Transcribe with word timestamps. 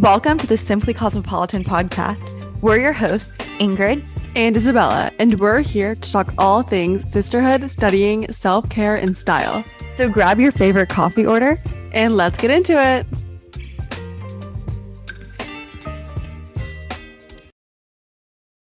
Welcome 0.00 0.38
to 0.38 0.46
the 0.46 0.56
Simply 0.56 0.94
Cosmopolitan 0.94 1.62
podcast. 1.62 2.26
We're 2.62 2.78
your 2.78 2.94
hosts, 2.94 3.36
Ingrid 3.60 4.02
and 4.34 4.56
Isabella, 4.56 5.12
and 5.18 5.38
we're 5.38 5.60
here 5.60 5.94
to 5.94 6.10
talk 6.10 6.32
all 6.38 6.62
things 6.62 7.04
sisterhood, 7.12 7.70
studying, 7.70 8.32
self 8.32 8.66
care, 8.70 8.96
and 8.96 9.14
style. 9.14 9.62
So 9.88 10.08
grab 10.08 10.40
your 10.40 10.52
favorite 10.52 10.88
coffee 10.88 11.26
order 11.26 11.62
and 11.92 12.16
let's 12.16 12.38
get 12.38 12.50
into 12.50 12.80
it. 12.80 13.04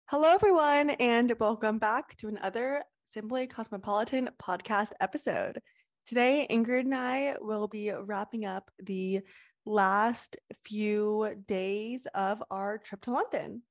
Hello, 0.08 0.34
everyone, 0.34 0.90
and 0.90 1.32
welcome 1.40 1.78
back 1.78 2.18
to 2.18 2.30
another 2.30 2.84
Simply 3.12 3.46
Cosmopolitan 3.46 4.32
podcast 4.42 4.90
episode. 5.00 5.62
Today, 6.08 6.48
Ingrid 6.50 6.86
and 6.86 6.96
I 6.96 7.36
will 7.40 7.68
be 7.68 7.92
wrapping 7.92 8.46
up 8.46 8.72
the 8.82 9.22
last 9.68 10.38
few 10.64 11.36
days 11.48 12.08
of 12.16 12.42
our 12.50 12.78
trip 12.78 13.02
to 13.02 13.12
London. 13.12 13.62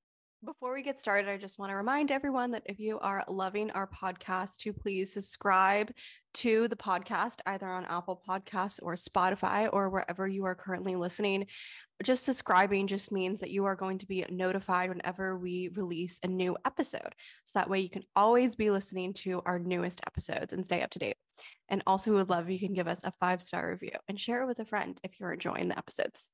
Before 0.46 0.72
we 0.72 0.82
get 0.84 1.00
started, 1.00 1.28
I 1.28 1.38
just 1.38 1.58
want 1.58 1.70
to 1.70 1.76
remind 1.76 2.12
everyone 2.12 2.52
that 2.52 2.62
if 2.66 2.78
you 2.78 3.00
are 3.00 3.24
loving 3.26 3.72
our 3.72 3.88
podcast, 3.88 4.58
to 4.58 4.72
please 4.72 5.12
subscribe 5.12 5.90
to 6.34 6.68
the 6.68 6.76
podcast 6.76 7.40
either 7.46 7.66
on 7.66 7.84
Apple 7.86 8.22
Podcasts 8.28 8.78
or 8.80 8.94
Spotify 8.94 9.68
or 9.72 9.90
wherever 9.90 10.28
you 10.28 10.44
are 10.44 10.54
currently 10.54 10.94
listening. 10.94 11.46
Just 12.04 12.22
subscribing 12.22 12.86
just 12.86 13.10
means 13.10 13.40
that 13.40 13.50
you 13.50 13.64
are 13.64 13.74
going 13.74 13.98
to 13.98 14.06
be 14.06 14.24
notified 14.30 14.88
whenever 14.88 15.36
we 15.36 15.68
release 15.74 16.20
a 16.22 16.28
new 16.28 16.56
episode. 16.64 17.16
So 17.44 17.58
that 17.58 17.68
way 17.68 17.80
you 17.80 17.90
can 17.90 18.04
always 18.14 18.54
be 18.54 18.70
listening 18.70 19.14
to 19.14 19.42
our 19.46 19.58
newest 19.58 20.00
episodes 20.06 20.52
and 20.52 20.64
stay 20.64 20.80
up 20.80 20.90
to 20.90 21.00
date. 21.00 21.16
And 21.68 21.82
also, 21.88 22.12
we 22.12 22.18
would 22.18 22.30
love 22.30 22.44
if 22.44 22.52
you 22.52 22.68
can 22.68 22.76
give 22.76 22.86
us 22.86 23.00
a 23.02 23.12
five 23.18 23.42
star 23.42 23.68
review 23.68 23.98
and 24.06 24.20
share 24.20 24.44
it 24.44 24.46
with 24.46 24.60
a 24.60 24.64
friend 24.64 24.96
if 25.02 25.18
you're 25.18 25.32
enjoying 25.32 25.66
the 25.66 25.78
episodes. 25.78 26.30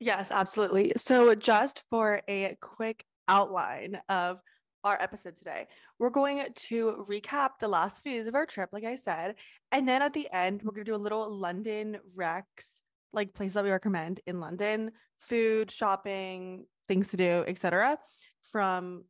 Yes, 0.00 0.30
absolutely. 0.30 0.92
So, 0.96 1.34
just 1.34 1.82
for 1.90 2.22
a 2.26 2.56
quick 2.62 3.04
outline 3.28 3.98
of 4.08 4.40
our 4.84 5.00
episode 5.00 5.36
today, 5.36 5.66
we're 5.98 6.10
going 6.10 6.44
to 6.54 7.04
recap 7.08 7.50
the 7.60 7.68
last 7.68 8.02
few 8.02 8.12
days 8.12 8.26
of 8.26 8.34
our 8.34 8.46
trip, 8.46 8.70
like 8.72 8.84
I 8.84 8.96
said. 8.96 9.34
And 9.72 9.88
then 9.88 10.02
at 10.02 10.12
the 10.12 10.28
end, 10.32 10.62
we're 10.62 10.72
going 10.72 10.84
to 10.84 10.90
do 10.90 10.96
a 10.96 10.96
little 10.96 11.28
London 11.28 11.98
Rex, 12.14 12.80
like 13.12 13.34
places 13.34 13.54
that 13.54 13.64
we 13.64 13.70
recommend 13.70 14.20
in 14.26 14.40
London, 14.40 14.92
food, 15.18 15.70
shopping, 15.70 16.66
things 16.88 17.08
to 17.08 17.16
do, 17.16 17.44
etc. 17.46 17.98
From, 18.42 19.04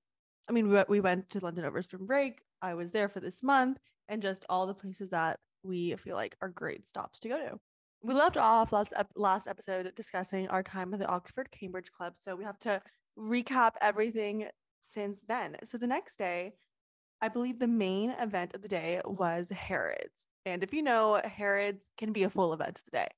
I 0.49 0.53
mean, 0.53 0.71
we, 0.71 0.83
we 0.89 1.01
went 1.01 1.31
to 1.31 1.41
London 1.41 1.65
over 1.65 1.83
spring 1.83 2.07
break. 2.07 2.41
I 2.63 2.75
was 2.75 2.91
there 2.91 3.09
for 3.09 3.21
this 3.21 3.43
month 3.43 3.79
and 4.09 4.23
just 4.23 4.45
all 4.49 4.67
the 4.67 4.75
places 4.75 5.11
that 5.11 5.39
we 5.63 5.95
feel 5.97 6.17
like 6.17 6.37
are 6.41 6.49
great 6.49 6.89
stops 6.89 7.19
to 7.21 7.29
go 7.29 7.39
to. 7.39 7.59
We 8.03 8.15
left 8.15 8.37
off 8.37 8.73
last 8.73 8.93
last 9.17 9.49
episode 9.49 9.93
discussing 9.97 10.49
our 10.49 10.63
time 10.63 10.93
at 10.95 11.01
the 11.01 11.07
Oxford 11.07 11.51
Cambridge 11.51 11.91
Club, 11.91 12.15
so 12.23 12.37
we 12.37 12.45
have 12.45 12.59
to 12.61 12.81
recap 13.19 13.73
everything 13.81 14.49
since 14.83 15.23
then. 15.27 15.57
So 15.65 15.79
the 15.79 15.87
next 15.87 16.17
day, 16.17 16.55
I 17.21 17.29
believe 17.29 17.59
the 17.59 17.67
main 17.67 18.11
event 18.11 18.55
of 18.55 18.63
the 18.63 18.69
day 18.69 19.01
was 19.05 19.51
Harrods. 19.51 20.29
And 20.45 20.63
if 20.63 20.73
you 20.73 20.83
know, 20.83 21.21
Harrods 21.25 21.89
can 21.97 22.13
be 22.13 22.25
a 22.25 22.31
full 22.31 22.53
event 22.53 22.79
of 22.79 22.85
the 22.85 22.99
day. 22.99 23.09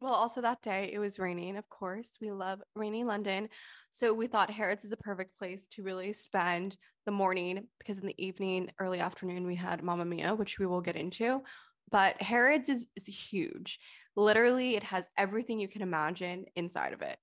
Well, 0.00 0.14
also 0.14 0.40
that 0.42 0.62
day 0.62 0.90
it 0.92 1.00
was 1.00 1.18
raining, 1.18 1.56
of 1.56 1.68
course. 1.68 2.12
We 2.20 2.30
love 2.30 2.62
rainy 2.76 3.02
London. 3.02 3.48
So 3.90 4.14
we 4.14 4.28
thought 4.28 4.50
Harrods 4.50 4.84
is 4.84 4.92
a 4.92 4.96
perfect 4.96 5.36
place 5.36 5.66
to 5.72 5.82
really 5.82 6.12
spend 6.12 6.76
the 7.04 7.10
morning 7.10 7.66
because 7.78 7.98
in 7.98 8.06
the 8.06 8.24
evening, 8.24 8.70
early 8.78 9.00
afternoon, 9.00 9.46
we 9.46 9.56
had 9.56 9.82
Mamma 9.82 10.04
Mia, 10.04 10.34
which 10.34 10.58
we 10.58 10.66
will 10.66 10.80
get 10.80 10.94
into. 10.94 11.42
But 11.90 12.20
Harrods 12.22 12.68
is, 12.68 12.86
is 12.96 13.06
huge. 13.06 13.80
Literally, 14.14 14.76
it 14.76 14.84
has 14.84 15.08
everything 15.16 15.58
you 15.58 15.68
can 15.68 15.82
imagine 15.82 16.44
inside 16.54 16.92
of 16.92 17.02
it. 17.02 17.16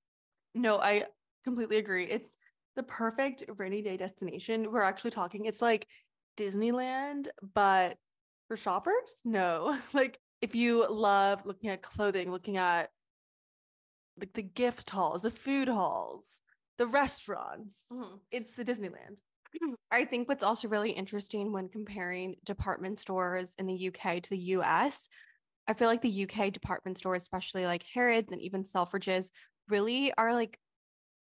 No, 0.54 0.80
I 0.80 1.06
completely 1.46 1.78
agree. 1.78 2.06
It's 2.06 2.36
the 2.76 2.84
perfect 2.84 3.46
rainy 3.58 3.82
day 3.82 3.96
destination. 3.96 4.72
We're 4.72 4.82
actually 4.82 5.12
talking, 5.12 5.46
it's 5.46 5.62
like 5.62 5.88
Disneyland, 6.38 7.28
but 7.54 7.98
for 8.48 8.58
shoppers? 8.58 9.16
No. 9.24 9.78
like 9.94 10.20
if 10.42 10.56
you 10.56 10.86
love 10.90 11.42
looking 11.46 11.70
at 11.70 11.82
clothing, 11.82 12.32
looking 12.32 12.58
at 12.58 12.90
like 14.20 14.34
the 14.34 14.44
gift 14.44 14.90
halls, 14.90 15.22
the 15.22 15.32
food 15.32 15.68
halls, 15.68 16.26
the 16.78 16.88
restaurants, 16.88 17.76
mm-hmm. 17.92 18.16
it's 18.32 18.56
the 18.56 18.66
Disneyland. 18.66 19.18
I 19.92 20.06
think 20.06 20.28
what's 20.28 20.44
also 20.44 20.68
really 20.68 20.92
interesting 20.92 21.52
when 21.52 21.70
comparing 21.70 22.36
department 22.44 23.00
stores 23.00 23.56
in 23.58 23.66
the 23.66 23.88
UK 23.90 24.22
to 24.24 24.30
the 24.30 24.38
US, 24.38 25.08
I 25.68 25.74
feel 25.74 25.88
like 25.88 26.02
the 26.02 26.28
UK 26.30 26.54
department 26.54 26.98
stores, 26.98 27.24
especially 27.24 27.66
like 27.66 27.84
Harrods 27.94 28.32
and 28.32 28.42
even 28.42 28.64
Selfridges, 28.64 29.32
really 29.68 30.14
are 30.18 30.34
like 30.34 30.60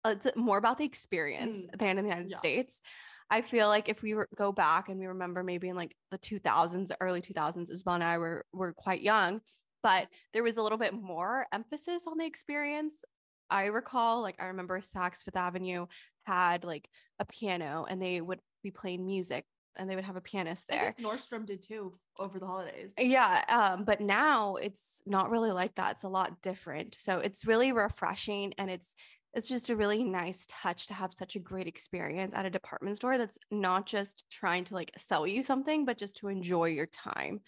it's 0.05 0.27
more 0.35 0.57
about 0.57 0.77
the 0.77 0.85
experience 0.85 1.57
mm. 1.57 1.77
than 1.77 1.97
in 1.97 2.05
the 2.05 2.09
United 2.09 2.31
yeah. 2.31 2.37
States. 2.37 2.81
I 3.29 3.41
feel 3.41 3.67
like 3.67 3.89
if 3.89 4.03
we 4.03 4.13
were, 4.13 4.29
go 4.35 4.51
back 4.51 4.89
and 4.89 4.99
we 4.99 5.07
remember 5.07 5.43
maybe 5.43 5.69
in 5.69 5.75
like 5.75 5.95
the 6.11 6.17
2000s, 6.19 6.91
early 7.01 7.21
2000s, 7.21 7.71
Isabel 7.71 7.95
and 7.95 8.03
I 8.03 8.17
were 8.19 8.45
were 8.53 8.73
quite 8.73 9.01
young, 9.01 9.41
but 9.81 10.07
there 10.33 10.43
was 10.43 10.57
a 10.57 10.61
little 10.61 10.77
bit 10.77 10.93
more 10.93 11.47
emphasis 11.51 12.05
on 12.07 12.17
the 12.17 12.25
experience. 12.25 13.03
I 13.49 13.65
recall, 13.65 14.21
like 14.21 14.35
I 14.39 14.45
remember 14.45 14.79
Saks 14.79 15.23
Fifth 15.23 15.35
Avenue 15.35 15.87
had 16.23 16.63
like 16.63 16.87
a 17.19 17.25
piano 17.25 17.85
and 17.89 18.01
they 18.01 18.21
would 18.21 18.39
be 18.63 18.71
playing 18.71 19.05
music 19.05 19.45
and 19.77 19.89
they 19.89 19.95
would 19.95 20.05
have 20.05 20.15
a 20.15 20.21
pianist 20.21 20.67
there. 20.67 20.95
Nordstrom 20.99 21.45
did 21.45 21.61
too 21.61 21.93
over 22.17 22.39
the 22.39 22.45
holidays. 22.45 22.93
Yeah, 22.97 23.43
um, 23.49 23.83
but 23.83 24.01
now 24.01 24.55
it's 24.55 25.01
not 25.05 25.29
really 25.29 25.51
like 25.51 25.75
that. 25.75 25.93
It's 25.93 26.03
a 26.03 26.09
lot 26.09 26.41
different. 26.41 26.95
So 26.99 27.19
it's 27.19 27.45
really 27.45 27.71
refreshing 27.71 28.53
and 28.57 28.69
it's 28.69 28.95
it's 29.35 29.49
just 29.49 29.69
a 29.69 29.75
really 29.75 30.03
nice 30.03 30.47
touch 30.49 30.87
to 30.87 30.93
have 30.93 31.13
such 31.13 31.35
a 31.35 31.39
great 31.39 31.67
experience 31.67 32.33
at 32.33 32.45
a 32.45 32.49
department 32.49 32.95
store 32.95 33.17
that's 33.17 33.37
not 33.51 33.85
just 33.85 34.23
trying 34.31 34.63
to 34.63 34.73
like 34.73 34.91
sell 34.97 35.27
you 35.27 35.43
something, 35.43 35.83
but 35.83 35.97
just 35.97 36.17
to 36.17 36.29
enjoy 36.29 36.65
your 36.65 36.85
time 36.85 37.41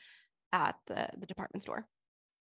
at 0.51 0.75
the 0.87 1.07
the 1.17 1.25
department 1.25 1.63
store. 1.63 1.87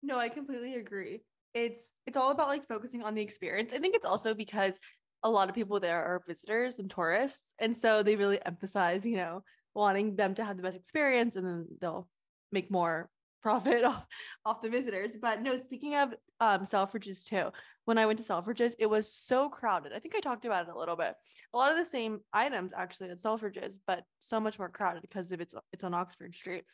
No, 0.03 0.19
I 0.19 0.29
completely 0.29 0.75
agree. 0.75 1.23
It's 1.55 1.91
it's 2.07 2.19
all 2.19 2.31
about 2.31 2.49
like 2.49 2.67
focusing 2.67 3.03
on 3.03 3.15
the 3.15 3.23
experience. 3.23 3.73
I 3.73 3.79
think 3.79 3.95
it's 3.97 4.07
also 4.07 4.35
because 4.35 4.79
a 5.23 5.31
lot 5.31 5.49
of 5.49 5.55
people 5.55 5.81
there 5.81 6.05
are 6.05 6.23
visitors 6.27 6.79
and 6.79 6.91
tourists. 6.91 7.55
And 7.59 7.77
so 7.77 8.03
they 8.03 8.17
really 8.17 8.39
emphasize, 8.45 9.05
you 9.07 9.17
know, 9.17 9.43
wanting 9.75 10.17
them 10.17 10.35
to 10.35 10.45
have 10.45 10.57
the 10.57 10.63
best 10.63 10.77
experience 10.77 11.37
and 11.37 11.47
then 11.47 11.67
they'll 11.81 12.09
make 12.53 12.71
more 12.71 13.09
profit 13.41 13.85
off, 13.85 14.07
off 14.45 14.63
the 14.63 14.69
visitors. 14.69 15.13
But 15.21 15.43
no, 15.43 15.57
speaking 15.59 15.95
of 15.97 16.15
um, 16.41 16.63
Selfridges 16.63 17.25
too, 17.25 17.51
when 17.85 17.99
I 17.99 18.07
went 18.07 18.19
to 18.19 18.25
Selfridges, 18.25 18.75
it 18.79 18.87
was 18.87 19.13
so 19.13 19.49
crowded. 19.49 19.93
I 19.93 19.99
think 19.99 20.15
I 20.15 20.21
talked 20.21 20.45
about 20.45 20.69
it 20.69 20.75
a 20.75 20.79
little 20.79 20.97
bit. 20.97 21.15
A 21.55 21.59
lot 21.59 21.71
of 21.71 21.79
the 21.79 21.85
same 21.85 22.21
items 22.33 22.73
actually 22.77 23.11
at 23.11 23.21
Selfridges, 23.21 23.77
but 23.87 24.05
so 24.19 24.41
much 24.41 24.59
more 24.59 24.69
crowded 24.69 25.03
because 25.03 25.33
of 25.33 25.41
it's 25.41 25.55
it's 25.73 25.85
on 25.85 25.95
Oxford 25.95 26.35
Street. 26.35 26.65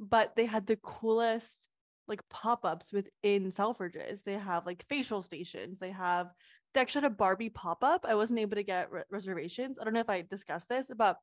But 0.00 0.34
they 0.36 0.46
had 0.46 0.66
the 0.66 0.76
coolest 0.76 1.68
like 2.08 2.28
pop-ups 2.28 2.92
within 2.92 3.50
Selfridges. 3.50 4.22
They 4.24 4.34
have 4.34 4.66
like 4.66 4.84
facial 4.88 5.22
stations. 5.22 5.78
They 5.78 5.90
have 5.90 6.28
they 6.74 6.80
actually 6.80 7.02
had 7.02 7.12
a 7.12 7.16
Barbie 7.16 7.50
pop-up. 7.50 8.06
I 8.08 8.14
wasn't 8.14 8.40
able 8.40 8.56
to 8.56 8.62
get 8.62 8.90
re- 8.90 9.02
reservations. 9.10 9.78
I 9.78 9.84
don't 9.84 9.92
know 9.92 10.00
if 10.00 10.10
I 10.10 10.22
discussed 10.22 10.68
this, 10.68 10.90
but 10.96 11.18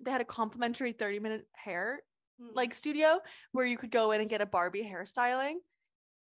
they 0.00 0.10
had 0.10 0.20
a 0.20 0.26
complimentary 0.26 0.92
30 0.92 1.20
minute 1.20 1.46
hair. 1.52 2.00
Mm. 2.40 2.54
like 2.54 2.74
studio 2.74 3.20
where 3.52 3.66
you 3.66 3.76
could 3.76 3.90
go 3.90 4.10
in 4.12 4.20
and 4.20 4.28
get 4.28 4.40
a 4.40 4.46
Barbie 4.46 4.82
hairstyling. 4.82 5.54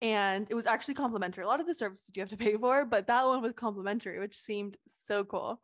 And 0.02 0.48
it 0.50 0.56
was 0.56 0.66
actually 0.66 0.96
complimentary. 0.96 1.44
A 1.44 1.48
lot 1.48 1.62
of 1.62 1.68
the 1.68 1.74
services 1.74 2.12
you 2.14 2.22
have 2.22 2.30
to 2.30 2.38
pay 2.38 2.56
for, 2.58 2.86
but 2.86 3.08
that 3.08 3.26
one 3.26 3.42
was 3.42 3.54
complimentary, 3.54 4.20
which 4.20 4.38
seemed 4.38 4.78
so 4.88 5.24
cool. 5.24 5.62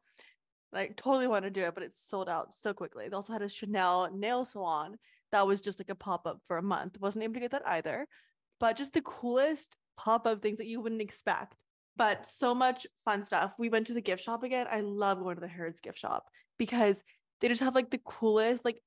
Like 0.72 0.96
totally 0.96 1.28
want 1.28 1.44
to 1.44 1.52
do 1.52 1.66
it, 1.66 1.74
but 1.74 1.84
it's 1.84 2.08
sold 2.08 2.30
out 2.30 2.54
so 2.54 2.74
quickly. 2.74 3.10
They 3.10 3.16
also 3.16 3.34
had 3.34 3.42
a 3.42 3.50
Chanel 3.50 4.10
nail 4.14 4.46
salon 4.46 4.98
that 5.32 5.46
was 5.46 5.62
just 5.62 5.80
like 5.80 5.90
a 5.90 5.96
pop-up 5.96 6.40
for 6.46 6.58
a 6.58 6.64
month. 6.64 7.00
Wasn't 7.00 7.24
able 7.24 7.36
to 7.36 7.40
get 7.42 7.52
that 7.52 7.68
either. 7.68 8.08
But 8.60 8.78
just 8.78 8.94
the 8.94 9.02
coolest 9.02 9.78
pop-up 9.98 10.42
things 10.42 10.58
that 10.58 10.68
you 10.68 10.82
wouldn't 10.82 11.02
expect 11.02 11.64
but 12.00 12.26
so 12.26 12.56
much 12.56 12.88
fun 13.04 13.24
stuff. 13.24 13.52
We 13.60 13.68
went 13.68 13.88
to 13.88 13.94
the 13.94 14.02
gift 14.02 14.24
shop 14.24 14.44
again. 14.44 14.68
I 14.72 14.80
love 14.80 15.20
going 15.20 15.36
to 15.36 15.42
the 15.42 15.50
Harrods 15.50 15.82
gift 15.82 16.00
shop 16.00 16.24
because 16.58 17.04
they 17.42 17.50
just 17.50 17.62
have 17.62 17.76
like 17.76 17.92
the 17.92 18.00
coolest 18.06 18.64
like 18.64 18.82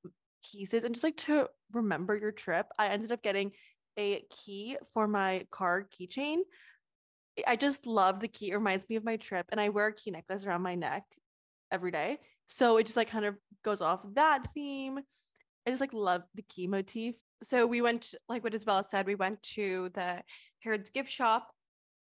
pieces 0.50 0.84
and 0.84 0.94
just 0.94 1.04
like 1.04 1.16
to 1.18 1.48
remember 1.72 2.14
your 2.14 2.32
trip. 2.32 2.66
I 2.78 2.88
ended 2.88 3.12
up 3.12 3.22
getting 3.22 3.52
a 3.98 4.24
key 4.30 4.76
for 4.92 5.06
my 5.06 5.46
car 5.50 5.86
keychain. 5.88 6.38
I 7.46 7.56
just 7.56 7.86
love 7.86 8.20
the 8.20 8.28
key. 8.28 8.50
It 8.50 8.56
reminds 8.56 8.88
me 8.88 8.96
of 8.96 9.04
my 9.04 9.16
trip, 9.16 9.46
and 9.50 9.60
I 9.60 9.70
wear 9.70 9.86
a 9.86 9.94
key 9.94 10.10
necklace 10.10 10.44
around 10.44 10.62
my 10.62 10.74
neck 10.74 11.04
every 11.70 11.90
day. 11.90 12.18
So 12.48 12.76
it 12.76 12.84
just 12.84 12.96
like 12.96 13.10
kind 13.10 13.24
of 13.24 13.36
goes 13.64 13.80
off 13.80 14.04
that 14.14 14.48
theme. 14.54 14.98
I 15.66 15.70
just 15.70 15.80
like 15.80 15.94
love 15.94 16.22
the 16.34 16.42
key 16.42 16.66
motif. 16.66 17.16
So 17.42 17.66
we 17.66 17.80
went, 17.80 18.14
like 18.28 18.44
what 18.44 18.54
Isabella 18.54 18.84
said, 18.88 19.06
we 19.06 19.14
went 19.14 19.42
to 19.54 19.90
the 19.94 20.22
Harrods 20.60 20.90
gift 20.90 21.10
shop 21.10 21.48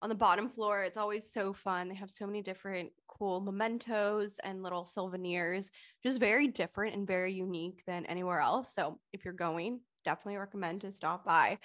on 0.03 0.09
the 0.09 0.15
bottom 0.15 0.49
floor. 0.49 0.83
It's 0.83 0.97
always 0.97 1.31
so 1.31 1.53
fun. 1.53 1.89
They 1.89 1.95
have 1.95 2.11
so 2.11 2.27
many 2.27 2.43
different 2.43 2.91
cool 3.07 3.41
mementos 3.41 4.39
and 4.43 4.63
little 4.63 4.85
souvenirs, 4.85 5.71
just 6.03 6.19
very 6.19 6.49
different 6.49 6.95
and 6.95 7.07
very 7.07 7.33
unique 7.33 7.83
than 7.87 8.07
anywhere 8.07 8.41
else. 8.41 8.75
So 8.75 8.99
if 9.13 9.25
you're 9.25 9.35
going, 9.35 9.81
definitely 10.05 10.39
recommend 10.39 10.83
to 10.83 10.93
stop 10.93 11.25
by. 11.25 11.59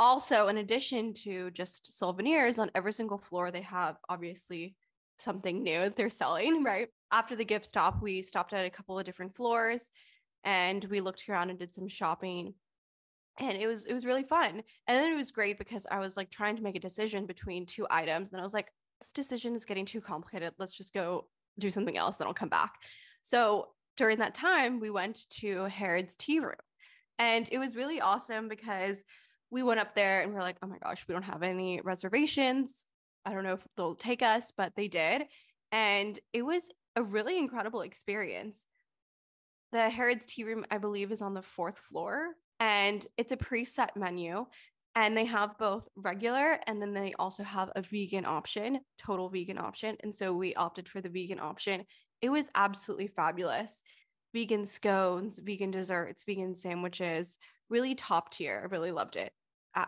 Also, 0.00 0.48
in 0.48 0.58
addition 0.58 1.12
to 1.12 1.50
just 1.50 1.96
souvenirs, 1.96 2.58
on 2.58 2.70
every 2.74 2.92
single 2.92 3.18
floor, 3.18 3.50
they 3.50 3.62
have 3.62 3.96
obviously 4.08 4.76
something 5.18 5.62
new 5.62 5.80
that 5.80 5.96
they're 5.96 6.10
selling, 6.10 6.62
right? 6.64 6.88
After 7.10 7.36
the 7.36 7.44
gift 7.44 7.66
stop, 7.66 8.02
we 8.02 8.22
stopped 8.22 8.52
at 8.52 8.66
a 8.66 8.70
couple 8.70 8.98
of 8.98 9.04
different 9.04 9.36
floors 9.36 9.90
and 10.44 10.84
we 10.84 11.00
looked 11.00 11.28
around 11.28 11.50
and 11.50 11.58
did 11.58 11.74
some 11.74 11.88
shopping. 11.88 12.54
And 13.38 13.56
it 13.56 13.66
was 13.66 13.84
it 13.84 13.92
was 13.92 14.04
really 14.04 14.24
fun. 14.24 14.62
And 14.86 14.96
then 14.96 15.12
it 15.12 15.16
was 15.16 15.30
great 15.30 15.58
because 15.58 15.86
I 15.90 16.00
was 16.00 16.16
like 16.16 16.30
trying 16.30 16.56
to 16.56 16.62
make 16.62 16.76
a 16.76 16.80
decision 16.80 17.26
between 17.26 17.66
two 17.66 17.86
items 17.90 18.32
and 18.32 18.40
I 18.40 18.44
was 18.44 18.54
like 18.54 18.72
this 19.00 19.12
decision 19.12 19.54
is 19.54 19.64
getting 19.64 19.86
too 19.86 20.00
complicated. 20.00 20.54
Let's 20.58 20.72
just 20.72 20.92
go 20.92 21.26
do 21.58 21.70
something 21.70 21.96
else 21.96 22.16
then 22.16 22.26
I'll 22.26 22.34
come 22.34 22.48
back. 22.48 22.74
So 23.22 23.68
during 23.96 24.18
that 24.18 24.34
time, 24.34 24.80
we 24.80 24.90
went 24.90 25.28
to 25.40 25.64
Harrods 25.64 26.16
Tea 26.16 26.38
Room. 26.38 26.54
And 27.18 27.48
it 27.50 27.58
was 27.58 27.74
really 27.74 28.00
awesome 28.00 28.48
because 28.48 29.04
we 29.50 29.62
went 29.62 29.80
up 29.80 29.94
there 29.94 30.22
and 30.22 30.32
we're 30.32 30.40
like, 30.40 30.56
oh 30.62 30.68
my 30.68 30.78
gosh, 30.78 31.04
we 31.08 31.12
don't 31.12 31.22
have 31.24 31.42
any 31.42 31.80
reservations. 31.80 32.84
I 33.24 33.32
don't 33.32 33.42
know 33.42 33.54
if 33.54 33.66
they'll 33.76 33.96
take 33.96 34.22
us, 34.22 34.52
but 34.56 34.74
they 34.76 34.86
did. 34.86 35.24
And 35.72 36.18
it 36.32 36.42
was 36.42 36.70
a 36.94 37.02
really 37.02 37.38
incredible 37.38 37.80
experience. 37.80 38.64
The 39.72 39.90
Harrods 39.90 40.26
Tea 40.26 40.44
Room, 40.44 40.64
I 40.70 40.78
believe, 40.78 41.10
is 41.10 41.20
on 41.20 41.34
the 41.34 41.42
fourth 41.42 41.78
floor 41.78 42.34
and 42.60 43.06
it's 43.16 43.32
a 43.32 43.36
preset 43.36 43.96
menu. 43.96 44.46
And 44.94 45.16
they 45.16 45.26
have 45.26 45.58
both 45.58 45.86
regular 45.94 46.58
and 46.66 46.82
then 46.82 46.92
they 46.92 47.12
also 47.20 47.44
have 47.44 47.70
a 47.76 47.82
vegan 47.82 48.24
option, 48.24 48.80
total 48.98 49.28
vegan 49.28 49.58
option. 49.58 49.96
And 50.00 50.12
so 50.12 50.32
we 50.32 50.54
opted 50.54 50.88
for 50.88 51.00
the 51.00 51.08
vegan 51.08 51.38
option. 51.38 51.84
It 52.20 52.30
was 52.30 52.50
absolutely 52.56 53.06
fabulous. 53.06 53.82
Vegan 54.34 54.66
scones, 54.66 55.38
vegan 55.38 55.70
desserts, 55.70 56.24
vegan 56.26 56.54
sandwiches, 56.54 57.38
really 57.70 57.94
top 57.94 58.32
tier. 58.32 58.60
I 58.64 58.66
really 58.74 58.90
loved 58.90 59.14
it. 59.14 59.32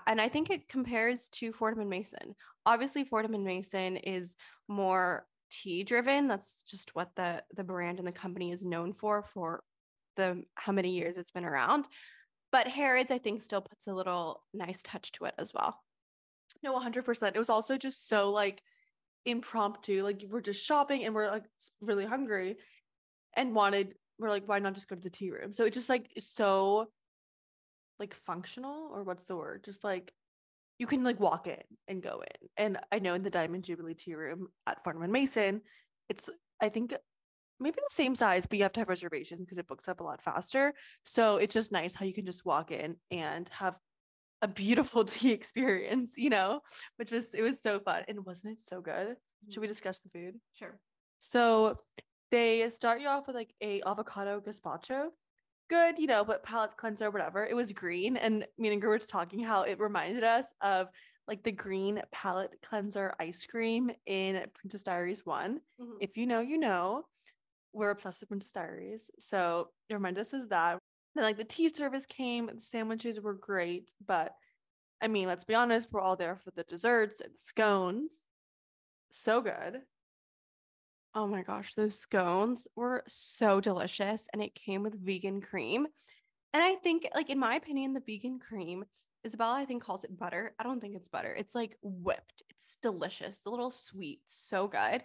And 0.07 0.21
I 0.21 0.29
think 0.29 0.51
it 0.51 0.69
compares 0.69 1.29
to 1.31 1.53
Fortnum 1.53 1.81
and 1.81 1.91
Mason. 1.91 2.37
Obviously, 2.65 3.03
Fortnum 3.05 3.35
and 3.35 3.45
Mason 3.45 3.97
is 3.97 4.37
more 4.69 5.27
tea 5.51 5.83
driven. 5.83 6.29
That's 6.29 6.63
just 6.63 6.95
what 6.95 7.11
the 7.17 7.43
the 7.57 7.65
brand 7.65 7.99
and 7.99 8.07
the 8.07 8.13
company 8.13 8.53
is 8.53 8.65
known 8.65 8.93
for 8.93 9.25
for 9.35 9.65
the 10.17 10.45
how 10.55 10.73
many 10.73 10.91
years 10.91 11.19
it's 11.19 11.33
been 11.33 11.45
around. 11.45 11.87
But 12.53 12.67
Harrods, 12.69 13.11
I 13.11 13.19
think, 13.19 13.43
still 13.43 13.61
puts 13.61 13.87
a 13.87 13.95
little 13.95 14.43
nice 14.53 14.83
touch 14.83 15.13
to 15.13 15.27
it 15.27 15.35
as 15.39 15.55
well. 15.55 15.81
No, 16.63 16.79
100%. 16.79 17.33
It 17.35 17.39
was 17.39 17.51
also 17.51 17.77
just 17.77 18.09
so 18.09 18.31
like 18.31 18.61
impromptu. 19.25 20.03
Like 20.03 20.25
we're 20.29 20.41
just 20.41 20.65
shopping 20.65 21.05
and 21.05 21.15
we're 21.15 21.31
like 21.31 21.45
really 21.81 22.05
hungry 22.05 22.57
and 23.35 23.55
wanted, 23.55 23.95
we're 24.19 24.31
like, 24.31 24.49
why 24.49 24.59
not 24.59 24.75
just 24.75 24.89
go 24.89 24.97
to 24.97 25.03
the 25.03 25.11
tea 25.11 25.31
room? 25.31 25.53
So 25.53 25.65
it 25.65 25.75
just 25.75 25.89
like 25.89 26.11
so 26.19 26.89
like 28.01 28.15
functional 28.15 28.91
or 28.93 29.05
what's 29.05 29.25
the 29.25 29.37
word? 29.37 29.63
Just 29.65 29.85
like 29.85 30.13
you 30.79 30.87
can 30.87 31.05
like 31.05 31.21
walk 31.21 31.47
in 31.47 31.63
and 31.87 32.03
go 32.03 32.23
in. 32.23 32.49
And 32.57 32.79
I 32.91 32.99
know 32.99 33.15
in 33.15 33.23
the 33.23 33.31
Diamond 33.31 33.65
Jubilee 33.65 33.95
tea 33.95 34.15
room 34.15 34.49
at 34.67 34.83
Fortnum 34.83 35.05
and 35.05 35.13
Mason, 35.13 35.61
it's 36.09 36.29
I 36.61 36.71
think 36.71 36.95
maybe 37.61 37.77
the 37.77 37.95
same 37.95 38.17
size, 38.17 38.47
but 38.47 38.59
you 38.59 38.65
have 38.65 38.73
to 38.73 38.81
have 38.81 38.89
reservations 38.89 39.41
because 39.41 39.59
it 39.59 39.69
books 39.69 39.89
up 39.89 40.01
a 40.01 40.05
lot 40.05 40.23
faster. 40.23 40.73
So 41.05 41.37
it's 41.37 41.55
just 41.55 41.73
nice 41.73 41.95
how 41.95 42.05
you 42.05 42.15
can 42.15 42.27
just 42.27 42.45
walk 42.45 42.71
in 42.71 42.97
and 43.11 43.49
have 43.51 43.77
a 44.43 44.49
beautiful 44.49 45.05
tea 45.07 45.33
experience, 45.33 46.15
you 46.17 46.31
know, 46.31 46.61
which 46.97 47.11
was 47.11 47.35
it 47.35 47.43
was 47.43 47.63
so 47.63 47.81
fun. 47.81 48.05
And 48.09 48.25
wasn't 48.25 48.55
it 48.55 48.63
so 48.63 48.81
good? 48.81 49.17
Should 49.49 49.61
we 49.61 49.67
mm-hmm. 49.67 49.73
discuss 49.73 50.01
the 50.01 50.11
food? 50.11 50.35
Sure. 50.55 50.79
So 51.21 51.77
they 52.31 52.69
start 52.71 53.01
you 53.01 53.09
off 53.09 53.27
with 53.27 53.37
like 53.37 53.55
a 53.61 53.83
avocado 53.87 54.41
gazpacho 54.41 55.09
good, 55.71 55.99
you 55.99 56.09
know, 56.09 56.25
but 56.25 56.43
palate 56.43 56.77
cleanser, 56.77 57.11
whatever. 57.11 57.47
It 57.47 57.55
was 57.55 57.73
green. 57.73 58.17
And 58.17 58.45
me 58.59 58.69
and 58.69 58.83
Ingrid 58.83 58.89
were 58.89 58.99
talking 58.99 59.41
how 59.41 59.63
it 59.63 59.79
reminded 59.79 60.25
us 60.25 60.53
of 60.61 60.89
like 61.29 61.45
the 61.45 61.53
green 61.53 62.03
palate 62.13 62.51
cleanser 62.63 63.15
ice 63.21 63.47
cream 63.49 63.91
in 64.05 64.43
Princess 64.53 64.83
Diaries 64.83 65.25
one 65.25 65.61
mm-hmm. 65.81 65.93
If 66.01 66.17
you 66.19 66.27
know, 66.27 66.41
you 66.41 66.59
know. 66.59 67.05
We're 67.73 67.91
obsessed 67.91 68.25
with 68.29 68.53
Diaries. 68.53 69.11
So 69.21 69.69
it 69.89 69.95
reminded 69.95 70.23
us 70.23 70.33
of 70.33 70.49
that. 70.51 70.79
Then 71.15 71.25
like 71.25 71.37
the 71.37 71.45
tea 71.45 71.71
service 71.75 72.07
came, 72.07 72.47
the 72.47 72.61
sandwiches 72.61 73.21
were 73.21 73.35
great, 73.35 73.93
but 74.07 74.33
I 75.03 75.09
mean, 75.09 75.29
let's 75.29 75.45
be 75.45 75.55
honest, 75.55 75.89
we're 75.91 76.01
all 76.01 76.17
there 76.17 76.37
for 76.37 76.51
the 76.55 76.63
desserts 76.65 77.21
and 77.21 77.33
the 77.33 77.39
scones. 77.39 78.13
So 79.13 79.41
good. 79.41 79.81
Oh 81.15 81.27
my 81.27 81.43
gosh, 81.43 81.75
those 81.75 81.99
scones 81.99 82.69
were 82.77 83.03
so 83.09 83.61
delicious 83.61 84.29
and 84.33 84.43
it 84.43 84.55
came 84.55 84.83
with 84.83 85.05
vegan 85.05 85.41
cream. 85.41 85.87
And 86.53 86.63
I 86.63 86.75
think, 86.77 87.09
like, 87.15 87.31
in 87.31 87.39
my 87.39 87.55
opinion, 87.55 87.95
the 87.95 88.03
vegan 88.07 88.39
cream, 88.39 88.85
Isabella, 89.27 89.59
I 89.59 89.65
think, 89.65 89.83
calls 89.83 90.05
it 90.05 90.17
butter. 90.17 90.55
I 90.59 90.63
don't 90.63 90.81
think 90.81 90.97
it's 90.97 91.09
butter. 91.09 91.33
It's 91.33 91.55
like 91.55 91.77
whipped. 91.83 92.43
It's 92.51 92.77
delicious. 92.83 93.39
It's 93.39 93.47
a 93.47 93.51
little 93.51 93.71
sweet. 93.71 94.21
So 94.27 94.69
good. 94.69 95.03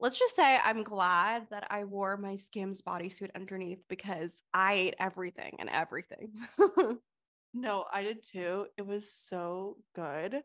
Let's 0.00 0.18
just 0.18 0.36
say 0.36 0.58
I'm 0.62 0.82
glad 0.82 1.46
that 1.50 1.66
I 1.70 1.84
wore 1.84 2.16
my 2.16 2.36
Skims 2.36 2.82
bodysuit 2.82 3.30
underneath 3.34 3.82
because 3.88 4.42
I 4.52 4.72
ate 4.74 4.94
everything 4.98 5.56
and 5.58 5.70
everything. 5.70 6.32
no, 7.54 7.84
I 7.92 8.02
did 8.02 8.22
too. 8.22 8.66
It 8.76 8.86
was 8.86 9.10
so 9.10 9.78
good. 9.94 10.42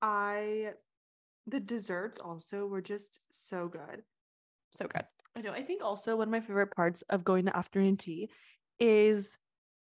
I 0.00 0.72
the 1.46 1.60
desserts 1.60 2.18
also 2.18 2.66
were 2.66 2.80
just 2.80 3.18
so 3.30 3.68
good. 3.68 4.02
So 4.70 4.86
good. 4.86 5.04
I 5.36 5.40
know. 5.40 5.52
I 5.52 5.62
think 5.62 5.82
also 5.82 6.16
one 6.16 6.28
of 6.28 6.32
my 6.32 6.40
favorite 6.40 6.74
parts 6.74 7.02
of 7.10 7.24
going 7.24 7.46
to 7.46 7.56
afternoon 7.56 7.96
tea 7.96 8.30
is 8.78 9.36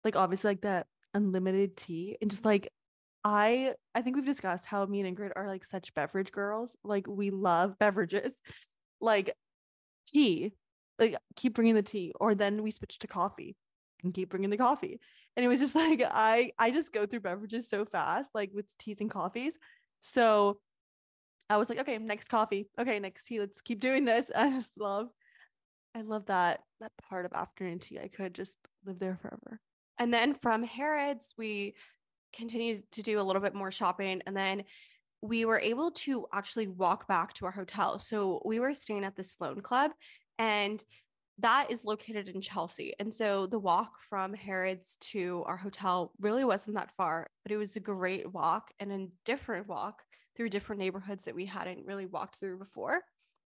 like 0.04 0.16
obviously 0.16 0.51
like 0.51 0.62
that 0.62 0.88
unlimited 1.13 1.75
tea 1.78 2.18
and 2.22 2.30
just 2.30 2.45
like 2.45 2.72
I 3.24 3.74
I 3.94 4.01
think 4.01 4.16
we've 4.16 4.25
discussed 4.25 4.66
how 4.66 4.86
me 4.86 5.01
and 5.01 5.18
Ingrid 5.18 5.31
are 5.36 5.48
like 5.48 5.66
such 5.66 5.94
beverage 5.94 6.31
girls. 6.31 6.78
Like 6.84 7.07
we 7.07 7.30
love 7.30 7.78
beverages. 7.80 8.39
Like 9.00 9.36
tea. 10.08 10.54
Like 11.00 11.16
keep 11.36 11.54
bringing 11.54 11.76
the 11.76 11.84
tea 11.84 12.12
or 12.20 12.34
then 12.34 12.64
we 12.64 12.72
switch 12.72 12.98
to 13.00 13.08
coffee 13.08 13.56
and 14.04 14.14
keep 14.14 14.30
bringing 14.30 14.50
the 14.50 14.58
coffee. 14.58 15.00
And 15.36 15.46
it 15.46 15.48
was 15.48 15.60
just 15.60 15.76
like 15.76 16.02
I 16.04 16.52
I 16.58 16.72
just 16.72 16.94
go 16.94 17.06
through 17.06 17.22
beverages 17.22 17.70
so 17.70 17.86
fast 17.86 18.32
like 18.34 18.52
with 18.54 18.66
teas 18.80 19.02
and 19.02 19.10
coffees. 19.10 19.58
So 20.02 20.60
I 21.50 21.58
was 21.58 21.70
like, 21.70 21.80
okay, 21.80 21.98
next 21.98 22.30
coffee. 22.30 22.68
Okay, 22.80 23.00
next 23.00 23.26
tea. 23.26 23.40
Let's 23.40 23.62
keep 23.62 23.80
doing 23.80 24.06
this. 24.06 24.30
I 24.36 24.50
just 24.50 24.80
love, 24.80 25.08
I 25.96 26.02
love 26.02 26.26
that 26.28 26.62
that 26.80 26.92
part 27.10 27.26
of 27.26 27.34
afternoon 27.34 27.80
tea. 27.80 28.00
I 28.00 28.08
could 28.08 28.34
just 28.34 28.58
live 28.86 29.00
there 29.00 29.18
forever. 29.22 29.60
And 30.00 30.14
then 30.14 30.36
from 30.36 30.64
Harrods, 30.64 31.34
we 31.38 31.76
continued 32.34 32.84
to 32.92 33.02
do 33.02 33.20
a 33.20 33.24
little 33.24 33.42
bit 33.42 33.56
more 33.56 33.72
shopping, 33.72 34.22
and 34.26 34.36
then 34.36 34.64
we 35.27 35.45
were 35.45 35.59
able 35.59 35.91
to 35.91 36.25
actually 36.33 36.67
walk 36.67 37.07
back 37.07 37.34
to 37.34 37.46
our 37.46 37.51
hotel. 37.51 38.00
So 38.00 38.41
we 38.46 38.60
were 38.60 38.74
staying 38.74 39.03
at 39.03 39.15
the 39.15 39.24
Sloane 39.24 39.62
Club, 39.62 39.91
and 40.39 40.84
that 41.39 41.69
is 41.69 41.86
located 41.86 42.29
in 42.29 42.41
Chelsea. 42.41 42.93
And 43.00 43.13
so 43.13 43.46
the 43.46 43.60
walk 43.60 43.91
from 44.10 44.34
Harrods 44.34 44.98
to 45.12 45.43
our 45.46 45.57
hotel 45.57 46.12
really 46.19 46.43
wasn't 46.43 46.77
that 46.77 46.91
far, 46.98 47.27
but 47.43 47.51
it 47.51 47.57
was 47.57 47.75
a 47.75 47.81
great 47.81 48.31
walk 48.31 48.72
and 48.79 48.91
a 48.91 49.07
different 49.25 49.67
walk 49.67 50.01
through 50.36 50.50
different 50.50 50.79
neighborhoods 50.79 51.25
that 51.25 51.36
we 51.36 51.46
hadn't 51.46 51.86
really 51.86 52.05
walked 52.05 52.36
through 52.36 52.57
before. 52.57 53.01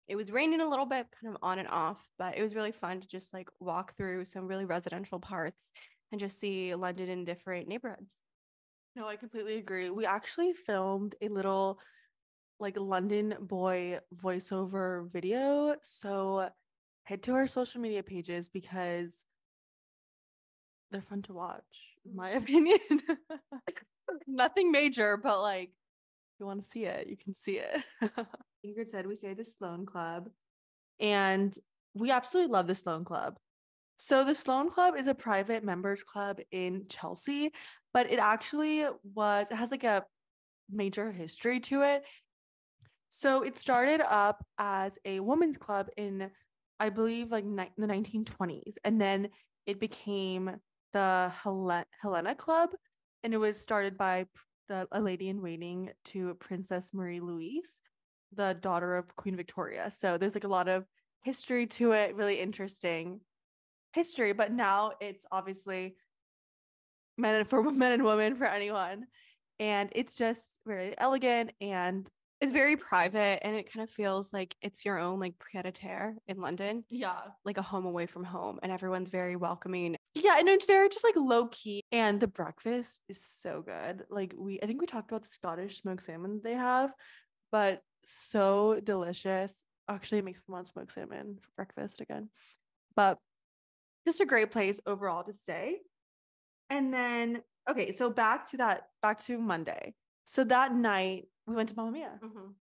It 0.07 0.17
was 0.17 0.31
raining 0.31 0.61
a 0.61 0.69
little 0.69 0.87
bit, 0.87 1.07
kind 1.21 1.35
of 1.35 1.41
on 1.43 1.59
and 1.59 1.69
off, 1.69 2.05
but 2.19 2.37
it 2.37 2.43
was 2.43 2.55
really 2.55 2.73
fun 2.73 3.01
to 3.01 3.09
just 3.09 3.33
like 3.33 3.49
walk 3.61 3.97
through 3.97 4.25
some 4.25 4.47
really 4.47 4.65
residential 4.65 5.21
parts 5.21 5.71
and 6.11 6.21
just 6.21 6.41
see 6.41 6.75
London 6.75 7.09
in 7.09 7.25
different 7.25 7.69
neighborhoods. 7.69 8.20
No, 8.97 9.07
I 9.09 9.17
completely 9.17 9.57
agree. 9.59 9.91
We 9.91 10.07
actually 10.07 10.53
filmed 10.53 11.15
a 11.21 11.29
little 11.29 11.79
like 12.59 12.77
London 12.79 13.35
boy 13.41 13.99
voiceover 14.15 15.11
video. 15.11 15.77
So 15.83 16.49
head 17.05 17.23
to 17.25 17.35
our 17.35 17.47
social 17.47 17.81
media 17.81 18.03
pages 18.03 18.49
because 18.49 19.11
they're 20.91 21.01
fun 21.01 21.23
to 21.23 21.33
watch, 21.33 21.63
in 22.05 22.17
my 22.17 22.31
opinion. 22.41 22.79
Nothing 24.27 24.73
major, 24.73 25.17
but 25.17 25.41
like 25.41 25.71
you 26.39 26.47
want 26.47 26.63
to 26.63 26.69
see 26.69 26.85
it, 26.85 27.07
you 27.09 27.17
can 27.17 27.35
see 27.35 27.61
it. 27.61 27.85
Ingrid 28.67 28.91
said 28.91 29.07
we 29.07 29.17
say 29.17 29.35
the 29.35 29.45
Sloane 29.45 29.87
Club, 29.87 30.29
and 30.99 31.55
we 31.95 32.11
absolutely 32.11 32.53
love 32.53 32.67
the 32.67 32.75
Sloane 32.75 33.05
Club. 33.05 33.37
So 33.99 34.25
the 34.25 34.35
Sloane 34.35 34.71
Club 34.71 34.95
is 34.97 35.07
a 35.07 35.15
private 35.15 35.63
members 35.63 36.03
club 36.03 36.39
in 36.51 36.87
Chelsea, 36.89 37.53
but 37.93 38.11
it 38.11 38.19
actually 38.19 38.85
was 39.15 39.47
it 39.51 39.57
has 39.57 39.71
like 39.71 39.85
a 39.85 40.05
major 40.71 41.11
history 41.13 41.61
to 41.61 41.83
it. 41.83 42.05
So 43.11 43.43
it 43.43 43.59
started 43.59 44.01
up 44.01 44.45
as 44.59 44.99
a 45.05 45.21
women's 45.21 45.57
club 45.57 45.89
in 45.97 46.31
I 46.79 46.89
believe 46.89 47.31
like 47.31 47.45
ni- 47.45 47.73
the 47.77 47.87
1920s 47.87 48.75
and 48.85 49.01
then 49.01 49.29
it 49.67 49.81
became 49.81 50.57
the 50.93 51.33
Hel- 51.43 51.85
Helena 52.01 52.35
Club 52.35 52.71
and 53.23 53.35
it 53.35 53.37
was 53.37 53.61
started 53.61 53.99
by 53.99 54.27
the 54.69 54.87
a 54.93 55.01
lady 55.01 55.29
in 55.29 55.43
waiting 55.43 55.91
to 56.07 56.35
Princess 56.35 56.91
Marie 56.93 57.21
Louise, 57.21 57.67
the 58.33 58.57
daughter 58.61 58.97
of 58.97 59.15
Queen 59.17 59.37
Victoria. 59.37 59.91
So 59.91 60.17
there's 60.17 60.35
like 60.35 60.45
a 60.45 60.49
lot 60.49 60.69
of 60.69 60.85
history 61.25 61.67
to 61.67 61.93
it, 61.93 62.15
really 62.15 62.41
interesting 62.41 63.21
history. 63.93 64.33
But 64.33 64.53
now 64.53 64.93
it's 65.01 65.25
obviously 65.33 65.97
men 67.21 67.35
and 67.37 67.49
for 67.51 67.63
men 67.71 67.93
and 67.93 68.05
women 68.05 68.37
for 68.37 68.47
anyone. 68.47 69.07
And 69.59 69.91
it's 69.93 70.15
just 70.15 70.41
very 70.67 70.95
elegant 70.99 71.53
and 71.61 72.09
It's 72.41 72.53
very 72.53 72.77
private 72.79 73.41
and 73.45 73.55
it 73.55 73.71
kind 73.71 73.83
of 73.85 73.91
feels 73.91 74.33
like 74.33 74.57
it's 74.63 74.85
your 74.87 74.99
own 74.99 75.21
like 75.21 75.35
pied 75.39 75.67
a 75.67 75.73
terre 75.73 76.17
in 76.27 76.41
London, 76.41 76.85
Yeah. 76.89 77.21
like 77.45 77.59
a 77.59 77.63
home 77.63 77.85
away 77.85 78.07
from 78.07 78.25
home, 78.25 78.59
and 78.63 78.73
everyone's 78.73 79.11
very 79.11 79.37
welcoming. 79.37 79.97
Yeah, 80.15 80.37
and 80.39 80.49
it's 80.49 80.65
very 80.67 80.89
just 80.89 81.05
like 81.05 81.17
low 81.17 81.49
key. 81.49 81.83
And 81.93 82.19
the 82.21 82.27
breakfast 82.27 82.99
is 83.09 83.21
so 83.43 83.63
good. 83.63 84.05
Like 84.11 84.35
we 84.39 84.59
I 84.63 84.67
think 84.67 84.81
we 84.81 84.87
talked 84.87 85.11
about 85.11 85.25
the 85.25 85.29
Scottish 85.29 85.83
smoked 85.83 86.05
salmon 86.05 86.41
they 86.43 86.55
have, 86.55 86.93
but 87.53 87.83
so 88.07 88.81
delicious. 88.83 89.55
Actually, 89.89 90.19
it 90.21 90.25
makes 90.25 90.41
me 90.49 90.53
want 90.55 90.69
smoked 90.69 90.95
salmon 90.95 91.37
for 91.43 91.51
breakfast 91.57 92.01
again. 92.01 92.31
But 92.97 93.19
just 94.07 94.23
a 94.23 94.27
great 94.27 94.51
place 94.51 94.81
overall 94.87 95.25
to 95.25 95.35
stay. 95.35 95.77
And 96.71 96.95
then 96.95 97.43
okay, 97.69 97.93
so 97.93 98.11
back 98.11 98.49
to 98.51 98.57
that 98.59 98.89
back 99.03 99.23
to 99.27 99.39
Monday. 99.39 99.95
So 100.25 100.45
that 100.45 100.73
night 100.73 101.25
we 101.47 101.55
went 101.55 101.69
to 101.71 101.75
Mamma 101.77 101.91
Mia. 101.91 102.19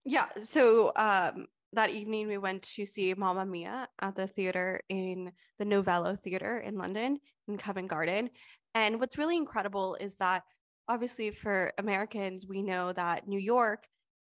Yeah. 0.04 0.26
So 0.42 0.92
um, 0.94 1.46
that 1.72 1.90
evening 1.90 2.28
we 2.28 2.38
went 2.38 2.62
to 2.62 2.86
see 2.86 3.12
Mamma 3.14 3.44
Mia 3.46 3.88
at 4.00 4.14
the 4.14 4.26
theater 4.26 4.80
in 4.88 5.32
the 5.58 5.64
Novello 5.64 6.16
Theater 6.16 6.58
in 6.58 6.76
London 6.76 7.18
in 7.48 7.58
Covent 7.58 7.88
Garden. 7.88 8.30
And 8.74 9.00
what's 9.00 9.18
really 9.18 9.36
incredible 9.36 9.96
is 9.98 10.16
that 10.16 10.42
obviously 10.88 11.30
for 11.30 11.72
Americans, 11.78 12.46
we 12.46 12.62
know 12.62 12.92
that 12.92 13.26
New 13.26 13.40
York 13.40 13.86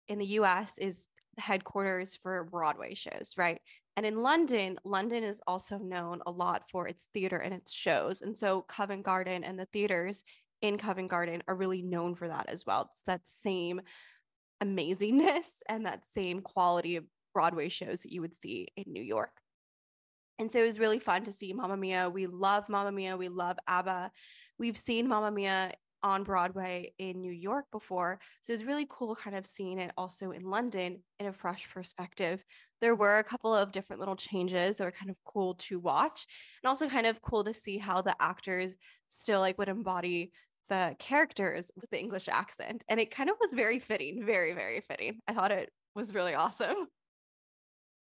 in 0.09 0.19
the 0.19 0.27
US 0.27 0.79
is 0.79 1.07
headquarters 1.39 2.17
for 2.17 2.45
Broadway 2.45 2.95
shows, 2.95 3.35
right? 3.37 3.61
And 3.97 4.07
in 4.07 4.23
London, 4.23 4.79
London 4.85 5.25
is 5.25 5.41
also 5.47 5.79
known 5.79 6.21
a 6.27 6.31
lot 6.31 6.65
for 6.71 6.87
its 6.87 7.09
theater 7.13 7.39
and 7.39 7.53
its 7.53 7.73
shows. 7.73 8.23
And 8.23 8.37
so 8.37 8.63
Covent 8.63 9.03
Garden 9.03 9.43
and 9.43 9.59
the 9.59 9.67
theaters 9.73 10.23
in 10.63 10.79
Covent 10.79 11.09
Garden 11.09 11.43
are 11.49 11.55
really 11.55 11.83
known 11.83 12.15
for 12.15 12.29
that 12.29 12.49
as 12.49 12.65
well. 12.65 12.89
It's 12.93 13.03
that 13.07 13.27
same 13.27 13.81
amazingness 14.63 15.49
and 15.69 15.87
that 15.87 16.07
same 16.07 16.41
quality 16.41 16.97
of 16.97 17.05
Broadway 17.35 17.69
shows 17.69 18.03
that 18.03 18.13
you 18.13 18.21
would 18.21 18.35
see 18.35 18.69
in 18.77 18.85
New 18.93 19.03
York. 19.03 19.33
And 20.39 20.51
so 20.53 20.61
it 20.61 20.67
was 20.67 20.79
really 20.79 21.01
fun 21.01 21.25
to 21.25 21.33
see 21.33 21.53
Mamma 21.53 21.77
Mia. 21.77 22.09
We 22.09 22.27
love 22.27 22.69
Mamma 22.69 22.93
Mia. 22.93 23.17
We 23.17 23.29
love 23.29 23.57
ABBA. 23.67 24.13
We've 24.59 24.79
seen 24.79 25.09
Mamma 25.09 25.33
Mia 25.33 25.73
on 26.03 26.23
Broadway 26.23 26.93
in 26.99 27.21
New 27.21 27.33
York 27.33 27.67
before. 27.73 28.21
So 28.43 28.53
it 28.53 28.57
was 28.57 28.65
really 28.65 28.87
cool 28.89 29.15
kind 29.15 29.37
of 29.37 29.47
seeing 29.47 29.79
it 29.79 29.93
also 29.97 30.31
in 30.31 30.43
London 30.43 31.03
in 31.19 31.27
a 31.27 31.33
fresh 31.33 31.69
perspective. 31.73 32.43
There 32.81 32.95
were 32.95 33.19
a 33.19 33.25
couple 33.25 33.55
of 33.55 33.73
different 33.73 34.01
little 34.01 34.17
changes 34.17 34.77
that 34.77 34.85
were 34.85 34.93
kind 34.93 35.11
of 35.11 35.17
cool 35.25 35.55
to 35.55 35.79
watch 35.79 36.27
and 36.63 36.69
also 36.69 36.89
kind 36.89 37.07
of 37.07 37.21
cool 37.21 37.45
to 37.45 37.53
see 37.53 37.79
how 37.79 38.03
the 38.03 38.15
actors 38.21 38.77
still 39.09 39.41
like 39.41 39.59
would 39.59 39.69
embody 39.69 40.33
the 40.69 40.95
characters 40.99 41.71
with 41.81 41.91
the 41.91 41.99
English 41.99 42.29
accent. 42.29 42.85
And 42.89 43.01
it 43.01 43.11
kind 43.11 43.31
of 43.31 43.37
was 43.41 43.55
very 43.55 43.79
fitting, 43.79 44.25
very, 44.25 44.55
very 44.55 44.81
fitting. 44.81 45.19
I 45.27 45.33
thought 45.33 45.51
it 45.51 45.71
was 45.95 46.15
really 46.15 46.35
awesome. 46.35 46.87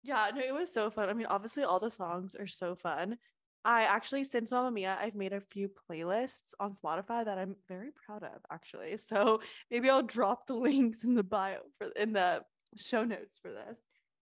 Yeah, 0.03 0.31
no, 0.35 0.43
it 0.43 0.55
was 0.55 0.73
so 0.73 0.91
fun. 0.91 1.09
I 1.09 1.15
mean, 1.15 1.27
obviously 1.27 1.63
all 1.63 1.79
the 1.79 1.91
songs 1.91 2.35
are 2.39 2.47
so 2.47 2.75
fun. 2.75 3.17
I 3.65 3.85
actually, 3.85 4.25
since 4.25 4.51
Mamma 4.51 4.71
Mia, 4.71 4.99
I've 5.01 5.15
made 5.15 5.33
a 5.33 5.41
few 5.41 5.71
playlists 5.91 6.53
on 6.61 6.75
Spotify 6.75 7.25
that 7.25 7.39
I'm 7.39 7.57
very 7.67 7.91
proud 8.07 8.23
of, 8.23 8.41
actually. 8.53 8.99
So 8.99 9.41
maybe 9.71 9.89
I'll 9.89 10.03
drop 10.03 10.47
the 10.47 10.55
links 10.55 11.03
in 11.03 11.15
the 11.15 11.23
bio 11.23 11.59
for 11.79 11.89
in 11.97 12.13
the 12.13 12.43
show 12.77 13.05
notes 13.05 13.39
for 13.41 13.53
this 13.53 13.79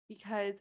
because 0.09 0.57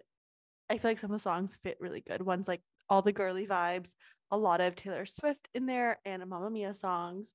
I 0.69 0.77
feel 0.77 0.91
like 0.91 0.99
some 0.99 1.11
of 1.11 1.17
the 1.17 1.23
songs 1.23 1.57
fit 1.63 1.77
really 1.79 2.03
good. 2.07 2.21
One's 2.21 2.47
like 2.47 2.61
all 2.89 3.01
the 3.01 3.11
girly 3.11 3.47
vibes, 3.47 3.93
a 4.29 4.37
lot 4.37 4.61
of 4.61 4.75
Taylor 4.75 5.05
Swift 5.05 5.49
in 5.55 5.65
there, 5.65 5.99
and 6.05 6.23
Mamma 6.27 6.51
Mia 6.51 6.73
songs. 6.75 7.31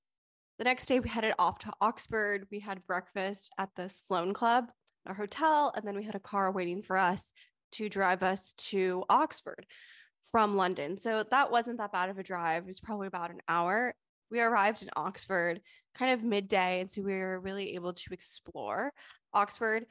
The 0.58 0.64
next 0.64 0.86
day, 0.86 1.00
we 1.00 1.08
headed 1.08 1.34
off 1.36 1.58
to 1.60 1.72
Oxford. 1.80 2.46
We 2.52 2.60
had 2.60 2.86
breakfast 2.86 3.50
at 3.58 3.70
the 3.74 3.88
Sloane 3.88 4.34
Club, 4.34 4.66
our 5.04 5.14
hotel, 5.14 5.72
and 5.74 5.84
then 5.84 5.96
we 5.96 6.04
had 6.04 6.14
a 6.14 6.20
car 6.20 6.52
waiting 6.52 6.80
for 6.82 6.96
us 6.96 7.32
to 7.72 7.88
drive 7.88 8.22
us 8.22 8.52
to 8.52 9.02
Oxford 9.08 9.66
from 10.34 10.56
London. 10.56 10.96
So 10.96 11.22
that 11.30 11.52
wasn't 11.52 11.78
that 11.78 11.92
bad 11.92 12.10
of 12.10 12.18
a 12.18 12.24
drive. 12.24 12.64
It 12.64 12.66
was 12.66 12.80
probably 12.80 13.06
about 13.06 13.30
an 13.30 13.38
hour. 13.46 13.94
We 14.32 14.40
arrived 14.40 14.82
in 14.82 14.90
Oxford 14.96 15.60
kind 15.94 16.10
of 16.10 16.24
midday. 16.24 16.80
And 16.80 16.90
so 16.90 17.02
we 17.02 17.12
were 17.12 17.38
really 17.38 17.76
able 17.76 17.92
to 17.92 18.12
explore 18.12 18.92
Oxford. 19.32 19.86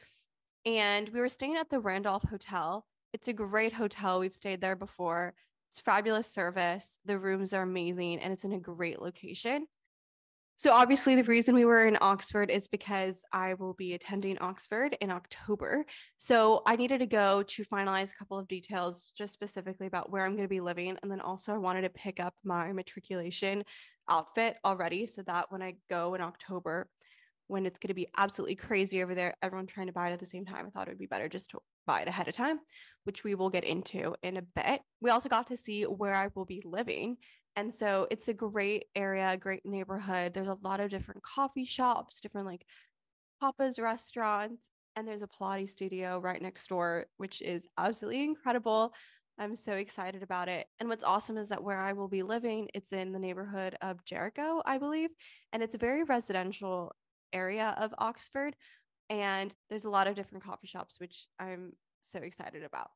And 0.66 1.08
we 1.08 1.22
were 1.22 1.30
staying 1.30 1.56
at 1.56 1.70
the 1.70 1.80
Randolph 1.80 2.26
Hotel. 2.30 2.86
It's 3.14 3.30
a 3.30 3.34
great 3.34 3.72
hotel. 3.72 4.20
We've 4.20 4.36
stayed 4.36 4.60
there 4.60 4.76
before. 4.76 5.34
It's 5.70 5.80
fabulous 5.80 6.28
service. 6.28 7.00
The 7.06 7.18
rooms 7.18 7.54
are 7.54 7.62
amazing 7.62 8.20
and 8.20 8.34
it's 8.34 8.44
in 8.44 8.52
a 8.52 8.60
great 8.60 9.02
location. 9.02 9.66
So, 10.56 10.72
obviously, 10.72 11.16
the 11.16 11.24
reason 11.24 11.56
we 11.56 11.66
were 11.66 11.86
in 11.86 11.98
Oxford 12.00 12.52
is 12.52 12.68
because 12.68 13.24
I 13.34 13.56
will 13.56 13.74
be 13.74 13.94
attending 13.94 14.38
Oxford 14.40 14.96
in 15.02 15.10
October. 15.10 15.86
So, 16.18 16.62
I 16.66 16.76
needed 16.76 17.00
to 17.00 17.08
go 17.08 17.44
to 17.44 17.66
finalize 17.66 18.12
a 18.12 18.16
couple 18.16 18.38
of 18.38 18.48
details, 18.48 19.12
just 19.18 19.34
specifically 19.34 19.88
about 19.88 20.12
where 20.12 20.24
I'm 20.24 20.36
going 20.36 20.48
to 20.48 20.50
be 20.50 20.62
living. 20.62 20.98
And 21.02 21.12
then 21.12 21.22
also, 21.22 21.54
I 21.54 21.58
wanted 21.58 21.82
to 21.82 21.90
pick 21.90 22.20
up 22.20 22.36
my 22.44 22.72
matriculation 22.72 23.64
outfit 24.10 24.58
already 24.64 25.06
so 25.06 25.24
that 25.24 25.52
when 25.52 25.62
I 25.62 25.76
go 25.90 26.14
in 26.14 26.22
October, 26.22 26.88
when 27.48 27.66
it's 27.66 27.80
going 27.80 27.90
to 27.90 27.94
be 27.94 28.08
absolutely 28.16 28.56
crazy 28.56 29.04
over 29.04 29.16
there, 29.16 29.36
everyone 29.42 29.68
trying 29.68 29.88
to 29.88 29.94
buy 29.94 30.10
it 30.10 30.14
at 30.14 30.20
the 30.20 30.26
same 30.26 30.46
time, 30.46 30.66
I 30.68 30.70
thought 30.70 30.88
it 30.88 30.92
would 30.92 31.00
be 31.00 31.08
better 31.08 31.28
just 31.28 31.52
to 31.52 31.60
buy 31.86 32.02
it 32.02 32.08
ahead 32.08 32.28
of 32.28 32.36
time, 32.36 32.60
which 33.04 33.24
we 33.24 33.36
will 33.36 33.50
get 33.50 33.64
into 33.64 34.16
in 34.24 34.38
a 34.38 34.42
bit. 34.42 34.82
We 35.02 35.10
also 35.10 35.30
got 35.30 35.48
to 35.48 35.58
see 35.58 35.84
where 35.84 36.16
I 36.16 36.30
will 36.36 36.46
be 36.46 36.62
living 36.64 37.18
and 37.56 37.74
so 37.74 38.08
it's 38.10 38.28
a 38.28 38.34
great 38.34 38.86
area, 38.96 39.38
great 39.38 39.66
neighborhood. 39.66 40.34
There's 40.34 40.48
a 40.48 40.58
lot 40.64 40.80
of 40.80 40.90
different 40.90 41.24
coffee 41.24 41.66
shops, 41.66 42.20
different 42.20 42.48
like 42.48 42.66
Papa's 43.42 43.78
restaurants, 43.78 44.70
and 44.96 45.08
there's 45.08 45.22
a 45.22 45.28
Pilates 45.28 45.70
studio 45.70 46.20
right 46.20 46.42
next 46.42 46.68
door, 46.68 47.06
which 47.18 47.42
is 47.42 47.68
absolutely 47.78 48.24
incredible. 48.24 48.94
I'm 49.40 49.56
so 49.56 49.74
excited 49.74 50.22
about 50.22 50.48
it. 50.48 50.68
And 50.80 50.90
what's 50.90 51.04
awesome 51.04 51.38
is 51.38 51.50
that 51.50 51.64
where 51.64 51.80
I 51.80 51.94
will 51.94 52.08
be 52.08 52.24
living, 52.24 52.70
it's 52.74 52.94
in 52.94 53.12
the 53.12 53.20
neighborhood 53.20 53.76
of 53.82 54.06
Jericho, 54.06 54.62
I 54.66 54.78
believe, 54.78 55.10
and 55.52 55.64
it's 55.64 55.76
a 55.76 55.80
very 55.80 56.04
residential 56.04 56.96
area 57.34 57.76
of 57.80 57.94
Oxford. 57.98 58.56
And 59.10 59.54
there's 59.70 59.86
a 59.86 59.90
lot 59.90 60.08
of 60.08 60.16
different 60.16 60.44
coffee 60.44 60.68
shops, 60.68 61.00
which 61.00 61.28
I'm 61.40 61.74
so 62.04 62.20
excited 62.20 62.64
about. 62.64 62.92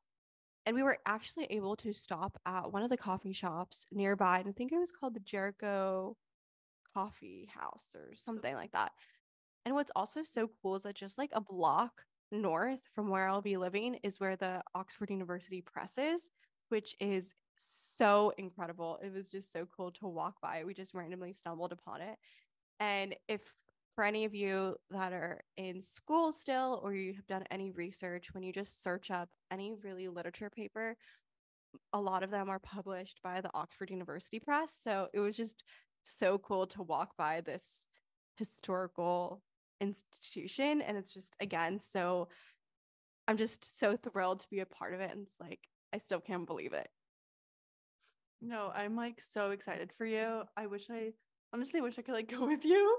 And 0.67 0.75
we 0.75 0.83
were 0.83 0.97
actually 1.05 1.45
able 1.45 1.77
to 1.77 1.93
stop 1.93 2.37
at 2.45 2.73
one 2.73 2.83
of 2.83 2.89
the 2.89 2.97
coffee 2.97 3.31
shops 3.31 3.85
nearby. 3.89 4.39
And 4.39 4.49
I 4.49 4.51
think 4.51 4.73
it 4.73 4.77
was 4.77 4.91
called 4.91 5.13
the 5.13 5.21
Jericho 5.21 6.17
Coffee 6.93 7.49
House 7.57 7.85
or 7.95 8.09
something 8.17 8.53
like 8.53 8.73
that. 8.73 8.91
And 9.65 9.75
what's 9.75 9.93
also 9.95 10.23
so 10.23 10.49
cool 10.61 10.75
is 10.75 10.83
that 10.83 10.95
just 10.95 11.17
like 11.17 11.29
a 11.31 11.39
block 11.39 12.01
north 12.33 12.81
from 12.93 13.07
where 13.07 13.29
I'll 13.29 13.41
be 13.41 13.55
living 13.55 13.95
is 14.03 14.19
where 14.19 14.35
the 14.35 14.61
Oxford 14.75 15.09
University 15.09 15.61
Press 15.61 15.97
is, 15.97 16.31
which 16.67 16.97
is 16.99 17.33
so 17.55 18.33
incredible. 18.37 18.99
It 19.01 19.13
was 19.13 19.29
just 19.29 19.53
so 19.53 19.65
cool 19.73 19.91
to 19.91 20.07
walk 20.07 20.41
by. 20.41 20.65
We 20.65 20.73
just 20.73 20.93
randomly 20.93 21.31
stumbled 21.31 21.71
upon 21.71 22.01
it. 22.01 22.17
And 22.81 23.15
if 23.29 23.39
for 23.97 24.03
any 24.03 24.25
of 24.25 24.35
you 24.35 24.75
that 24.91 25.11
are 25.11 25.41
in 25.57 25.81
school 25.81 26.31
still 26.31 26.79
or 26.83 26.93
you 26.93 27.15
have 27.15 27.25
done 27.25 27.43
any 27.49 27.71
research, 27.71 28.31
when 28.31 28.43
you 28.43 28.53
just 28.53 28.83
search 28.83 29.09
up 29.09 29.27
any 29.51 29.73
really 29.83 30.07
literature 30.07 30.51
paper, 30.51 30.95
a 31.93 31.99
lot 31.99 32.21
of 32.21 32.29
them 32.29 32.47
are 32.47 32.59
published 32.59 33.19
by 33.23 33.41
the 33.41 33.49
Oxford 33.55 33.89
University 33.89 34.39
Press. 34.39 34.77
So 34.83 35.07
it 35.15 35.19
was 35.19 35.35
just 35.35 35.63
so 36.03 36.37
cool 36.37 36.67
to 36.67 36.83
walk 36.83 37.17
by 37.17 37.41
this 37.41 37.87
historical 38.35 39.41
institution. 39.81 40.81
And 40.81 40.95
it's 40.95 41.11
just, 41.11 41.35
again, 41.39 41.79
so 41.79 42.27
I'm 43.27 43.37
just 43.37 43.79
so 43.79 43.97
thrilled 43.97 44.41
to 44.41 44.47
be 44.51 44.59
a 44.59 44.67
part 44.67 44.93
of 44.93 45.01
it. 45.01 45.09
And 45.09 45.23
it's 45.23 45.39
like, 45.39 45.61
I 45.91 45.97
still 45.97 46.21
can't 46.21 46.45
believe 46.45 46.73
it. 46.73 46.87
No, 48.41 48.71
I'm 48.75 48.95
like 48.95 49.23
so 49.27 49.49
excited 49.49 49.91
for 49.97 50.05
you. 50.05 50.43
I 50.55 50.67
wish 50.67 50.85
I 50.91 51.13
honestly 51.51 51.81
wish 51.81 51.97
I 51.97 52.03
could 52.03 52.13
like 52.13 52.29
go 52.39 52.45
with 52.45 52.63
you 52.63 52.95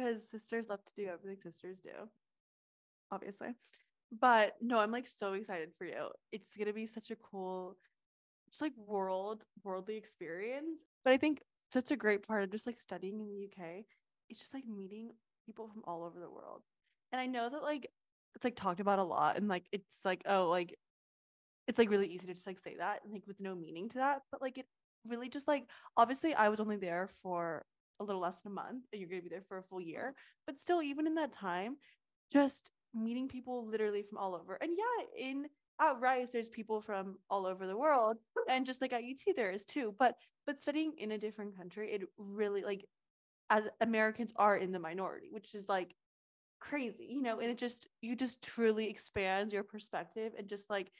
because 0.00 0.28
sisters 0.28 0.66
love 0.68 0.84
to 0.84 0.92
do 0.96 1.08
everything 1.08 1.40
sisters 1.42 1.78
do, 1.82 2.08
obviously. 3.10 3.48
But 4.18 4.54
no, 4.60 4.78
I'm 4.78 4.90
like 4.90 5.08
so 5.08 5.34
excited 5.34 5.70
for 5.78 5.84
you. 5.84 6.08
It's 6.32 6.56
gonna 6.56 6.72
be 6.72 6.86
such 6.86 7.10
a 7.10 7.16
cool, 7.16 7.76
just 8.50 8.62
like 8.62 8.72
world, 8.76 9.44
worldly 9.62 9.96
experience. 9.96 10.80
But 11.04 11.12
I 11.12 11.16
think 11.16 11.42
such 11.72 11.90
a 11.90 11.96
great 11.96 12.26
part 12.26 12.42
of 12.42 12.50
just 12.50 12.66
like 12.66 12.78
studying 12.78 13.20
in 13.20 13.28
the 13.28 13.44
UK, 13.44 13.84
it's 14.28 14.40
just 14.40 14.54
like 14.54 14.66
meeting 14.66 15.10
people 15.46 15.68
from 15.68 15.82
all 15.86 16.04
over 16.04 16.18
the 16.18 16.30
world. 16.30 16.62
And 17.12 17.20
I 17.20 17.26
know 17.26 17.48
that 17.48 17.62
like 17.62 17.90
it's 18.34 18.44
like 18.44 18.56
talked 18.56 18.80
about 18.80 18.98
a 18.98 19.04
lot 19.04 19.36
and 19.36 19.48
like 19.48 19.66
it's 19.72 20.04
like, 20.04 20.22
oh, 20.26 20.48
like 20.48 20.76
it's 21.68 21.78
like 21.78 21.90
really 21.90 22.08
easy 22.08 22.26
to 22.26 22.34
just 22.34 22.46
like 22.46 22.58
say 22.60 22.76
that 22.78 23.00
and 23.04 23.12
like 23.12 23.26
with 23.26 23.38
no 23.38 23.54
meaning 23.54 23.88
to 23.90 23.98
that. 23.98 24.22
But 24.32 24.42
like 24.42 24.58
it 24.58 24.66
really 25.06 25.28
just 25.28 25.46
like 25.46 25.64
obviously 25.96 26.34
I 26.34 26.48
was 26.48 26.60
only 26.60 26.76
there 26.76 27.08
for 27.22 27.64
a 28.00 28.04
little 28.04 28.20
less 28.20 28.36
than 28.42 28.52
a 28.52 28.54
month 28.54 28.84
and 28.92 29.00
you're 29.00 29.10
going 29.10 29.22
to 29.22 29.28
be 29.28 29.34
there 29.34 29.44
for 29.46 29.58
a 29.58 29.62
full 29.62 29.80
year. 29.80 30.14
But 30.46 30.58
still, 30.58 30.82
even 30.82 31.06
in 31.06 31.14
that 31.16 31.32
time, 31.32 31.76
just 32.32 32.70
meeting 32.94 33.28
people 33.28 33.66
literally 33.66 34.02
from 34.02 34.18
all 34.18 34.34
over. 34.34 34.54
And 34.60 34.72
yeah, 34.76 35.26
in 35.28 35.46
at 35.80 36.00
Rice, 36.00 36.28
there's 36.32 36.48
people 36.48 36.80
from 36.80 37.16
all 37.28 37.46
over 37.46 37.66
the 37.66 37.76
world. 37.76 38.18
And 38.48 38.66
just 38.66 38.80
like 38.80 38.92
at 38.92 39.02
UT, 39.02 39.34
there 39.36 39.50
is 39.50 39.64
too. 39.64 39.94
But 39.98 40.16
but 40.46 40.58
studying 40.58 40.94
in 40.98 41.12
a 41.12 41.18
different 41.18 41.56
country, 41.56 41.92
it 41.92 42.02
really 42.18 42.62
like 42.62 42.84
as 43.50 43.68
Americans 43.80 44.32
are 44.36 44.56
in 44.56 44.72
the 44.72 44.78
minority, 44.78 45.28
which 45.30 45.54
is 45.54 45.68
like 45.68 45.94
crazy, 46.60 47.06
you 47.08 47.22
know, 47.22 47.40
and 47.40 47.50
it 47.50 47.58
just 47.58 47.88
you 48.00 48.16
just 48.16 48.42
truly 48.42 48.88
expands 48.88 49.52
your 49.52 49.62
perspective 49.62 50.32
and 50.38 50.48
just 50.48 50.70
like 50.70 50.90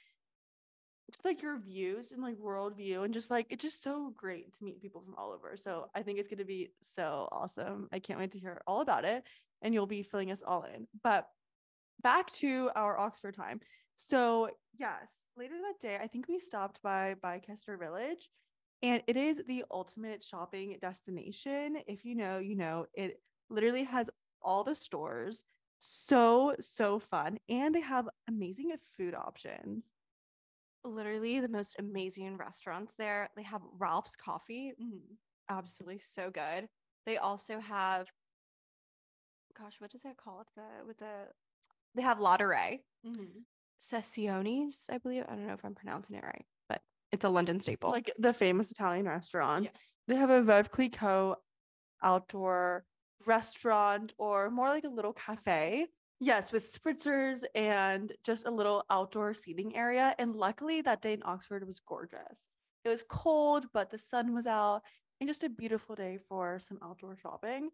just 1.11 1.25
like 1.25 1.41
your 1.41 1.59
views 1.59 2.11
and 2.11 2.21
like 2.21 2.37
worldview 2.37 3.03
and 3.03 3.13
just 3.13 3.29
like 3.29 3.47
it's 3.49 3.63
just 3.63 3.83
so 3.83 4.13
great 4.15 4.57
to 4.57 4.63
meet 4.63 4.81
people 4.81 5.01
from 5.01 5.15
all 5.17 5.31
over. 5.31 5.55
So 5.57 5.87
I 5.95 6.01
think 6.01 6.19
it's 6.19 6.29
gonna 6.29 6.45
be 6.45 6.71
so 6.95 7.27
awesome. 7.31 7.87
I 7.91 7.99
can't 7.99 8.19
wait 8.19 8.31
to 8.31 8.39
hear 8.39 8.61
all 8.65 8.81
about 8.81 9.05
it 9.05 9.23
and 9.61 9.73
you'll 9.73 9.87
be 9.87 10.03
filling 10.03 10.31
us 10.31 10.41
all 10.45 10.63
in. 10.63 10.87
But 11.03 11.27
back 12.01 12.31
to 12.33 12.71
our 12.75 12.97
Oxford 12.97 13.35
time. 13.35 13.59
So 13.97 14.49
yes, 14.79 15.07
later 15.37 15.55
that 15.61 15.85
day, 15.85 15.97
I 16.01 16.07
think 16.07 16.27
we 16.27 16.39
stopped 16.39 16.81
by 16.81 17.15
Bicester 17.21 17.77
Village 17.77 18.29
and 18.81 19.03
it 19.07 19.15
is 19.15 19.41
the 19.47 19.63
ultimate 19.69 20.23
shopping 20.23 20.77
destination. 20.81 21.77
If 21.87 22.03
you 22.03 22.15
know, 22.15 22.39
you 22.39 22.55
know, 22.55 22.85
it 22.93 23.19
literally 23.49 23.83
has 23.83 24.09
all 24.41 24.63
the 24.63 24.75
stores. 24.75 25.43
So, 25.79 26.55
so 26.61 26.99
fun. 26.99 27.39
And 27.49 27.73
they 27.73 27.81
have 27.81 28.07
amazing 28.27 28.71
food 28.97 29.13
options. 29.15 29.85
Literally 30.83 31.39
the 31.39 31.49
most 31.49 31.75
amazing 31.79 32.37
restaurants 32.37 32.95
there. 32.95 33.29
They 33.35 33.43
have 33.43 33.61
Ralph's 33.77 34.15
Coffee. 34.15 34.73
Mhm. 34.79 35.17
Absolutely 35.49 35.99
so 35.99 36.31
good. 36.31 36.69
They 37.05 37.17
also 37.17 37.59
have, 37.59 38.07
gosh, 39.57 39.79
what 39.79 39.91
does 39.91 40.01
that 40.03 40.17
call 40.17 40.41
it? 40.41 40.47
The 40.55 40.83
with 40.85 40.97
the 40.97 41.33
they 41.93 42.01
have 42.01 42.19
Lotteray, 42.19 42.83
Mhm. 43.05 43.45
Sessiones, 43.79 44.89
I 44.89 44.97
believe. 44.97 45.25
I 45.27 45.35
don't 45.35 45.45
know 45.47 45.53
if 45.53 45.65
I'm 45.65 45.75
pronouncing 45.75 46.15
it 46.15 46.23
right, 46.23 46.45
but 46.69 46.81
it's 47.11 47.25
a 47.25 47.29
London 47.29 47.59
staple. 47.59 47.89
Like 47.91 48.11
the 48.17 48.33
famous 48.33 48.71
Italian 48.71 49.05
restaurant. 49.07 49.65
yes. 49.65 49.93
They 50.07 50.15
have 50.15 50.29
a 50.29 50.41
Veuve 50.41 50.71
Clicquot 50.71 51.35
outdoor 52.03 52.85
restaurant 53.25 54.13
or 54.17 54.49
more 54.49 54.69
like 54.69 54.83
a 54.85 54.89
little 54.89 55.13
cafe. 55.13 55.87
Yes, 56.23 56.51
with 56.51 56.71
spritzers 56.71 57.43
and 57.55 58.13
just 58.23 58.45
a 58.45 58.51
little 58.51 58.83
outdoor 58.91 59.33
seating 59.33 59.75
area. 59.75 60.13
And 60.19 60.35
luckily, 60.35 60.81
that 60.83 61.01
day 61.01 61.13
in 61.13 61.23
Oxford 61.25 61.67
was 61.67 61.81
gorgeous. 61.83 62.47
It 62.85 62.89
was 62.89 63.03
cold, 63.09 63.65
but 63.73 63.89
the 63.89 63.97
sun 63.97 64.35
was 64.35 64.45
out 64.45 64.81
and 65.19 65.27
just 65.27 65.43
a 65.43 65.49
beautiful 65.49 65.95
day 65.95 66.19
for 66.29 66.59
some 66.59 66.77
outdoor 66.83 67.17
shopping. 67.17 67.71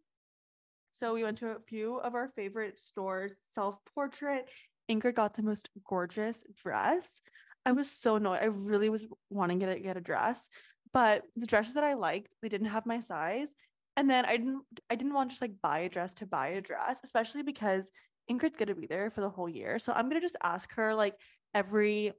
So 0.91 1.13
we 1.13 1.23
went 1.23 1.39
to 1.39 1.49
a 1.49 1.59
few 1.67 1.97
of 1.97 2.15
our 2.15 2.29
favorite 2.37 2.79
stores, 2.79 3.33
self 3.53 3.79
portrait. 3.93 4.47
Ingrid 4.89 5.15
got 5.15 5.33
the 5.33 5.43
most 5.43 5.69
gorgeous 5.85 6.41
dress. 6.55 7.21
I 7.65 7.73
was 7.73 7.91
so 7.91 8.15
annoyed. 8.15 8.39
I 8.41 8.45
really 8.45 8.87
was 8.87 9.05
wanting 9.29 9.59
to 9.59 9.77
get 9.77 9.97
a 9.97 10.01
dress, 10.01 10.47
but 10.93 11.23
the 11.35 11.47
dresses 11.47 11.73
that 11.73 11.83
I 11.83 11.95
liked, 11.95 12.29
they 12.41 12.47
didn't 12.47 12.67
have 12.67 12.85
my 12.85 13.01
size. 13.01 13.53
And 13.97 14.09
then 14.09 14.23
I 14.23 14.37
didn't 14.37 14.61
I 14.89 14.95
didn't 14.95 15.15
want 15.15 15.31
to 15.31 15.33
just 15.33 15.41
like 15.41 15.59
buy 15.61 15.79
a 15.79 15.89
dress 15.89 16.13
to 16.15 16.25
buy 16.25 16.47
a 16.49 16.61
dress, 16.61 16.95
especially 17.03 17.43
because 17.43 17.91
Ingrid's 18.29 18.57
gonna 18.57 18.75
be 18.75 18.87
there 18.87 19.09
for 19.09 19.21
the 19.21 19.29
whole 19.29 19.49
year. 19.49 19.79
So 19.79 19.93
I'm 19.93 20.09
gonna 20.09 20.21
just 20.21 20.35
ask 20.43 20.73
her 20.75 20.93
like 20.93 21.15
every 21.53 22.13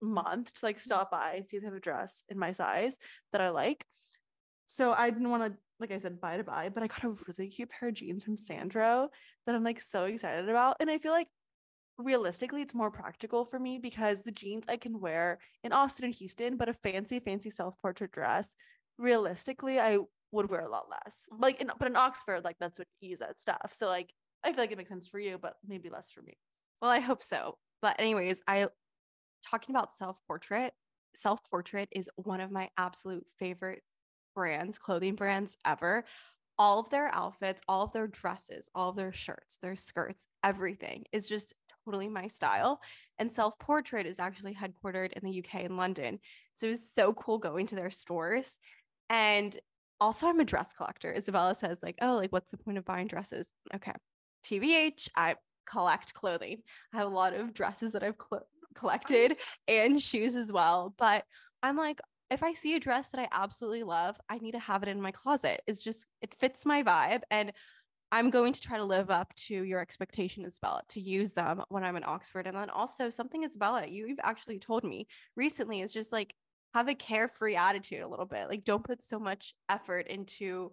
month 0.00 0.52
to 0.54 0.66
like 0.66 0.80
stop 0.80 1.10
by 1.10 1.34
and 1.34 1.48
see 1.48 1.56
if 1.56 1.62
they 1.62 1.66
have 1.66 1.76
a 1.76 1.80
dress 1.80 2.22
in 2.28 2.38
my 2.38 2.52
size 2.52 2.96
that 3.32 3.40
I 3.40 3.50
like. 3.50 3.84
So 4.66 4.92
I 4.92 5.10
didn't 5.10 5.30
want 5.30 5.52
to, 5.52 5.58
like 5.78 5.92
I 5.92 5.98
said, 5.98 6.20
buy 6.20 6.38
to 6.38 6.44
buy, 6.44 6.70
but 6.70 6.82
I 6.82 6.86
got 6.86 7.04
a 7.04 7.14
really 7.28 7.50
cute 7.50 7.70
pair 7.70 7.88
of 7.90 7.94
jeans 7.94 8.24
from 8.24 8.36
Sandro 8.36 9.10
that 9.46 9.54
I'm 9.54 9.64
like 9.64 9.80
so 9.80 10.04
excited 10.06 10.48
about. 10.48 10.76
And 10.80 10.90
I 10.90 10.98
feel 10.98 11.12
like 11.12 11.28
realistically 11.98 12.62
it's 12.62 12.74
more 12.74 12.90
practical 12.90 13.44
for 13.44 13.58
me 13.58 13.78
because 13.78 14.22
the 14.22 14.32
jeans 14.32 14.64
I 14.68 14.76
can 14.76 14.98
wear 14.98 15.38
in 15.62 15.72
Austin 15.72 16.06
and 16.06 16.14
Houston, 16.14 16.56
but 16.56 16.68
a 16.68 16.74
fancy, 16.74 17.20
fancy 17.20 17.50
self-portrait 17.50 18.12
dress, 18.12 18.54
realistically, 18.98 19.78
I 19.78 19.98
would 20.30 20.48
wear 20.50 20.60
a 20.60 20.70
lot 20.70 20.88
less. 20.90 21.14
Mhm. 21.30 21.42
Like 21.42 21.60
in 21.60 21.70
but 21.78 21.88
in 21.88 21.96
Oxford, 21.96 22.44
like 22.44 22.56
that's 22.58 22.78
what 22.78 22.88
you 23.00 23.10
use 23.10 23.18
that 23.18 23.38
stuff. 23.38 23.74
So 23.74 23.86
like 23.86 24.12
I 24.44 24.52
feel 24.52 24.62
like 24.62 24.72
it 24.72 24.78
makes 24.78 24.90
sense 24.90 25.06
for 25.06 25.18
you, 25.18 25.38
but 25.40 25.56
maybe 25.66 25.88
less 25.90 26.10
for 26.10 26.22
me. 26.22 26.36
Well, 26.80 26.90
I 26.90 27.00
hope 27.00 27.22
so. 27.22 27.58
But 27.80 27.96
anyways, 27.98 28.42
I 28.46 28.68
talking 29.48 29.74
about 29.74 29.92
self-portrait. 29.94 30.72
Self-portrait 31.14 31.88
is 31.92 32.08
one 32.16 32.40
of 32.40 32.50
my 32.50 32.70
absolute 32.78 33.26
favorite 33.38 33.82
brands, 34.34 34.78
clothing 34.78 35.14
brands 35.14 35.56
ever. 35.64 36.04
All 36.58 36.78
of 36.78 36.90
their 36.90 37.14
outfits, 37.14 37.60
all 37.68 37.82
of 37.82 37.92
their 37.92 38.06
dresses, 38.06 38.68
all 38.74 38.90
of 38.90 38.96
their 38.96 39.12
shirts, 39.12 39.58
their 39.60 39.76
skirts, 39.76 40.26
everything 40.42 41.04
is 41.12 41.26
just 41.26 41.54
totally 41.84 42.08
my 42.08 42.28
style. 42.28 42.80
And 43.18 43.30
Self 43.30 43.58
Portrait 43.58 44.06
is 44.06 44.18
actually 44.18 44.54
headquartered 44.54 45.12
in 45.12 45.24
the 45.24 45.38
UK 45.38 45.64
in 45.64 45.76
London. 45.76 46.18
So 46.54 46.66
it 46.66 46.70
was 46.70 46.90
so 46.92 47.12
cool 47.14 47.38
going 47.38 47.66
to 47.68 47.74
their 47.74 47.90
stores. 47.90 48.52
And 49.10 49.58
also, 50.00 50.26
I'm 50.26 50.40
a 50.40 50.44
dress 50.44 50.72
collector. 50.76 51.14
Isabella 51.14 51.54
says, 51.54 51.78
like, 51.82 51.96
oh, 52.02 52.16
like, 52.16 52.32
what's 52.32 52.50
the 52.50 52.58
point 52.58 52.78
of 52.78 52.84
buying 52.84 53.06
dresses? 53.06 53.52
Okay. 53.74 53.92
TBH, 54.44 55.08
I 55.16 55.36
collect 55.66 56.14
clothing. 56.14 56.58
I 56.92 56.98
have 56.98 57.06
a 57.06 57.14
lot 57.14 57.34
of 57.34 57.54
dresses 57.54 57.92
that 57.92 58.02
I've 58.02 58.16
cl- 58.20 58.46
collected 58.74 59.36
and 59.68 60.00
shoes 60.00 60.34
as 60.34 60.52
well. 60.52 60.94
But 60.98 61.24
I'm 61.62 61.76
like, 61.76 62.00
if 62.30 62.42
I 62.42 62.52
see 62.52 62.74
a 62.74 62.80
dress 62.80 63.10
that 63.10 63.20
I 63.20 63.28
absolutely 63.30 63.82
love, 63.82 64.16
I 64.28 64.38
need 64.38 64.52
to 64.52 64.58
have 64.58 64.82
it 64.82 64.88
in 64.88 65.00
my 65.00 65.10
closet. 65.10 65.60
It's 65.66 65.82
just, 65.82 66.06
it 66.22 66.34
fits 66.40 66.64
my 66.64 66.82
vibe. 66.82 67.20
And 67.30 67.52
I'm 68.10 68.30
going 68.30 68.52
to 68.52 68.60
try 68.60 68.78
to 68.78 68.84
live 68.84 69.10
up 69.10 69.34
to 69.46 69.54
your 69.54 69.80
expectation, 69.80 70.44
Isabella, 70.44 70.82
to 70.88 71.00
use 71.00 71.32
them 71.32 71.62
when 71.68 71.84
I'm 71.84 71.96
in 71.96 72.04
Oxford. 72.04 72.46
And 72.46 72.56
then 72.56 72.70
also 72.70 73.10
something, 73.10 73.44
Isabella, 73.44 73.86
you've 73.86 74.18
actually 74.22 74.58
told 74.58 74.84
me 74.84 75.06
recently 75.36 75.80
is 75.80 75.92
just 75.92 76.12
like 76.12 76.34
have 76.74 76.88
a 76.88 76.94
carefree 76.94 77.56
attitude 77.56 78.02
a 78.02 78.08
little 78.08 78.26
bit. 78.26 78.48
Like 78.48 78.64
don't 78.64 78.84
put 78.84 79.02
so 79.02 79.18
much 79.18 79.54
effort 79.68 80.08
into 80.08 80.72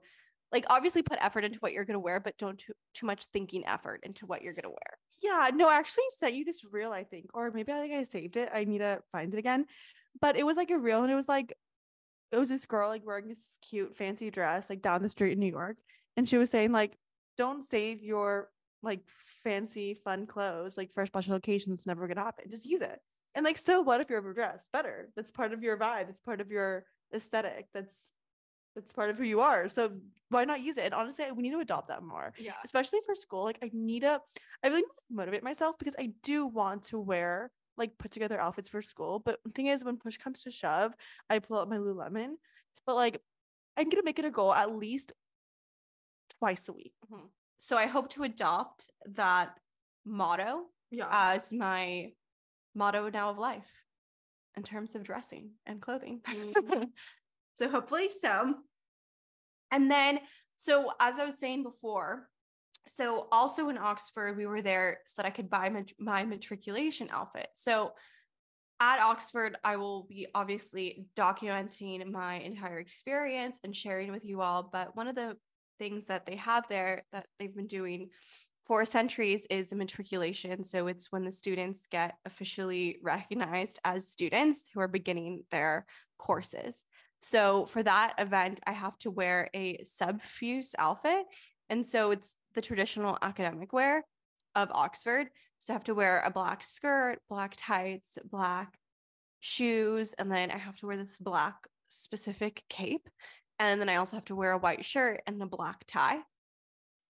like 0.51 0.65
obviously 0.69 1.01
put 1.01 1.19
effort 1.21 1.43
into 1.43 1.59
what 1.59 1.73
you're 1.73 1.85
gonna 1.85 1.99
wear, 1.99 2.19
but 2.19 2.37
don't 2.37 2.57
too 2.57 2.73
too 2.93 3.05
much 3.05 3.25
thinking 3.25 3.65
effort 3.65 4.01
into 4.03 4.25
what 4.25 4.41
you're 4.41 4.53
gonna 4.53 4.69
wear. 4.69 4.97
Yeah, 5.21 5.49
no, 5.53 5.67
I 5.67 5.75
actually 5.75 6.05
sent 6.17 6.35
you 6.35 6.45
this 6.45 6.63
reel, 6.71 6.91
I 6.91 7.03
think, 7.03 7.27
or 7.33 7.51
maybe 7.51 7.71
I 7.71 7.81
think 7.81 7.93
I 7.93 8.03
saved 8.03 8.37
it. 8.37 8.49
I 8.53 8.63
need 8.63 8.79
to 8.79 8.99
find 9.11 9.33
it 9.33 9.37
again. 9.37 9.65
But 10.21 10.37
it 10.37 10.45
was 10.45 10.57
like 10.57 10.71
a 10.71 10.77
reel, 10.77 11.03
and 11.03 11.11
it 11.11 11.15
was 11.15 11.27
like 11.27 11.53
it 12.31 12.37
was 12.37 12.49
this 12.49 12.65
girl 12.65 12.89
like 12.89 13.05
wearing 13.05 13.27
this 13.27 13.43
cute 13.67 13.95
fancy 13.97 14.29
dress 14.29 14.69
like 14.69 14.81
down 14.81 15.01
the 15.01 15.09
street 15.09 15.33
in 15.33 15.39
New 15.39 15.51
York, 15.51 15.77
and 16.17 16.27
she 16.27 16.37
was 16.37 16.49
saying 16.49 16.71
like, 16.71 16.97
don't 17.37 17.63
save 17.63 18.03
your 18.03 18.49
like 18.81 19.01
fancy 19.43 19.93
fun 19.93 20.25
clothes 20.25 20.77
like 20.77 20.91
for 20.93 21.03
a 21.03 21.07
special 21.07 21.35
occasion. 21.35 21.73
It's 21.73 21.87
never 21.87 22.07
gonna 22.07 22.23
happen. 22.23 22.45
Just 22.49 22.65
use 22.65 22.81
it. 22.81 22.99
And 23.35 23.45
like, 23.45 23.57
so 23.57 23.81
what 23.81 24.01
if 24.01 24.09
you're 24.09 24.19
overdressed? 24.19 24.71
Better. 24.73 25.09
That's 25.15 25.31
part 25.31 25.53
of 25.53 25.61
your 25.61 25.77
vibe. 25.77 26.09
It's 26.09 26.19
part 26.19 26.41
of 26.41 26.49
your 26.49 26.85
aesthetic. 27.13 27.67
That's 27.73 27.95
that's 28.79 28.93
part 28.93 29.09
of 29.09 29.17
who 29.17 29.23
you 29.23 29.41
are. 29.41 29.69
So 29.69 29.91
why 30.29 30.45
not 30.45 30.61
use 30.61 30.77
it? 30.77 30.85
And 30.85 30.93
honestly, 30.93 31.25
we 31.31 31.43
need 31.43 31.51
to 31.51 31.59
adopt 31.59 31.87
that 31.87 32.03
more 32.03 32.33
Yeah. 32.37 32.53
especially 32.63 32.99
for 33.05 33.15
school. 33.15 33.43
Like 33.43 33.59
I 33.63 33.69
need 33.73 34.01
to, 34.01 34.21
I 34.63 34.67
really 34.67 34.81
need 34.81 34.87
to 34.87 35.13
motivate 35.13 35.43
myself 35.43 35.77
because 35.79 35.95
I 35.99 36.13
do 36.23 36.45
want 36.45 36.83
to 36.89 36.99
wear 36.99 37.51
like 37.77 37.97
put 37.97 38.11
together 38.11 38.39
outfits 38.39 38.69
for 38.69 38.81
school. 38.81 39.19
But 39.19 39.39
the 39.45 39.51
thing 39.51 39.67
is, 39.67 39.83
when 39.83 39.97
push 39.97 40.17
comes 40.17 40.43
to 40.43 40.51
shove, 40.51 40.93
I 41.29 41.39
pull 41.39 41.57
out 41.59 41.69
my 41.69 41.77
Lululemon. 41.77 42.33
But 42.85 42.95
like, 42.95 43.21
I'm 43.77 43.89
gonna 43.89 44.03
make 44.03 44.19
it 44.19 44.25
a 44.25 44.31
goal 44.31 44.53
at 44.53 44.75
least 44.75 45.13
twice 46.39 46.67
a 46.69 46.73
week. 46.73 46.93
So 47.57 47.77
I 47.77 47.87
hope 47.87 48.09
to 48.11 48.23
adopt 48.23 48.91
that 49.13 49.57
motto 50.05 50.65
Yeah. 50.91 51.07
as 51.11 51.51
my 51.51 52.11
motto 52.75 53.09
now 53.09 53.29
of 53.31 53.37
life 53.37 53.69
in 54.55 54.63
terms 54.63 54.95
of 54.95 55.03
dressing 55.03 55.51
and 55.65 55.81
clothing. 55.81 56.21
Mhm. 56.21 56.91
so 57.55 57.69
hopefully 57.69 58.07
so. 58.09 58.55
And 59.71 59.89
then, 59.89 60.19
so 60.55 60.91
as 60.99 61.19
I 61.19 61.25
was 61.25 61.39
saying 61.39 61.63
before, 61.63 62.27
so 62.87 63.27
also 63.31 63.69
in 63.69 63.77
Oxford, 63.77 64.35
we 64.35 64.45
were 64.45 64.61
there 64.61 64.99
so 65.05 65.21
that 65.21 65.27
I 65.27 65.29
could 65.29 65.49
buy 65.49 65.69
my, 65.69 65.85
my 65.99 66.23
matriculation 66.23 67.07
outfit. 67.11 67.49
So 67.53 67.93
at 68.79 69.01
Oxford, 69.01 69.57
I 69.63 69.75
will 69.75 70.03
be 70.03 70.27
obviously 70.33 71.05
documenting 71.15 72.05
my 72.11 72.35
entire 72.35 72.79
experience 72.79 73.59
and 73.63 73.75
sharing 73.75 74.11
with 74.11 74.25
you 74.25 74.41
all. 74.41 74.69
But 74.71 74.95
one 74.95 75.07
of 75.07 75.15
the 75.15 75.37
things 75.77 76.05
that 76.05 76.25
they 76.25 76.35
have 76.37 76.67
there 76.67 77.03
that 77.11 77.27
they've 77.37 77.55
been 77.55 77.67
doing 77.67 78.09
for 78.65 78.85
centuries 78.85 79.47
is 79.49 79.67
the 79.67 79.75
matriculation. 79.75 80.63
So 80.63 80.87
it's 80.87 81.11
when 81.11 81.25
the 81.25 81.31
students 81.31 81.87
get 81.89 82.15
officially 82.25 82.99
recognized 83.01 83.79
as 83.83 84.07
students 84.07 84.69
who 84.73 84.79
are 84.79 84.87
beginning 84.87 85.43
their 85.51 85.85
courses. 86.17 86.83
So 87.21 87.65
for 87.65 87.83
that 87.83 88.13
event, 88.17 88.61
I 88.65 88.71
have 88.71 88.97
to 88.99 89.11
wear 89.11 89.49
a 89.53 89.77
subfusc 89.83 90.73
outfit. 90.77 91.25
And 91.69 91.85
so 91.85 92.11
it's 92.11 92.35
the 92.55 92.61
traditional 92.61 93.17
academic 93.21 93.73
wear 93.73 94.03
of 94.55 94.71
Oxford. 94.71 95.27
So 95.59 95.73
I 95.73 95.75
have 95.75 95.83
to 95.85 95.93
wear 95.93 96.21
a 96.25 96.31
black 96.31 96.63
skirt, 96.63 97.19
black 97.29 97.53
tights, 97.57 98.17
black 98.29 98.77
shoes, 99.39 100.13
and 100.13 100.31
then 100.31 100.51
I 100.51 100.57
have 100.57 100.77
to 100.77 100.87
wear 100.87 100.97
this 100.97 101.17
black 101.17 101.67
specific 101.89 102.63
cape. 102.69 103.09
And 103.59 103.79
then 103.79 103.89
I 103.89 103.97
also 103.97 104.15
have 104.15 104.25
to 104.25 104.35
wear 104.35 104.51
a 104.51 104.57
white 104.57 104.85
shirt 104.85 105.21
and 105.27 105.41
a 105.41 105.45
black 105.45 105.83
tie. 105.87 106.19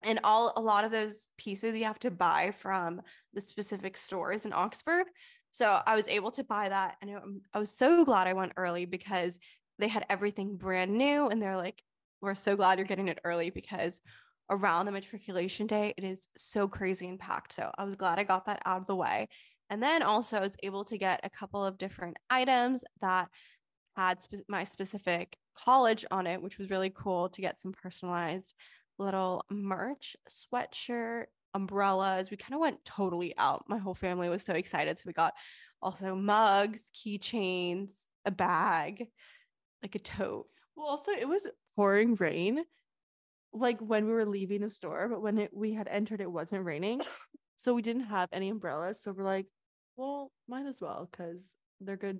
And 0.04 0.20
all 0.26 0.52
a 0.58 0.62
lot 0.62 0.84
of 0.84 0.92
those 0.92 1.30
pieces 1.38 1.78
you 1.78 1.86
have 1.86 2.00
to 2.00 2.12
buy 2.12 2.52
from 2.52 3.02
the 3.34 3.40
specific 3.40 3.96
stores 3.96 4.46
in 4.46 4.52
Oxford. 4.52 5.06
So 5.52 5.82
I 5.86 5.96
was 5.96 6.10
able 6.10 6.32
to 6.32 6.44
buy 6.44 6.68
that 6.68 6.98
and 7.02 7.42
I- 7.54 7.60
was 7.60 7.72
so 7.72 8.04
glad 8.04 8.28
I 8.28 8.34
went 8.34 8.54
early 8.58 8.86
because 8.86 9.40
they 9.84 9.90
had 9.90 10.06
everything 10.10 10.56
brand 10.56 10.92
new 10.92 11.28
and 11.28 11.42
they're 11.42 11.58
like 11.58 11.84
we're 12.22 12.34
so 12.34 12.56
glad 12.56 12.80
you're 12.80 12.88
getting 12.88 13.10
it 13.10 13.20
early 13.26 13.50
because 13.50 14.00
around 14.50 14.86
the 14.86 14.92
matriculation 14.92 15.68
day, 15.68 15.94
it 15.98 16.04
is 16.06 16.30
so 16.38 16.68
crazy 16.68 17.08
and 17.08 17.20
packed. 17.20 17.54
So 17.54 17.70
I 17.78 17.84
was 17.84 17.96
glad 17.96 18.18
I 18.18 18.24
got 18.24 18.46
that 18.46 18.62
out 18.66 18.80
of 18.80 18.88
the 18.88 18.96
way. 18.96 19.28
And 19.70 19.84
then 19.84 20.04
also 20.04 20.38
I 20.38 20.42
was 20.42 20.56
able 20.64 20.86
to 20.86 20.98
get 20.98 21.20
a 21.24 21.30
couple 21.30 21.66
of 21.66 21.78
different 21.78 22.18
items 22.30 22.86
that 23.02 23.28
had 23.98 24.24
spe- 24.24 24.48
my 24.48 24.64
specific 24.64 25.38
college 25.58 26.06
on 26.12 26.26
it, 26.26 26.42
which 26.42 26.58
was 26.58 26.70
really 26.70 26.92
cool 26.96 27.30
to 27.30 27.42
get 27.42 27.60
some 27.60 27.74
personalized 27.74 28.54
little 28.98 29.44
merch, 29.50 30.16
sweatshirt, 30.30 31.26
umbrellas. 31.54 32.32
We 32.32 32.38
kind 32.38 32.54
of 32.54 32.62
went 32.62 32.86
totally 32.86 33.34
out. 33.38 33.66
My 33.68 33.78
whole 33.78 33.96
family 33.96 34.30
was 34.30 34.44
so 34.44 34.54
excited. 34.54 34.98
So 34.98 35.04
we 35.08 35.14
got 35.14 35.34
also 35.82 36.16
mugs, 36.16 36.90
keychains, 36.96 37.92
a 38.26 38.32
bag, 38.32 39.08
like 39.84 39.96
a 39.96 40.00
tote. 40.00 40.48
Well, 40.76 40.88
also 40.88 41.12
it 41.12 41.28
was 41.28 41.46
pouring 41.76 42.16
rain, 42.16 42.64
like 43.54 43.80
when 43.80 44.06
we 44.06 44.14
were 44.14 44.26
leaving 44.26 44.62
the 44.62 44.70
store, 44.70 45.08
but 45.10 45.22
when 45.22 45.38
it, 45.38 45.52
we 45.54 45.74
had 45.74 45.88
entered, 45.88 46.22
it 46.22 46.32
wasn't 46.32 46.66
raining, 46.66 47.02
so 47.58 47.74
we 47.74 47.82
didn't 47.82 48.06
have 48.06 48.30
any 48.32 48.50
umbrellas. 48.50 49.02
So 49.04 49.12
we're 49.12 49.24
like, 49.24 49.46
well, 49.98 50.32
might 50.48 50.66
as 50.66 50.82
well 50.82 51.10
because 51.12 51.52
they're 51.82 51.98
good 51.98 52.20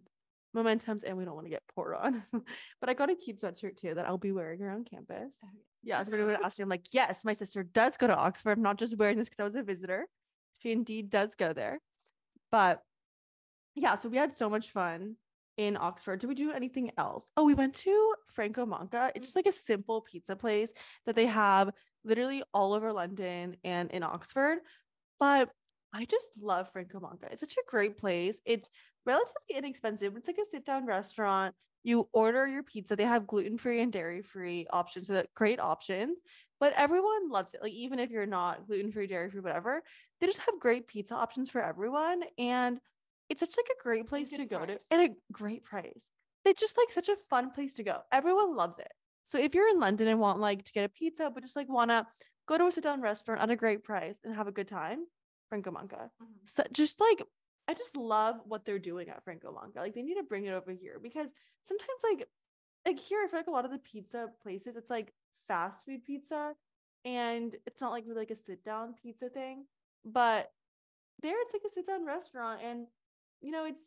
momentums, 0.56 1.02
and 1.04 1.18
we 1.18 1.26
don't 1.26 1.34
want 1.34 1.48
to 1.48 1.52
get 1.52 1.64
poured 1.74 1.96
on. 1.96 2.24
but 2.80 2.90
I 2.90 2.94
got 2.94 3.10
a 3.10 3.16
cute 3.16 3.42
sweatshirt 3.42 3.78
too 3.78 3.96
that 3.96 4.06
I'll 4.06 4.18
be 4.18 4.32
wearing 4.32 4.62
around 4.62 4.88
campus. 4.90 5.38
Oh, 5.44 5.50
yeah, 5.82 6.04
somebody 6.04 6.24
would 6.24 6.40
ask 6.42 6.60
me, 6.60 6.64
I'm 6.64 6.70
like, 6.70 6.86
yes, 6.92 7.26
my 7.26 7.34
sister 7.34 7.64
does 7.64 7.98
go 7.98 8.08
to 8.08 8.16
Oxford. 8.16 8.52
I'm 8.52 8.62
not 8.62 8.78
just 8.78 8.98
wearing 8.98 9.18
this 9.18 9.30
because 9.30 9.42
I 9.42 9.46
was 9.46 9.56
a 9.56 9.64
visitor. 9.64 10.08
She 10.62 10.72
indeed 10.72 11.10
does 11.10 11.36
go 11.36 11.54
there. 11.54 11.80
But 12.52 12.82
yeah, 13.76 13.96
so 13.96 14.10
we 14.10 14.18
had 14.18 14.36
so 14.36 14.50
much 14.50 14.70
fun 14.70 15.16
in 15.58 15.78
Oxford. 15.78 16.20
Did 16.20 16.28
we 16.28 16.36
do 16.36 16.52
anything 16.52 16.92
else? 16.98 17.28
Oh, 17.38 17.46
we 17.46 17.54
went 17.54 17.76
to 17.78 18.14
Franco 18.32 18.66
Manca. 18.66 19.12
It's 19.16 19.26
just 19.26 19.36
like 19.36 19.46
a 19.46 19.52
simple 19.52 20.02
pizza 20.02 20.36
place 20.36 20.74
that 21.06 21.16
they 21.16 21.28
have 21.28 21.72
literally 22.04 22.44
all 22.54 22.74
over 22.74 22.92
London 22.92 23.58
and 23.64 23.92
in 23.92 24.04
Oxford. 24.04 24.60
But 25.20 25.50
I 25.94 26.06
just 26.06 26.30
love 26.42 26.72
Franco 26.72 27.00
Manca. 27.00 27.28
It's 27.32 27.42
such 27.42 27.54
a 27.54 27.70
great 27.70 27.98
place. 27.98 28.42
It's 28.46 28.70
relatively 29.06 29.56
inexpensive. 29.56 30.16
It's 30.18 30.28
like 30.28 30.40
a 30.40 30.46
sit 30.46 30.66
down 30.66 30.86
restaurant. 30.86 31.54
You 31.84 32.10
order 32.14 32.48
your 32.48 32.64
pizza. 32.64 32.96
They 32.96 33.06
have 33.06 33.28
gluten 33.28 33.58
free 33.58 33.82
and 33.82 33.92
dairy 33.92 34.22
free 34.22 34.68
options. 34.72 35.08
So 35.08 35.14
that 35.14 35.34
great 35.36 35.60
options. 35.60 36.20
But 36.60 36.74
everyone 36.78 37.30
loves 37.30 37.54
it. 37.54 37.62
Like 37.62 37.74
even 37.74 38.00
if 38.00 38.10
you're 38.10 38.26
not 38.26 38.66
gluten 38.66 38.92
free, 38.92 39.06
dairy 39.06 39.30
free, 39.30 39.42
whatever, 39.42 39.84
they 40.20 40.28
just 40.28 40.40
have 40.40 40.60
great 40.60 40.88
pizza 40.88 41.14
options 41.14 41.50
for 41.50 41.62
everyone. 41.62 42.22
And 42.38 42.80
it's 43.30 43.40
such 43.40 43.56
like 43.58 43.70
a 43.80 43.84
great 43.84 44.08
place 44.08 44.30
to 44.30 44.46
go 44.46 44.66
price. 44.66 44.88
to 44.88 44.96
and 44.96 45.10
a 45.10 45.16
great 45.32 45.64
price. 45.64 46.12
It's 46.46 46.60
just 46.60 46.78
like 46.78 46.92
such 46.92 47.10
a 47.10 47.16
fun 47.30 47.52
place 47.52 47.76
to 47.76 47.84
go. 47.84 48.00
Everyone 48.12 48.56
loves 48.56 48.80
it. 48.80 48.92
So 49.24 49.40
if 49.40 49.56
you're 49.56 49.70
in 49.70 49.80
London 49.80 50.08
and 50.08 50.20
want 50.20 50.40
like 50.40 50.66
to 50.66 50.72
get 50.74 50.86
a 50.86 50.90
pizza, 50.90 51.32
but 51.34 51.44
just 51.44 51.56
like 51.56 51.70
wanna 51.70 52.06
go 52.48 52.58
to 52.58 52.66
a 52.66 52.72
sit 52.72 52.84
down 52.84 53.02
restaurant 53.02 53.42
at 53.42 53.50
a 53.50 53.56
great 53.56 53.84
price 53.84 54.18
and 54.24 54.36
have 54.36 54.48
a 54.48 54.52
good 54.52 54.68
time, 54.68 55.06
Franco 55.50 55.72
Manca. 55.72 56.10
So 56.44 56.64
just 56.72 57.00
like 57.00 57.24
I 57.68 57.74
just 57.74 57.96
love 57.96 58.36
what 58.46 58.66
they're 58.66 58.80
doing 58.80 59.10
at 59.10 59.24
Franco 59.24 59.54
Manca. 59.54 59.80
Like 59.80 59.94
they 59.94 60.02
need 60.02 60.16
to 60.16 60.24
bring 60.24 60.46
it 60.46 60.54
over 60.54 60.72
here 60.72 61.00
because 61.02 61.30
sometimes 61.66 62.00
like 62.04 62.28
like 62.86 63.00
here 63.00 63.20
I 63.24 63.28
feel 63.28 63.40
like 63.40 63.48
a 63.48 63.52
lot 63.52 63.66
of 63.66 63.72
the 63.72 63.80
pizza 63.80 64.28
places 64.42 64.76
it's 64.76 64.90
like 64.90 65.14
fast 65.48 65.78
food 65.86 66.04
pizza 66.04 66.54
and 67.06 67.56
it's 67.66 67.82
not 67.82 67.92
like 67.92 68.04
really 68.06 68.22
like 68.22 68.32
a 68.32 68.36
sit 68.36 68.64
down 68.64 68.96
pizza 69.02 69.30
thing. 69.30 69.66
But 70.06 70.52
there 71.22 71.36
it's 71.42 71.54
like 71.54 71.64
a 71.66 71.74
sit 71.74 71.88
down 71.88 72.06
restaurant 72.06 72.62
and 72.64 72.88
you 73.44 73.52
know 73.52 73.66
it's 73.66 73.84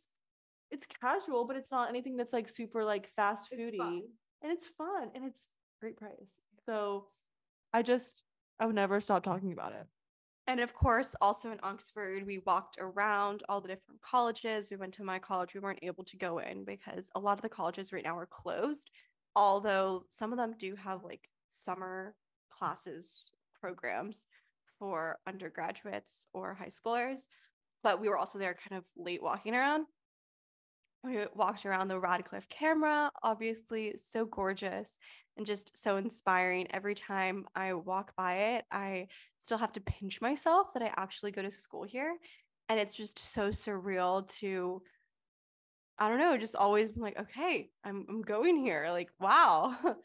it's 0.70 0.86
casual 1.00 1.46
but 1.46 1.56
it's 1.56 1.70
not 1.72 1.88
anything 1.88 2.16
that's 2.16 2.32
like 2.32 2.48
super 2.48 2.84
like 2.84 3.08
fast 3.16 3.48
It's 3.50 3.60
foody 3.60 3.78
fun. 3.78 4.02
and 4.42 4.52
it's 4.52 4.66
fun 4.66 5.10
and 5.14 5.24
it's 5.24 5.48
great 5.80 5.96
price. 5.96 6.30
So 6.64 7.06
I 7.72 7.82
just 7.82 8.22
I 8.60 8.66
would 8.66 8.74
never 8.74 9.00
stop 9.00 9.22
talking 9.24 9.52
about 9.52 9.72
it. 9.72 9.86
And 10.48 10.60
of 10.60 10.72
course, 10.74 11.16
also 11.20 11.50
in 11.50 11.58
Oxford, 11.62 12.24
we 12.24 12.38
walked 12.46 12.76
around 12.80 13.42
all 13.48 13.60
the 13.60 13.68
different 13.68 14.00
colleges. 14.00 14.68
We 14.70 14.76
went 14.76 14.94
to 14.94 15.02
my 15.04 15.18
college. 15.18 15.54
We 15.54 15.60
weren't 15.60 15.80
able 15.82 16.04
to 16.04 16.16
go 16.16 16.38
in 16.38 16.64
because 16.64 17.10
a 17.16 17.20
lot 17.20 17.36
of 17.36 17.42
the 17.42 17.48
colleges 17.48 17.92
right 17.92 18.04
now 18.04 18.16
are 18.16 18.26
closed, 18.26 18.88
although 19.34 20.04
some 20.08 20.32
of 20.32 20.38
them 20.38 20.54
do 20.58 20.76
have 20.76 21.02
like 21.02 21.28
summer 21.50 22.14
classes 22.48 23.30
programs 23.60 24.26
for 24.78 25.18
undergraduates 25.26 26.28
or 26.32 26.54
high 26.54 26.66
schoolers. 26.68 27.22
But 27.82 28.00
we 28.00 28.08
were 28.08 28.18
also 28.18 28.38
there 28.38 28.56
kind 28.68 28.78
of 28.78 28.84
late 28.96 29.22
walking 29.22 29.54
around. 29.54 29.86
We 31.04 31.24
walked 31.34 31.64
around 31.64 31.88
the 31.88 32.00
Radcliffe 32.00 32.48
camera, 32.48 33.10
obviously 33.22 33.94
so 33.96 34.24
gorgeous 34.24 34.98
and 35.36 35.46
just 35.46 35.76
so 35.76 35.96
inspiring. 35.98 36.66
Every 36.70 36.94
time 36.94 37.44
I 37.54 37.74
walk 37.74 38.12
by 38.16 38.34
it, 38.34 38.64
I 38.72 39.08
still 39.38 39.58
have 39.58 39.72
to 39.74 39.80
pinch 39.80 40.20
myself 40.20 40.72
that 40.74 40.82
I 40.82 40.92
actually 40.96 41.30
go 41.30 41.42
to 41.42 41.50
school 41.50 41.84
here. 41.84 42.16
And 42.68 42.80
it's 42.80 42.94
just 42.94 43.18
so 43.18 43.50
surreal 43.50 44.28
to, 44.40 44.82
I 45.98 46.08
don't 46.08 46.18
know, 46.18 46.36
just 46.36 46.56
always 46.56 46.90
be 46.90 47.00
like, 47.00 47.20
okay, 47.20 47.70
I'm, 47.84 48.04
I'm 48.08 48.22
going 48.22 48.56
here. 48.56 48.88
Like, 48.90 49.10
wow. 49.20 49.76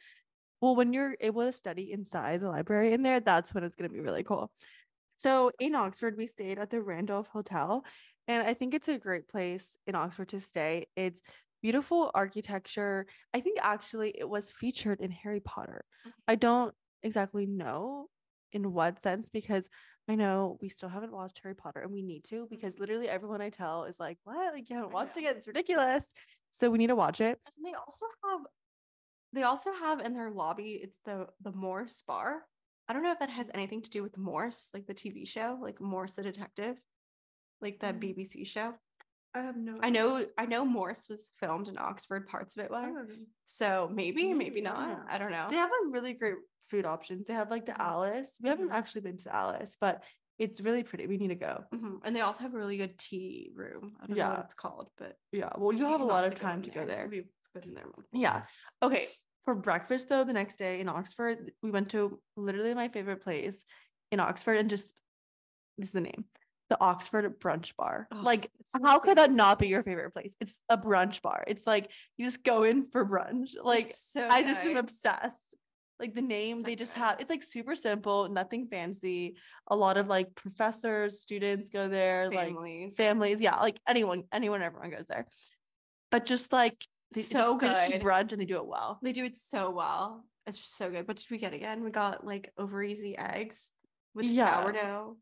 Well, 0.61 0.75
when 0.75 0.93
you're 0.93 1.17
able 1.19 1.41
to 1.41 1.51
study 1.51 1.91
inside 1.91 2.39
the 2.39 2.47
library 2.47 2.93
in 2.93 3.01
there, 3.01 3.19
that's 3.19 3.51
when 3.51 3.63
it's 3.63 3.75
going 3.75 3.89
to 3.89 3.93
be 3.95 3.99
really 3.99 4.21
cool. 4.21 4.51
So 5.21 5.51
in 5.59 5.75
Oxford, 5.75 6.17
we 6.17 6.25
stayed 6.25 6.57
at 6.57 6.71
the 6.71 6.81
Randolph 6.81 7.27
Hotel, 7.27 7.85
and 8.27 8.41
I 8.41 8.55
think 8.55 8.73
it's 8.73 8.87
a 8.87 8.97
great 8.97 9.27
place 9.27 9.77
in 9.85 9.93
Oxford 9.93 10.29
to 10.29 10.39
stay. 10.39 10.87
It's 10.95 11.21
beautiful 11.61 12.09
architecture. 12.15 13.05
I 13.31 13.39
think 13.41 13.59
actually 13.61 14.15
it 14.17 14.27
was 14.27 14.49
featured 14.49 14.99
in 14.99 15.11
Harry 15.11 15.39
Potter. 15.39 15.85
I 16.27 16.33
don't 16.33 16.73
exactly 17.03 17.45
know 17.45 18.07
in 18.51 18.73
what 18.73 19.03
sense 19.03 19.29
because 19.29 19.69
I 20.09 20.15
know 20.15 20.57
we 20.59 20.69
still 20.69 20.89
haven't 20.89 21.13
watched 21.13 21.39
Harry 21.43 21.53
Potter 21.53 21.81
and 21.81 21.91
we 21.91 22.01
need 22.01 22.23
to 22.25 22.37
mm-hmm. 22.37 22.45
because 22.49 22.79
literally 22.79 23.07
everyone 23.07 23.41
I 23.41 23.51
tell 23.51 23.83
is 23.83 23.99
like, 23.99 24.17
what? 24.23 24.55
Like, 24.55 24.71
you 24.71 24.75
haven't 24.75 24.91
watched 24.91 25.17
it 25.17 25.23
yet? 25.23 25.37
It's 25.37 25.45
ridiculous. 25.45 26.13
So 26.49 26.71
we 26.71 26.79
need 26.79 26.87
to 26.87 26.95
watch 26.95 27.21
it. 27.21 27.37
And 27.57 27.63
they 27.63 27.77
also 27.77 28.07
have, 28.25 28.39
they 29.33 29.43
also 29.43 29.71
have 29.71 29.99
in 29.99 30.15
their 30.15 30.31
lobby, 30.31 30.79
it's 30.81 30.99
the, 31.05 31.27
the 31.41 31.51
Morse 31.51 32.01
bar. 32.07 32.41
I 32.91 32.93
don't 32.93 33.03
know 33.03 33.13
if 33.13 33.19
that 33.19 33.29
has 33.29 33.49
anything 33.53 33.81
to 33.83 33.89
do 33.89 34.03
with 34.03 34.17
Morse, 34.17 34.69
like 34.73 34.85
the 34.85 34.93
TV 34.93 35.25
show, 35.25 35.57
like 35.61 35.79
Morse 35.79 36.15
the 36.15 36.23
Detective, 36.23 36.75
like 37.61 37.79
that 37.79 37.95
Mm. 38.01 38.01
BBC 38.17 38.45
show. 38.45 38.73
I 39.33 39.39
have 39.43 39.55
no 39.55 39.79
I 39.81 39.89
know 39.89 40.25
I 40.37 40.45
know 40.45 40.65
Morse 40.65 41.07
was 41.07 41.31
filmed 41.39 41.69
in 41.69 41.77
Oxford, 41.77 42.27
parts 42.27 42.57
of 42.57 42.65
it 42.65 42.69
were. 42.69 43.07
So 43.45 43.89
maybe, 43.89 44.23
maybe 44.33 44.35
Maybe, 44.49 44.61
not. 44.61 44.89
yeah. 44.89 45.03
I 45.07 45.17
don't 45.19 45.31
know. 45.31 45.47
They 45.49 45.55
have 45.55 45.69
a 45.69 45.87
really 45.89 46.11
great 46.11 46.35
food 46.69 46.85
options. 46.85 47.27
They 47.27 47.33
have 47.33 47.49
like 47.49 47.65
the 47.65 47.71
Mhm. 47.71 47.79
Alice. 47.79 48.37
We 48.43 48.49
haven't 48.49 48.67
Mhm. 48.71 48.73
actually 48.73 49.01
been 49.07 49.15
to 49.19 49.23
the 49.23 49.33
Alice, 49.35 49.77
but 49.79 50.03
it's 50.37 50.59
really 50.59 50.83
pretty. 50.83 51.07
We 51.07 51.15
need 51.17 51.29
to 51.29 51.35
go. 51.35 51.63
Mhm. 51.73 52.01
And 52.03 52.13
they 52.13 52.19
also 52.19 52.43
have 52.43 52.53
a 52.53 52.57
really 52.57 52.75
good 52.75 52.99
tea 52.99 53.53
room. 53.55 53.95
I 54.01 54.07
don't 54.07 54.17
know 54.17 54.23
Yeah. 54.23 54.29
what 54.31 54.39
it's 54.47 54.53
called, 54.53 54.91
but 54.97 55.17
Yeah. 55.31 55.53
Well, 55.57 55.71
you'll 55.71 55.91
have 55.91 56.01
a 56.01 56.03
lot 56.03 56.25
of 56.25 56.37
time 56.37 56.57
in 56.57 56.63
to 56.63 56.71
go 56.71 56.85
there. 56.85 57.07
We've 57.07 57.31
been 57.53 57.73
there. 57.73 57.87
Yeah. 58.11 58.47
Okay. 58.83 59.07
For 59.45 59.55
breakfast 59.55 60.09
though, 60.09 60.23
the 60.23 60.33
next 60.33 60.57
day 60.57 60.79
in 60.79 60.87
Oxford, 60.87 61.51
we 61.63 61.71
went 61.71 61.89
to 61.89 62.19
literally 62.37 62.73
my 62.73 62.89
favorite 62.89 63.23
place 63.23 63.65
in 64.11 64.19
Oxford 64.19 64.57
and 64.57 64.69
just 64.69 64.93
this 65.77 65.87
is 65.89 65.93
the 65.93 66.01
name. 66.01 66.25
The 66.69 66.79
Oxford 66.79 67.39
brunch 67.39 67.75
bar. 67.75 68.07
Oh, 68.11 68.21
like 68.21 68.49
how 68.83 68.99
could 68.99 69.17
that 69.17 69.31
not 69.31 69.59
be 69.59 69.67
your 69.67 69.83
favorite 69.83 70.13
place? 70.13 70.33
It's 70.39 70.57
a 70.69 70.77
brunch 70.77 71.21
bar. 71.21 71.43
It's 71.47 71.65
like 71.65 71.89
you 72.17 72.25
just 72.25 72.43
go 72.43 72.63
in 72.63 72.83
for 72.83 73.05
brunch. 73.05 73.51
Like 73.61 73.91
so 73.93 74.27
I 74.29 74.43
just 74.43 74.63
am 74.65 74.77
obsessed. 74.77 75.39
Like 75.99 76.15
the 76.15 76.21
name, 76.21 76.57
So 76.57 76.63
they 76.63 76.75
just 76.75 76.95
good. 76.95 77.01
have 77.01 77.19
it's 77.19 77.29
like 77.29 77.43
super 77.43 77.75
simple, 77.75 78.29
nothing 78.29 78.67
fancy. 78.67 79.37
A 79.67 79.75
lot 79.75 79.97
of 79.97 80.07
like 80.07 80.33
professors, 80.33 81.21
students 81.21 81.69
go 81.69 81.89
there, 81.89 82.29
like 82.31 82.47
families. 82.47 82.95
families. 82.95 83.41
Yeah, 83.41 83.57
like 83.57 83.79
anyone, 83.87 84.23
anyone, 84.31 84.61
everyone 84.61 84.91
goes 84.91 85.05
there. 85.07 85.27
But 86.09 86.25
just 86.25 86.53
like 86.53 86.85
they, 87.13 87.21
So 87.21 87.57
just, 87.57 87.59
they 87.61 87.67
just 87.67 87.91
good. 87.91 88.01
brunch 88.01 88.31
and 88.31 88.41
they 88.41 88.45
do 88.45 88.57
it 88.57 88.65
well. 88.67 88.99
They 89.01 89.11
do 89.11 89.25
it 89.25 89.37
so 89.37 89.69
well. 89.71 90.25
It's 90.47 90.57
just 90.57 90.75
so 90.77 90.89
good. 90.89 91.07
What 91.07 91.17
did 91.17 91.25
we 91.29 91.37
get 91.37 91.53
again? 91.53 91.83
We 91.83 91.91
got 91.91 92.25
like 92.25 92.51
over 92.57 92.81
easy 92.83 93.17
eggs 93.17 93.71
with 94.13 94.25
Yeah. 94.25 94.61
sourdough 94.63 95.17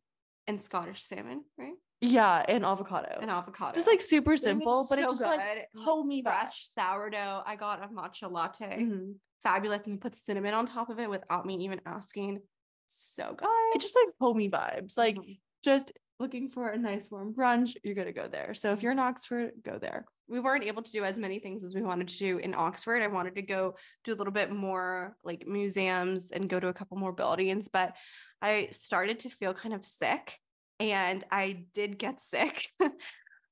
and 0.47 0.61
Scottish 0.61 1.03
salmon, 1.03 1.43
right? 1.57 1.73
Yeah, 2.01 2.45
and 2.47 2.63
avocado. 2.65 3.17
And 3.21 3.29
avocado. 3.29 3.75
just 3.75 3.87
like 3.87 4.01
super 4.01 4.37
simple, 4.37 4.85
but 4.89 4.99
it's 4.99 5.07
so 5.07 5.13
just 5.13 5.21
like 5.21 5.67
homey 5.75 6.21
fresh 6.21 6.67
sourdough. 6.69 7.43
I 7.45 7.55
got 7.57 7.83
a 7.83 7.87
matcha 7.89 8.31
latte. 8.31 8.83
Mhm. 8.83 9.15
Fabulous. 9.43 9.83
And 9.83 9.93
we 9.93 9.97
put 9.97 10.15
cinnamon 10.15 10.53
on 10.53 10.65
top 10.65 10.89
of 10.89 10.99
it 10.99 11.09
without 11.09 11.45
me 11.45 11.55
even 11.65 11.81
asking. 11.85 12.41
So 12.87 13.33
good. 13.37 13.47
It's 13.75 13.83
just 13.83 13.95
like 13.95 14.13
homey 14.19 14.49
vibes. 14.49 14.97
Like 14.97 15.15
Mhm. 15.17 15.39
just 15.63 15.91
looking 16.19 16.49
for 16.49 16.69
a 16.69 16.77
nice 16.77 17.09
warm 17.09 17.33
brunch, 17.33 17.75
you're 17.83 17.95
gonna 17.95 18.11
go 18.11 18.27
there. 18.27 18.53
So 18.53 18.73
if 18.73 18.83
you're 18.83 18.91
in 18.91 18.99
Oxford, 18.99 19.51
go 19.63 19.77
there. 19.79 20.05
we 20.27 20.39
weren't 20.39 20.65
able 20.65 20.83
to 20.83 20.91
do 20.91 21.03
as 21.03 21.17
many 21.17 21.39
things 21.39 21.63
as 21.63 21.73
we 21.73 21.81
wanted 21.81 22.07
to 22.09 22.17
do 22.17 22.37
in 22.37 22.53
Oxford. 22.53 23.01
I 23.01 23.07
wanted 23.07 23.35
to 23.35 23.41
go 23.41 23.75
do 24.03 24.13
a 24.13 24.15
little 24.15 24.33
bit 24.33 24.51
more 24.51 25.15
like 25.23 25.47
museums 25.47 26.31
and 26.31 26.49
go 26.49 26.59
to 26.59 26.67
a 26.67 26.73
couple 26.73 26.97
more 26.97 27.13
buildings, 27.13 27.67
but 27.67 27.95
I 28.41 28.69
started 28.71 29.19
to 29.21 29.29
feel 29.29 29.53
kind 29.53 29.73
of 29.73 29.83
sick 29.83 30.37
and 30.79 31.23
I 31.31 31.65
did 31.73 31.97
get 31.97 32.19
sick. 32.21 32.67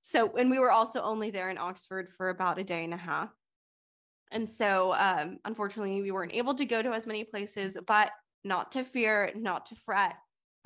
so, 0.01 0.35
and 0.37 0.51
we 0.51 0.59
were 0.59 0.71
also 0.71 1.01
only 1.01 1.31
there 1.31 1.49
in 1.49 1.57
Oxford 1.57 2.09
for 2.17 2.29
about 2.29 2.59
a 2.59 2.63
day 2.63 2.83
and 2.83 2.93
a 2.93 2.97
half. 2.97 3.29
And 4.31 4.49
so, 4.49 4.93
um, 4.93 5.37
unfortunately, 5.45 6.01
we 6.01 6.11
weren't 6.11 6.33
able 6.33 6.53
to 6.55 6.65
go 6.65 6.81
to 6.81 6.91
as 6.91 7.07
many 7.07 7.23
places, 7.23 7.77
but 7.87 8.11
not 8.43 8.73
to 8.73 8.83
fear, 8.83 9.31
not 9.35 9.67
to 9.67 9.75
fret. 9.75 10.15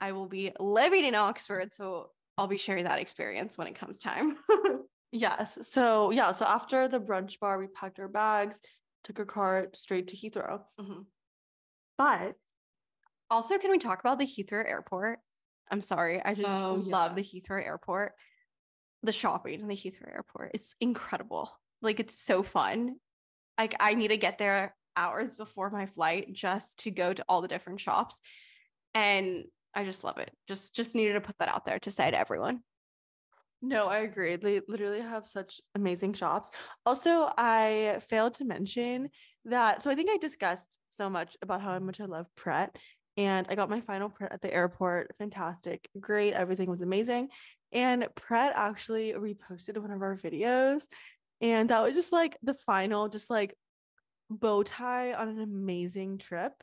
I 0.01 0.11
will 0.13 0.27
be 0.27 0.51
living 0.59 1.05
in 1.05 1.13
Oxford, 1.15 1.73
so 1.73 2.09
I'll 2.37 2.47
be 2.47 2.57
sharing 2.57 2.85
that 2.85 2.99
experience 2.99 3.57
when 3.57 3.67
it 3.67 3.75
comes 3.75 3.99
time. 3.99 4.35
yes. 5.11 5.59
So, 5.61 6.09
yeah. 6.09 6.31
So, 6.31 6.45
after 6.45 6.87
the 6.87 6.99
brunch 6.99 7.39
bar, 7.39 7.59
we 7.59 7.67
packed 7.67 7.99
our 7.99 8.07
bags, 8.07 8.55
took 9.03 9.19
a 9.19 9.25
car 9.25 9.67
straight 9.73 10.07
to 10.07 10.17
Heathrow. 10.17 10.61
Mm-hmm. 10.79 11.01
But 11.99 12.33
also, 13.29 13.59
can 13.59 13.69
we 13.69 13.77
talk 13.77 13.99
about 13.99 14.17
the 14.17 14.25
Heathrow 14.25 14.67
airport? 14.67 15.19
I'm 15.69 15.81
sorry. 15.81 16.19
I 16.23 16.33
just 16.33 16.49
oh, 16.49 16.83
love 16.83 17.11
yeah. 17.11 17.15
the 17.15 17.23
Heathrow 17.23 17.63
airport. 17.63 18.13
The 19.03 19.13
shopping 19.13 19.61
in 19.61 19.67
the 19.67 19.75
Heathrow 19.75 20.11
airport 20.11 20.51
is 20.55 20.75
incredible. 20.81 21.51
Like, 21.83 21.99
it's 21.99 22.19
so 22.19 22.41
fun. 22.41 22.95
Like, 23.59 23.75
I 23.79 23.93
need 23.93 24.09
to 24.09 24.17
get 24.17 24.39
there 24.39 24.75
hours 24.97 25.35
before 25.35 25.69
my 25.69 25.85
flight 25.85 26.33
just 26.33 26.79
to 26.79 26.91
go 26.91 27.13
to 27.13 27.23
all 27.29 27.41
the 27.41 27.47
different 27.47 27.79
shops. 27.79 28.19
And 28.93 29.45
I 29.73 29.85
just 29.85 30.03
love 30.03 30.17
it. 30.17 30.31
Just 30.47 30.75
just 30.75 30.95
needed 30.95 31.13
to 31.13 31.21
put 31.21 31.37
that 31.39 31.49
out 31.49 31.65
there 31.65 31.79
to 31.79 31.91
say 31.91 32.11
to 32.11 32.17
everyone. 32.17 32.61
No, 33.61 33.87
I 33.87 33.99
agree. 33.99 34.35
They 34.37 34.61
literally 34.67 35.01
have 35.01 35.27
such 35.27 35.61
amazing 35.75 36.13
shops. 36.13 36.49
Also, 36.85 37.31
I 37.37 37.99
failed 38.09 38.33
to 38.35 38.45
mention 38.45 39.09
that. 39.45 39.83
So 39.83 39.91
I 39.91 39.95
think 39.95 40.09
I 40.09 40.17
discussed 40.17 40.79
so 40.89 41.09
much 41.09 41.37
about 41.41 41.61
how 41.61 41.77
much 41.79 42.01
I 42.01 42.05
love 42.05 42.25
Pret. 42.35 42.75
And 43.17 43.45
I 43.49 43.55
got 43.55 43.69
my 43.69 43.81
final 43.81 44.09
Pret 44.09 44.31
at 44.31 44.41
the 44.41 44.51
airport. 44.51 45.13
Fantastic. 45.19 45.87
Great. 45.99 46.33
Everything 46.33 46.69
was 46.71 46.81
amazing. 46.81 47.29
And 47.71 48.07
Pret 48.15 48.53
actually 48.55 49.13
reposted 49.13 49.77
one 49.77 49.91
of 49.91 50.01
our 50.01 50.17
videos. 50.17 50.81
And 51.39 51.69
that 51.69 51.83
was 51.83 51.93
just 51.93 52.11
like 52.11 52.37
the 52.41 52.53
final, 52.53 53.09
just 53.09 53.29
like 53.29 53.55
bow 54.29 54.63
tie 54.63 55.13
on 55.13 55.29
an 55.29 55.39
amazing 55.39 56.17
trip. 56.17 56.53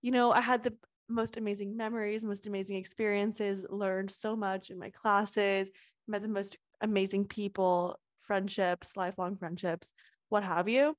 You 0.00 0.10
know, 0.10 0.32
I 0.32 0.40
had 0.40 0.62
the 0.62 0.74
most 1.08 1.36
amazing 1.36 1.76
memories, 1.76 2.24
most 2.24 2.46
amazing 2.46 2.76
experiences, 2.76 3.66
learned 3.70 4.10
so 4.10 4.36
much 4.36 4.70
in 4.70 4.78
my 4.78 4.90
classes, 4.90 5.68
met 6.08 6.22
the 6.22 6.28
most 6.28 6.56
amazing 6.80 7.24
people, 7.26 7.98
friendships, 8.18 8.96
lifelong 8.96 9.36
friendships, 9.36 9.92
what 10.28 10.42
have 10.42 10.68
you. 10.68 10.96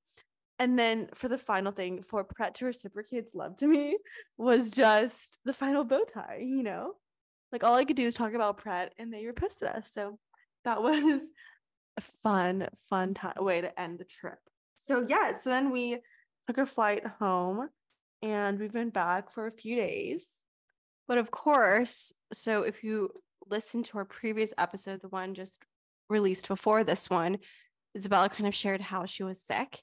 And 0.60 0.78
then 0.78 1.10
for 1.14 1.28
the 1.28 1.38
final 1.38 1.72
thing, 1.72 2.02
for 2.02 2.24
Pret 2.24 2.56
to 2.56 2.66
reciprocate's 2.66 3.36
love 3.36 3.58
to 3.58 3.68
me 3.68 3.98
was 4.38 4.72
just 4.72 5.38
the 5.46 5.54
final 5.54 5.84
bow 5.84 6.04
tie, 6.12 6.40
you 6.42 6.64
know? 6.64 6.94
Like 7.52 7.64
all 7.64 7.76
I 7.76 7.86
could 7.86 7.96
do 7.96 8.08
is 8.08 8.16
talk 8.16 8.34
about 8.34 8.58
Pret 8.58 8.94
and 8.98 9.14
they 9.14 9.24
reposted 9.24 9.76
us. 9.76 9.92
So 9.94 10.18
that 10.66 10.82
was 10.82 11.22
a 11.98 12.02
fun, 12.24 12.68
fun 12.90 13.14
time 13.14 13.36
way 13.38 13.62
to 13.62 13.80
end 13.80 14.00
the 14.00 14.06
trip. 14.06 14.40
So 14.78 15.06
yeah, 15.08 15.38
so 15.38 15.50
then 15.50 15.72
we 15.72 16.00
took 16.48 16.58
a 16.58 16.66
flight 16.66 17.06
home 17.20 17.70
and 18.28 18.60
we've 18.60 18.74
been 18.74 18.90
back 18.90 19.32
for 19.32 19.48
a 19.48 19.52
few 19.52 19.76
days. 19.76 20.28
But 21.08 21.18
of 21.18 21.32
course, 21.32 22.14
so 22.34 22.64
if 22.64 22.84
you 22.84 23.10
listen 23.50 23.84
to 23.84 23.98
our 23.98 24.06
previous 24.06 24.54
episode, 24.58 25.02
the 25.02 25.08
one 25.08 25.34
just 25.34 25.64
released 26.10 26.48
before 26.48 26.84
this 26.84 27.10
one, 27.10 27.38
Isabella 27.96 28.30
kind 28.30 28.48
of 28.48 28.54
shared 28.54 28.82
how 28.82 29.06
she 29.06 29.24
was 29.24 29.42
sick. 29.42 29.82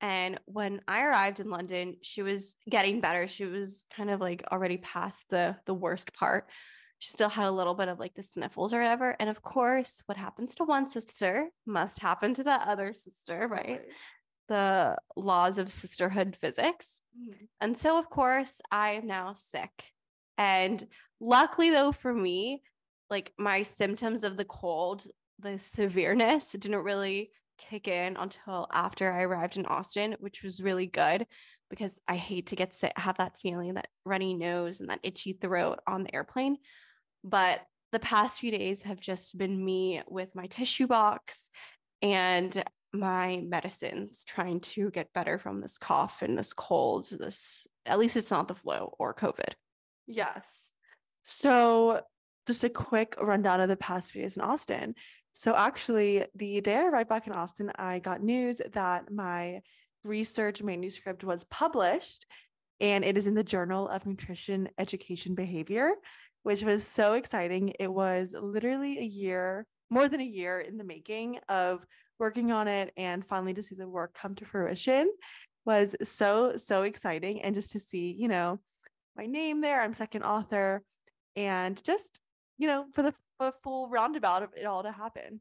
And 0.00 0.40
when 0.46 0.80
I 0.88 1.02
arrived 1.02 1.40
in 1.40 1.50
London, 1.50 1.96
she 2.02 2.22
was 2.22 2.56
getting 2.68 3.00
better. 3.00 3.28
She 3.28 3.44
was 3.44 3.84
kind 3.96 4.10
of 4.10 4.20
like 4.20 4.42
already 4.50 4.76
past 4.78 5.26
the 5.30 5.56
the 5.66 5.74
worst 5.74 6.12
part. 6.12 6.48
She 6.98 7.12
still 7.12 7.28
had 7.28 7.46
a 7.46 7.52
little 7.52 7.74
bit 7.74 7.88
of 7.88 8.00
like 8.00 8.14
the 8.14 8.22
sniffles 8.22 8.74
or 8.74 8.80
whatever. 8.80 9.16
And 9.18 9.30
of 9.30 9.40
course, 9.42 10.02
what 10.06 10.18
happens 10.18 10.56
to 10.56 10.64
one 10.64 10.88
sister 10.88 11.48
must 11.64 12.00
happen 12.00 12.34
to 12.34 12.42
the 12.42 12.52
other 12.52 12.92
sister, 12.92 13.46
right? 13.48 13.82
The 14.48 14.96
laws 15.16 15.58
of 15.58 15.72
sisterhood 15.72 16.36
physics. 16.40 17.00
Mm. 17.18 17.48
And 17.60 17.78
so, 17.78 17.98
of 17.98 18.10
course, 18.10 18.60
I 18.70 18.90
am 18.90 19.06
now 19.06 19.34
sick. 19.34 19.92
And 20.36 20.84
luckily, 21.20 21.70
though, 21.70 21.92
for 21.92 22.12
me, 22.12 22.62
like 23.10 23.32
my 23.38 23.62
symptoms 23.62 24.24
of 24.24 24.36
the 24.36 24.44
cold, 24.44 25.06
the 25.38 25.58
severeness 25.58 26.52
didn't 26.52 26.82
really 26.82 27.30
kick 27.58 27.88
in 27.88 28.16
until 28.16 28.66
after 28.72 29.12
I 29.12 29.22
arrived 29.22 29.56
in 29.56 29.66
Austin, 29.66 30.16
which 30.18 30.42
was 30.42 30.62
really 30.62 30.86
good 30.86 31.26
because 31.70 32.00
I 32.06 32.16
hate 32.16 32.48
to 32.48 32.56
get 32.56 32.72
sick, 32.72 32.92
have 32.96 33.18
that 33.18 33.38
feeling, 33.40 33.74
that 33.74 33.88
runny 34.04 34.34
nose 34.34 34.80
and 34.80 34.90
that 34.90 35.00
itchy 35.02 35.32
throat 35.32 35.80
on 35.86 36.02
the 36.02 36.14
airplane. 36.14 36.58
But 37.22 37.60
the 37.92 37.98
past 38.00 38.40
few 38.40 38.50
days 38.50 38.82
have 38.82 39.00
just 39.00 39.36
been 39.38 39.64
me 39.64 40.02
with 40.08 40.34
my 40.34 40.46
tissue 40.46 40.86
box 40.86 41.50
and 42.02 42.62
my 42.94 43.42
medicines 43.46 44.24
trying 44.24 44.60
to 44.60 44.90
get 44.90 45.12
better 45.12 45.38
from 45.38 45.60
this 45.60 45.78
cough 45.78 46.22
and 46.22 46.38
this 46.38 46.52
cold 46.52 47.08
this 47.18 47.66
at 47.86 47.98
least 47.98 48.16
it's 48.16 48.30
not 48.30 48.48
the 48.48 48.54
flu 48.54 48.88
or 48.98 49.12
covid. 49.12 49.54
Yes. 50.06 50.70
So 51.22 52.02
just 52.46 52.64
a 52.64 52.68
quick 52.68 53.16
rundown 53.20 53.60
of 53.60 53.68
the 53.68 53.76
past 53.76 54.12
few 54.12 54.22
days 54.22 54.36
in 54.36 54.42
austin. 54.42 54.94
So 55.32 55.54
actually 55.56 56.24
the 56.34 56.60
day 56.60 56.76
i 56.76 56.84
arrived 56.84 57.08
back 57.08 57.26
in 57.26 57.32
austin 57.32 57.72
i 57.76 57.98
got 57.98 58.22
news 58.22 58.60
that 58.72 59.10
my 59.10 59.60
research 60.04 60.62
manuscript 60.62 61.24
was 61.24 61.44
published 61.44 62.26
and 62.80 63.04
it 63.04 63.16
is 63.16 63.26
in 63.26 63.34
the 63.34 63.42
journal 63.42 63.88
of 63.88 64.06
nutrition 64.06 64.68
education 64.78 65.34
behavior 65.34 65.94
which 66.44 66.62
was 66.62 66.86
so 66.86 67.14
exciting. 67.14 67.72
It 67.80 67.92
was 67.92 68.34
literally 68.38 68.98
a 68.98 69.04
year 69.04 69.66
more 69.90 70.08
than 70.08 70.20
a 70.20 70.24
year 70.24 70.60
in 70.60 70.76
the 70.76 70.84
making 70.84 71.40
of 71.48 71.84
working 72.18 72.52
on 72.52 72.68
it 72.68 72.92
and 72.96 73.24
finally 73.24 73.54
to 73.54 73.62
see 73.62 73.74
the 73.74 73.88
work 73.88 74.14
come 74.14 74.34
to 74.36 74.44
fruition 74.44 75.10
was 75.64 75.96
so 76.02 76.56
so 76.56 76.82
exciting. 76.82 77.42
And 77.42 77.54
just 77.54 77.72
to 77.72 77.80
see 77.80 78.14
you 78.18 78.28
know 78.28 78.60
my 79.16 79.26
name 79.26 79.60
there 79.60 79.80
i'm 79.80 79.94
second 79.94 80.24
author 80.24 80.82
and 81.36 81.82
just 81.84 82.18
you 82.58 82.66
know 82.66 82.86
for 82.92 83.02
the, 83.02 83.12
for 83.38 83.46
the 83.46 83.52
full 83.62 83.88
roundabout 83.88 84.42
of 84.42 84.50
it 84.56 84.66
all 84.66 84.82
to 84.82 84.92
happen. 84.92 85.40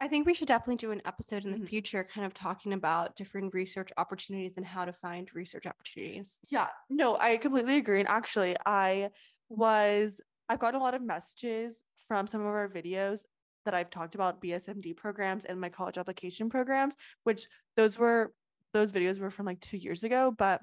I 0.00 0.06
think 0.06 0.26
we 0.26 0.34
should 0.34 0.46
definitely 0.46 0.76
do 0.76 0.92
an 0.92 1.02
episode 1.04 1.44
in 1.44 1.50
the 1.50 1.56
mm-hmm. 1.56 1.66
future 1.66 2.04
kind 2.04 2.24
of 2.24 2.32
talking 2.32 2.72
about 2.72 3.16
different 3.16 3.52
research 3.52 3.90
opportunities 3.96 4.56
and 4.56 4.64
how 4.64 4.84
to 4.84 4.92
find 4.92 5.28
research 5.34 5.66
opportunities. 5.66 6.38
Yeah 6.48 6.68
no 6.88 7.16
i 7.18 7.36
completely 7.36 7.76
agree. 7.76 8.00
And 8.00 8.08
actually 8.08 8.56
i 8.64 9.10
was 9.48 10.20
i've 10.48 10.58
gotten 10.58 10.80
a 10.80 10.82
lot 10.82 10.94
of 10.94 11.02
messages 11.02 11.76
from 12.06 12.26
some 12.26 12.40
of 12.40 12.46
our 12.46 12.68
videos 12.68 13.20
that 13.68 13.74
I've 13.74 13.90
talked 13.90 14.14
about 14.14 14.40
BSMD 14.40 14.96
programs 14.96 15.44
and 15.44 15.60
my 15.60 15.68
college 15.68 15.98
application 15.98 16.48
programs, 16.48 16.94
which 17.24 17.46
those 17.76 17.98
were 17.98 18.32
those 18.72 18.92
videos 18.92 19.18
were 19.18 19.30
from 19.30 19.44
like 19.44 19.60
two 19.60 19.76
years 19.76 20.04
ago, 20.04 20.34
but 20.36 20.62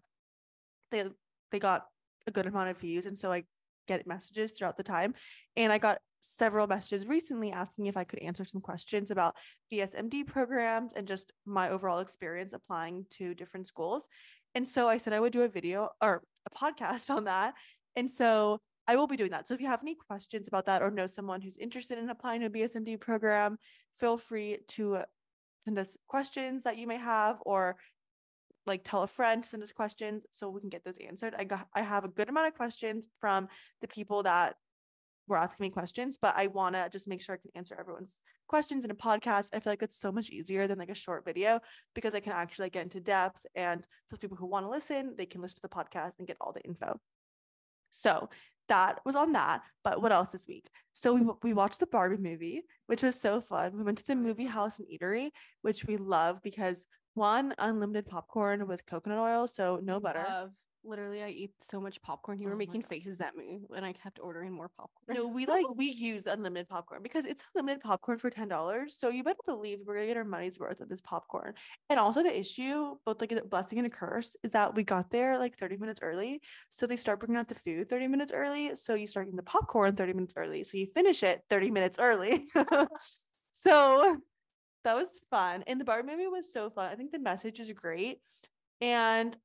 they 0.90 1.04
they 1.52 1.60
got 1.60 1.86
a 2.26 2.32
good 2.32 2.48
amount 2.48 2.72
of 2.72 2.80
views. 2.80 3.06
And 3.06 3.16
so 3.16 3.32
I 3.32 3.44
get 3.88 4.08
messages 4.08 4.54
throughout 4.54 4.76
the 4.76 4.84
time. 4.84 5.14
And 5.56 5.72
I 5.72 5.78
got 5.78 6.00
several 6.22 6.66
messages 6.66 7.06
recently 7.06 7.52
asking 7.52 7.86
if 7.86 7.96
I 7.96 8.06
could 8.06 8.18
answer 8.24 8.44
some 8.44 8.60
questions 8.60 9.12
about 9.12 9.36
BSMD 9.72 10.26
programs 10.26 10.94
and 10.94 11.08
just 11.08 11.32
my 11.46 11.70
overall 11.70 12.00
experience 12.00 12.54
applying 12.54 13.06
to 13.18 13.36
different 13.36 13.68
schools. 13.68 14.08
And 14.56 14.68
so 14.68 14.90
I 14.90 14.98
said 14.98 15.14
I 15.14 15.20
would 15.20 15.34
do 15.34 15.44
a 15.44 15.48
video 15.48 15.90
or 16.02 16.24
a 16.48 16.58
podcast 16.58 17.10
on 17.16 17.26
that. 17.26 17.54
And 17.96 18.10
so 18.10 18.62
I 18.88 18.96
will 18.96 19.08
be 19.08 19.18
doing 19.18 19.32
that. 19.32 19.48
So 19.48 19.54
if 19.54 19.62
you 19.62 19.68
have 19.68 19.82
any 19.82 19.96
questions 19.96 20.48
about 20.48 20.66
that 20.66 20.82
or 20.82 20.92
know 20.92 21.08
someone 21.08 21.42
who's 21.42 21.58
interested 21.58 21.98
in 21.98 22.10
applying 22.10 22.42
to 22.42 22.48
a 22.48 22.50
BSMD 22.50 23.00
program, 23.00 23.58
feel 24.00 24.18
free 24.18 24.60
to 24.70 25.00
send 25.66 25.80
us 25.80 25.98
questions 26.08 26.64
that 26.64 26.78
you 26.78 26.86
may 26.88 26.98
have 26.98 27.38
or 27.46 27.78
like 28.68 28.84
tell 28.84 29.04
a 29.04 29.08
friend 29.08 29.46
send 29.46 29.62
us 29.62 29.72
questions 29.72 30.24
so 30.32 30.50
we 30.50 30.60
can 30.60 30.70
get 30.70 30.84
those 30.84 30.98
answered. 31.08 31.36
I 31.38 31.44
got 31.44 31.68
I 31.76 31.82
have 31.82 32.04
a 32.04 32.10
good 32.10 32.30
amount 32.30 32.48
of 32.48 32.56
questions 32.56 33.08
from 33.20 33.48
the 33.82 33.88
people 33.88 34.24
that 34.24 34.56
were 35.28 35.38
asking 35.38 35.66
me 35.66 35.70
questions, 35.70 36.18
but 36.22 36.36
I 36.38 36.48
want 36.48 36.76
to 36.76 36.90
just 36.92 37.08
make 37.08 37.22
sure 37.22 37.36
I 37.36 37.38
can 37.38 37.52
answer 37.56 37.76
everyone's 37.80 38.18
questions 38.48 38.86
in 38.86 38.92
a 38.92 38.96
podcast. 38.96 39.48
I 39.54 39.60
feel 39.60 39.72
like 39.72 39.82
it's 39.82 40.00
so 40.00 40.12
much 40.12 40.30
easier 40.30 40.68
than 40.68 40.78
like 40.78 40.90
a 40.90 40.96
short 40.96 41.26
video 41.26 41.60
because 41.96 42.14
I 42.14 42.20
can 42.20 42.34
actually 42.34 42.70
get 42.70 42.84
into 42.84 43.00
depth 43.00 43.44
and 43.56 43.86
for 44.10 44.18
people 44.18 44.38
who 44.38 44.46
want 44.46 44.66
to 44.66 44.70
listen, 44.70 45.16
they 45.18 45.26
can 45.26 45.42
listen 45.42 45.56
to 45.56 45.62
the 45.64 45.70
podcast 45.70 46.14
and 46.20 46.28
get 46.28 46.38
all 46.40 46.54
the 46.54 46.62
info. 46.62 47.00
So 47.90 48.30
that 48.70 49.00
was 49.06 49.16
on 49.16 49.34
that. 49.34 49.62
But 49.84 50.02
what 50.02 50.12
mm-hmm. 50.12 50.18
else 50.18 50.30
this 50.30 50.48
week? 50.48 50.70
So 50.94 51.14
we 51.14 51.28
we 51.44 51.54
watched 51.54 51.80
the 51.80 51.88
Barbie 51.88 52.18
movie, 52.18 52.64
which 52.88 53.04
was 53.04 53.20
so 53.20 53.42
fun. 53.42 53.78
We 53.78 53.84
went 53.84 53.98
to 54.00 54.08
the 54.08 54.16
movie 54.16 54.46
house 54.46 54.80
and 54.80 54.88
eatery, 54.88 55.30
which 55.62 55.86
we 55.86 55.98
love 55.98 56.42
because 56.44 56.86
one 57.14 57.54
unlimited 57.58 58.08
popcorn 58.08 58.68
with 58.68 58.86
coconut 58.86 59.20
oil, 59.20 59.48
so 59.48 59.80
no 59.84 60.00
butter. 60.00 60.26
Love 60.28 60.52
literally 60.86 61.24
I 61.24 61.30
eat 61.30 61.52
so 61.60 61.80
much 61.80 62.02
popcorn. 62.02 62.40
You 62.40 62.48
were 62.48 62.54
oh 62.54 62.58
making 62.58 62.84
faces 62.84 63.22
at 63.22 63.36
me 63.36 63.60
when 63.68 63.84
I 63.84 63.94
kept 63.94 64.20
ordering 64.22 64.54
more 64.54 64.70
popcorn. 64.70 65.18
No, 65.18 65.28
we 65.28 65.46
like 65.48 65.66
we 65.76 65.86
use 65.86 66.26
unlimited 66.26 66.70
popcorn 66.70 67.02
because 67.04 67.26
it's 67.26 67.44
unlimited 67.54 67.82
popcorn 67.82 68.18
for 68.18 68.30
ten 68.30 68.48
dollars. 68.48 68.96
So 68.98 69.10
you 69.10 69.24
better 69.24 69.38
believe 69.46 69.80
we're 69.86 69.96
gonna 69.96 70.08
get 70.08 70.18
our 70.18 70.24
money's 70.24 70.60
worth 70.60 70.82
of 70.82 70.90
this 70.90 71.02
popcorn. 71.02 71.54
And 71.90 72.00
also 72.00 72.24
the 72.24 72.38
issue, 72.38 72.96
both 73.06 73.22
like 73.22 73.32
a 73.32 73.44
blessing 73.44 73.80
and 73.80 73.88
a 73.88 73.90
curse, 73.90 74.36
is 74.44 74.52
that 74.52 74.76
we 74.76 74.84
got 74.84 75.12
there 75.12 75.38
like 75.38 75.58
30 75.58 75.78
minutes 75.78 76.00
early. 76.02 76.42
So 76.70 76.88
they 76.88 76.98
start 76.98 77.20
bringing 77.20 77.38
out 77.38 77.48
the 77.48 77.56
food 77.56 77.90
30 77.90 78.08
minutes 78.08 78.32
early. 78.34 78.72
So 78.76 78.94
you 78.94 79.08
start 79.08 79.28
getting 79.28 79.38
the 79.38 79.44
popcorn 79.44 79.96
30 79.96 80.14
minutes 80.14 80.34
early. 80.38 80.64
So 80.64 80.78
you 80.78 80.88
finish 80.88 81.24
it 81.24 81.42
30 81.50 81.72
minutes 81.72 82.00
early. 82.00 82.46
so 83.64 84.18
that 84.86 84.96
was 84.96 85.10
fun. 85.30 85.64
And 85.68 85.82
the 85.82 85.86
bar 85.86 86.04
movie 86.04 86.28
was 86.28 86.54
so 86.54 86.70
fun. 86.70 86.92
I 86.92 86.96
think 86.96 87.12
the 87.12 87.20
message 87.20 87.60
is 87.60 87.72
great. 87.72 88.20
And 88.80 89.36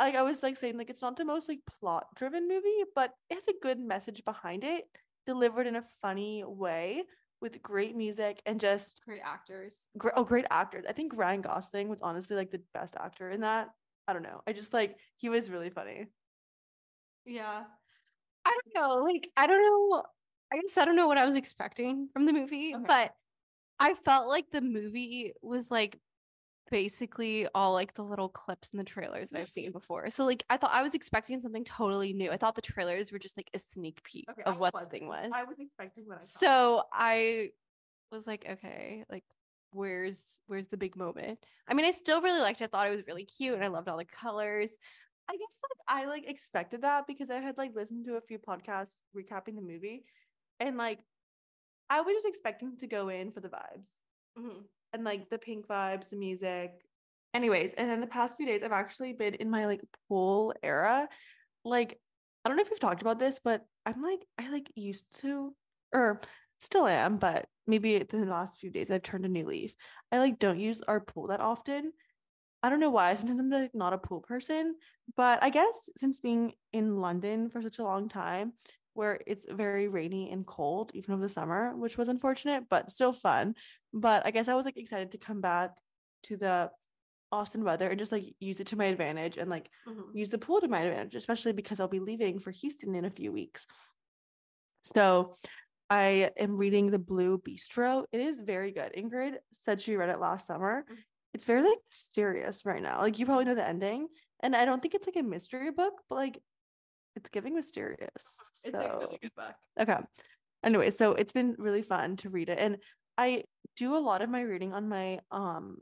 like 0.00 0.14
I 0.16 0.22
was 0.22 0.42
like 0.42 0.56
saying, 0.56 0.76
like 0.78 0.90
it's 0.90 1.02
not 1.02 1.16
the 1.16 1.24
most 1.24 1.48
like 1.48 1.60
plot 1.80 2.06
driven 2.16 2.48
movie, 2.48 2.84
but 2.94 3.12
it 3.28 3.34
has 3.34 3.48
a 3.48 3.54
good 3.62 3.78
message 3.78 4.24
behind 4.24 4.64
it, 4.64 4.84
delivered 5.26 5.66
in 5.66 5.76
a 5.76 5.82
funny 6.02 6.44
way 6.46 7.02
with 7.40 7.62
great 7.62 7.96
music 7.96 8.42
and 8.44 8.60
just 8.60 9.00
Great 9.06 9.22
actors. 9.24 9.86
great 9.96 10.14
oh 10.16 10.24
great 10.24 10.44
actors. 10.50 10.84
I 10.88 10.92
think 10.92 11.12
Ryan 11.16 11.40
Gosling 11.40 11.88
was 11.88 12.00
honestly 12.02 12.36
like 12.36 12.50
the 12.50 12.60
best 12.74 12.94
actor 12.98 13.30
in 13.30 13.40
that. 13.40 13.68
I 14.08 14.12
don't 14.12 14.22
know. 14.22 14.42
I 14.46 14.52
just 14.52 14.72
like 14.72 14.96
he 15.16 15.28
was 15.28 15.48
really 15.50 15.70
funny. 15.70 16.06
Yeah. 17.24 17.64
I 18.44 18.58
don't 18.74 18.74
know. 18.88 19.04
Like, 19.04 19.30
I 19.36 19.46
don't 19.46 19.62
know. 19.62 20.02
I 20.52 20.56
guess 20.56 20.76
I 20.78 20.84
don't 20.84 20.96
know 20.96 21.06
what 21.06 21.18
I 21.18 21.26
was 21.26 21.36
expecting 21.36 22.08
from 22.12 22.26
the 22.26 22.32
movie, 22.32 22.74
Okay. 22.74 22.84
but 22.86 23.12
I 23.78 23.94
felt 23.94 24.28
like 24.28 24.50
the 24.50 24.60
movie 24.60 25.32
was 25.42 25.70
like 25.70 25.98
basically 26.70 27.46
all 27.54 27.72
like 27.72 27.94
the 27.94 28.04
little 28.04 28.28
clips 28.28 28.70
in 28.70 28.78
the 28.78 28.84
trailers 28.84 29.30
that 29.30 29.40
I've 29.40 29.48
seen 29.48 29.72
before. 29.72 30.10
So 30.10 30.24
like 30.24 30.44
I 30.48 30.56
thought 30.56 30.70
I 30.72 30.82
was 30.82 30.94
expecting 30.94 31.40
something 31.40 31.64
totally 31.64 32.12
new. 32.12 32.30
I 32.30 32.36
thought 32.36 32.54
the 32.54 32.62
trailers 32.62 33.12
were 33.12 33.18
just 33.18 33.36
like 33.36 33.50
a 33.54 33.58
sneak 33.58 34.02
peek 34.02 34.28
of 34.46 34.58
what 34.58 34.72
the 34.72 34.86
thing 34.86 35.06
was. 35.08 35.30
I 35.34 35.44
was 35.44 35.56
expecting 35.58 36.04
what 36.06 36.18
I 36.18 36.20
saw. 36.20 36.38
So 36.38 36.82
I 36.92 37.50
was 38.10 38.26
like, 38.26 38.46
okay, 38.48 39.04
like 39.10 39.24
where's 39.72 40.40
where's 40.46 40.68
the 40.68 40.76
big 40.76 40.96
moment? 40.96 41.38
I 41.68 41.74
mean, 41.74 41.86
I 41.86 41.90
still 41.90 42.22
really 42.22 42.40
liked 42.40 42.60
it. 42.60 42.64
I 42.64 42.66
thought 42.68 42.86
it 42.86 42.96
was 42.96 43.06
really 43.06 43.24
cute 43.24 43.54
and 43.54 43.64
I 43.64 43.68
loved 43.68 43.88
all 43.88 43.98
the 43.98 44.04
colors. 44.04 44.76
I 45.28 45.32
guess 45.34 45.58
like 45.62 46.02
I 46.02 46.06
like 46.06 46.24
expected 46.26 46.82
that 46.82 47.06
because 47.06 47.30
I 47.30 47.40
had 47.40 47.56
like 47.56 47.74
listened 47.74 48.06
to 48.06 48.14
a 48.14 48.20
few 48.20 48.38
podcasts 48.38 48.96
recapping 49.16 49.54
the 49.54 49.62
movie 49.62 50.04
and 50.58 50.76
like 50.76 50.98
I 51.88 52.00
was 52.00 52.14
just 52.14 52.26
expecting 52.26 52.76
to 52.78 52.86
go 52.86 53.08
in 53.08 53.32
for 53.32 53.40
the 53.40 53.48
vibes 53.48 53.86
Mhm. 54.38 54.64
And 54.92 55.04
like 55.04 55.28
the 55.30 55.38
pink 55.38 55.66
vibes, 55.66 56.08
the 56.08 56.16
music. 56.16 56.72
Anyways, 57.32 57.72
and 57.76 57.88
then 57.88 58.00
the 58.00 58.06
past 58.06 58.36
few 58.36 58.46
days 58.46 58.62
I've 58.64 58.72
actually 58.72 59.12
been 59.12 59.34
in 59.34 59.50
my 59.50 59.66
like 59.66 59.82
pool 60.08 60.54
era. 60.62 61.08
Like 61.64 61.98
I 62.44 62.48
don't 62.48 62.56
know 62.56 62.62
if 62.62 62.70
we've 62.70 62.80
talked 62.80 63.02
about 63.02 63.18
this, 63.18 63.40
but 63.42 63.64
I'm 63.86 64.02
like 64.02 64.20
I 64.38 64.50
like 64.50 64.70
used 64.74 65.04
to 65.20 65.54
or 65.92 66.20
still 66.60 66.86
am, 66.86 67.18
but 67.18 67.46
maybe 67.66 67.96
in 67.96 68.06
the 68.10 68.26
last 68.26 68.58
few 68.58 68.70
days 68.70 68.90
I've 68.90 69.02
turned 69.02 69.24
a 69.24 69.28
new 69.28 69.46
leaf. 69.46 69.74
I 70.10 70.18
like 70.18 70.38
don't 70.38 70.60
use 70.60 70.80
our 70.86 71.00
pool 71.00 71.28
that 71.28 71.40
often. 71.40 71.92
I 72.62 72.68
don't 72.68 72.80
know 72.80 72.90
why. 72.90 73.14
Sometimes 73.14 73.40
I'm 73.40 73.50
like 73.50 73.74
not 73.74 73.92
a 73.92 73.98
pool 73.98 74.20
person, 74.20 74.74
but 75.16 75.42
I 75.42 75.50
guess 75.50 75.88
since 75.96 76.20
being 76.20 76.52
in 76.72 77.00
London 77.00 77.48
for 77.48 77.62
such 77.62 77.78
a 77.78 77.84
long 77.84 78.08
time, 78.08 78.52
where 78.94 79.20
it's 79.26 79.46
very 79.48 79.88
rainy 79.88 80.30
and 80.30 80.46
cold, 80.46 80.90
even 80.94 81.14
over 81.14 81.22
the 81.22 81.28
summer, 81.28 81.74
which 81.76 81.96
was 81.96 82.08
unfortunate, 82.08 82.64
but 82.68 82.90
still 82.90 83.12
fun. 83.12 83.54
But 83.92 84.26
I 84.26 84.30
guess 84.30 84.48
I 84.48 84.54
was 84.54 84.64
like 84.64 84.76
excited 84.76 85.12
to 85.12 85.18
come 85.18 85.40
back 85.40 85.70
to 86.24 86.36
the 86.36 86.70
Austin 87.32 87.62
weather 87.62 87.88
and 87.88 87.98
just 87.98 88.10
like 88.12 88.24
use 88.40 88.58
it 88.58 88.66
to 88.68 88.76
my 88.76 88.86
advantage 88.86 89.36
and 89.36 89.48
like 89.48 89.70
Mhm. 89.86 90.14
use 90.14 90.30
the 90.30 90.38
pool 90.38 90.60
to 90.60 90.68
my 90.68 90.80
advantage, 90.80 91.14
especially 91.14 91.52
because 91.52 91.78
I'll 91.78 91.88
be 91.88 92.00
leaving 92.00 92.40
for 92.40 92.50
Houston 92.50 92.94
in 92.94 93.04
a 93.04 93.10
few 93.10 93.30
weeks. 93.30 93.66
So 94.82 95.34
I 95.88 96.30
am 96.36 96.56
reading 96.56 96.90
The 96.90 96.98
Blue 96.98 97.38
Bistro. 97.38 98.04
It 98.12 98.20
is 98.20 98.40
very 98.40 98.72
good. 98.72 98.92
Ingrid 98.96 99.38
said 99.52 99.80
she 99.80 99.96
read 99.96 100.08
it 100.08 100.20
last 100.20 100.46
summer. 100.46 100.84
Mhm. 100.88 100.96
It's 101.34 101.44
very 101.44 101.62
like 101.62 101.78
mysterious 101.86 102.66
right 102.66 102.82
now. 102.82 103.00
Like 103.00 103.18
you 103.18 103.26
probably 103.26 103.44
know 103.44 103.54
the 103.54 103.66
ending. 103.66 104.08
And 104.40 104.56
I 104.56 104.64
don't 104.64 104.80
think 104.80 104.94
it's 104.94 105.06
like 105.06 105.16
a 105.16 105.22
mystery 105.22 105.70
book, 105.70 105.94
but 106.08 106.16
like 106.16 106.42
it's 107.16 107.28
giving 107.30 107.54
mysterious. 107.54 108.24
It's 108.64 108.76
a 108.78 108.96
really 108.98 109.18
good 109.20 109.34
book. 109.36 109.54
Okay. 109.80 109.98
Anyway, 110.62 110.90
so 110.90 111.12
it's 111.14 111.32
been 111.32 111.54
really 111.58 111.82
fun 111.82 112.16
to 112.18 112.28
read 112.30 112.48
it. 112.48 112.58
And 112.58 112.76
I 113.16 113.44
do 113.76 113.96
a 113.96 113.98
lot 113.98 114.22
of 114.22 114.28
my 114.30 114.42
reading 114.42 114.72
on 114.72 114.88
my 114.88 115.20
um 115.30 115.78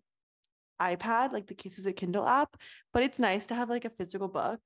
iPad, 0.80 1.32
like 1.32 1.46
the 1.46 1.54
Kisses 1.54 1.84
the 1.84 1.92
Kindle 1.92 2.26
app, 2.26 2.56
but 2.92 3.02
it's 3.02 3.18
nice 3.18 3.46
to 3.48 3.54
have 3.54 3.68
like 3.68 3.84
a 3.84 3.90
physical 3.90 4.28
book. 4.28 4.60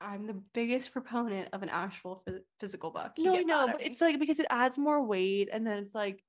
I'm 0.00 0.26
the 0.26 0.40
biggest 0.54 0.92
proponent 0.92 1.50
of 1.52 1.62
an 1.62 1.68
actual 1.68 2.22
phys- 2.26 2.40
physical 2.58 2.90
book. 2.90 3.12
You 3.18 3.24
No, 3.24 3.32
I 3.34 3.36
get 3.38 3.46
know, 3.46 3.58
mad 3.66 3.68
at 3.68 3.78
but 3.78 3.86
it's 3.86 4.00
like 4.00 4.18
because 4.18 4.40
it 4.40 4.46
adds 4.50 4.78
more 4.78 5.04
weight 5.04 5.48
and 5.52 5.66
then 5.66 5.78
it's 5.78 5.94
like 5.94 6.24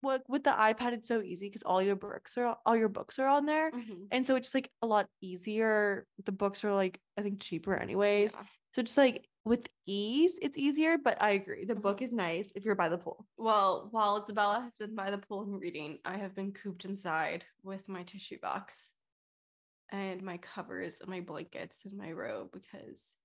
what 0.00 0.22
with 0.28 0.44
the 0.44 0.50
iPad 0.50 0.92
it's 0.94 1.08
so 1.08 1.20
easy 1.22 1.48
because 1.48 1.62
all 1.62 1.82
your 1.82 1.94
books 1.96 2.38
are 2.38 2.56
all 2.64 2.76
your 2.76 2.88
books 2.88 3.18
are 3.18 3.26
on 3.28 3.46
there. 3.46 3.70
Mhm. 3.70 4.06
And 4.10 4.26
so 4.26 4.36
it's 4.36 4.54
like 4.54 4.70
a 4.80 4.86
lot 4.86 5.06
easier. 5.20 6.06
The 6.24 6.32
books 6.32 6.64
are 6.64 6.72
like 6.72 7.00
I 7.18 7.22
think 7.22 7.40
cheaper 7.40 7.74
anyways. 7.74 8.34
Yeah. 8.34 8.44
So 8.74 8.82
just 8.82 8.96
like 8.96 9.28
with 9.44 9.68
ease, 9.86 10.38
it's 10.40 10.56
easier, 10.56 10.96
but 10.96 11.20
I 11.20 11.30
agree. 11.30 11.64
The 11.64 11.74
book 11.74 11.98
Mhm. 11.98 12.02
is 12.02 12.12
nice 12.12 12.52
if 12.54 12.64
you're 12.64 12.74
by 12.74 12.88
the 12.88 12.98
pool. 12.98 13.26
Well, 13.36 13.88
while 13.90 14.22
Isabella 14.22 14.60
has 14.60 14.76
been 14.76 14.94
by 14.94 15.10
the 15.10 15.18
pool 15.18 15.42
and 15.42 15.60
reading, 15.60 15.98
I 16.04 16.16
have 16.16 16.34
been 16.34 16.52
cooped 16.52 16.84
inside 16.84 17.44
with 17.62 17.88
my 17.88 18.02
tissue 18.04 18.38
box 18.40 18.92
and 19.90 20.22
my 20.22 20.38
covers 20.38 21.00
and 21.00 21.10
my 21.10 21.20
blankets 21.20 21.84
and 21.84 21.98
my 21.98 22.12
robe 22.12 22.50
because 22.52 23.16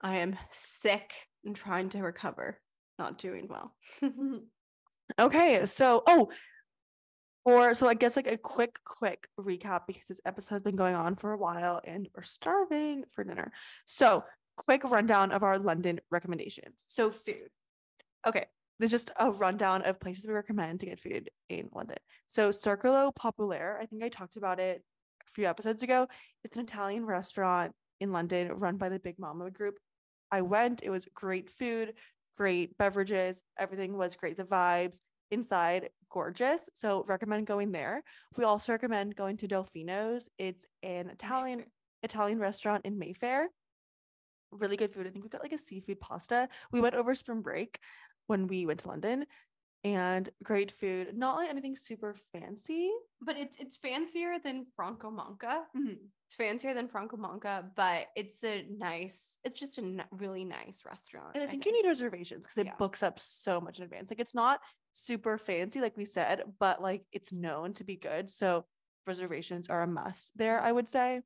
I 0.00 0.18
am 0.18 0.38
sick 0.48 1.12
and 1.44 1.54
trying 1.54 1.90
to 1.90 2.02
recover, 2.02 2.60
not 2.98 3.18
doing 3.18 3.48
well. 3.48 3.76
Okay, 5.18 5.66
so 5.66 6.02
oh, 6.06 6.30
or 7.44 7.74
so 7.74 7.86
I 7.86 7.94
guess 7.94 8.16
like 8.16 8.26
a 8.26 8.38
quick, 8.38 8.78
quick 8.84 9.28
recap 9.38 9.82
because 9.86 10.06
this 10.08 10.20
episode 10.24 10.54
has 10.54 10.62
been 10.62 10.76
going 10.76 10.94
on 10.94 11.16
for 11.16 11.32
a 11.32 11.36
while 11.36 11.80
and 11.84 12.08
we're 12.16 12.22
starving 12.22 13.04
for 13.10 13.24
dinner. 13.24 13.52
So, 13.84 14.24
quick 14.64 14.84
rundown 14.84 15.32
of 15.32 15.42
our 15.42 15.58
London 15.58 16.00
recommendations. 16.10 16.84
So, 16.88 17.10
food. 17.10 17.50
Okay, 18.26 18.46
there's 18.78 18.90
just 18.90 19.10
a 19.18 19.30
rundown 19.30 19.82
of 19.82 20.00
places 20.00 20.26
we 20.26 20.32
recommend 20.32 20.80
to 20.80 20.86
get 20.86 21.00
food 21.00 21.30
in 21.48 21.68
London. 21.72 21.98
So, 22.26 22.50
Circolo 22.50 23.12
Popolare, 23.14 23.80
I 23.80 23.86
think 23.86 24.02
I 24.02 24.08
talked 24.08 24.36
about 24.36 24.60
it 24.60 24.82
a 25.26 25.30
few 25.30 25.46
episodes 25.46 25.82
ago. 25.82 26.08
It's 26.44 26.56
an 26.56 26.62
Italian 26.64 27.04
restaurant 27.04 27.72
in 28.00 28.12
London 28.12 28.52
run 28.54 28.76
by 28.76 28.88
the 28.88 28.98
Big 28.98 29.18
Mamma 29.18 29.50
group. 29.50 29.78
I 30.30 30.42
went, 30.42 30.82
it 30.82 30.90
was 30.90 31.06
great 31.14 31.50
food, 31.50 31.92
great 32.36 32.76
beverages, 32.78 33.42
everything 33.58 33.96
was 33.96 34.16
great. 34.16 34.36
The 34.36 34.44
vibes 34.44 34.98
inside 35.30 35.88
gorgeous. 36.10 36.60
So 36.74 37.04
recommend 37.08 37.46
going 37.46 37.72
there. 37.72 38.02
We 38.36 38.44
also 38.44 38.72
recommend 38.72 39.16
going 39.16 39.38
to 39.38 39.48
Delfino's. 39.48 40.28
It's 40.38 40.66
an 40.82 41.08
Italian 41.08 41.64
Italian 42.02 42.38
restaurant 42.38 42.84
in 42.84 42.98
Mayfair. 42.98 43.48
Really 44.52 44.76
good 44.76 44.92
food. 44.92 45.06
I 45.06 45.10
think 45.10 45.24
we 45.24 45.30
got 45.30 45.42
like 45.42 45.52
a 45.52 45.58
seafood 45.58 45.98
pasta. 46.00 46.48
We 46.70 46.80
went 46.80 46.94
over 46.94 47.14
spring 47.14 47.40
break 47.40 47.78
when 48.26 48.46
we 48.46 48.66
went 48.66 48.80
to 48.80 48.88
London 48.88 49.24
and 49.82 50.28
great 50.44 50.70
food. 50.70 51.16
Not 51.16 51.36
like 51.36 51.48
anything 51.50 51.74
super 51.74 52.14
fancy. 52.32 52.90
But 53.20 53.36
it's 53.38 53.56
it's 53.58 53.76
fancier 53.76 54.36
than 54.44 54.66
Franco 54.76 55.10
Manca. 55.10 55.64
Mm-hmm. 55.76 55.94
It's 56.26 56.36
fancier 56.36 56.74
than 56.74 56.86
Franco 56.88 57.16
Manca, 57.16 57.64
but 57.74 58.06
it's 58.14 58.42
a 58.44 58.64
nice, 58.78 59.38
it's 59.44 59.58
just 59.58 59.78
a 59.78 59.82
n- 59.82 60.04
really 60.12 60.44
nice 60.44 60.82
restaurant. 60.86 61.32
And 61.34 61.42
I 61.44 61.46
think 61.46 61.66
you 61.66 61.72
need 61.72 61.86
reservations 61.86 62.46
because 62.46 62.58
it 62.58 62.66
Yeah. 62.66 62.76
books 62.78 63.02
up 63.02 63.18
so 63.20 63.60
much 63.60 63.78
in 63.78 63.84
advance. 63.84 64.10
Like 64.10 64.20
it's 64.20 64.34
not 64.34 64.60
super 64.92 65.36
fancy, 65.38 65.80
like 65.80 65.96
we 65.96 66.04
said, 66.04 66.42
but 66.58 66.80
like 66.80 67.04
it's 67.12 67.32
known 67.32 67.72
to 67.74 67.84
be 67.84 67.96
good. 67.96 68.30
So 68.30 68.64
reservations 69.06 69.68
are 69.68 69.82
a 69.82 69.86
must 69.86 70.32
there, 70.36 70.60
I 70.60 70.72
would 70.72 70.88
say. 70.88 71.22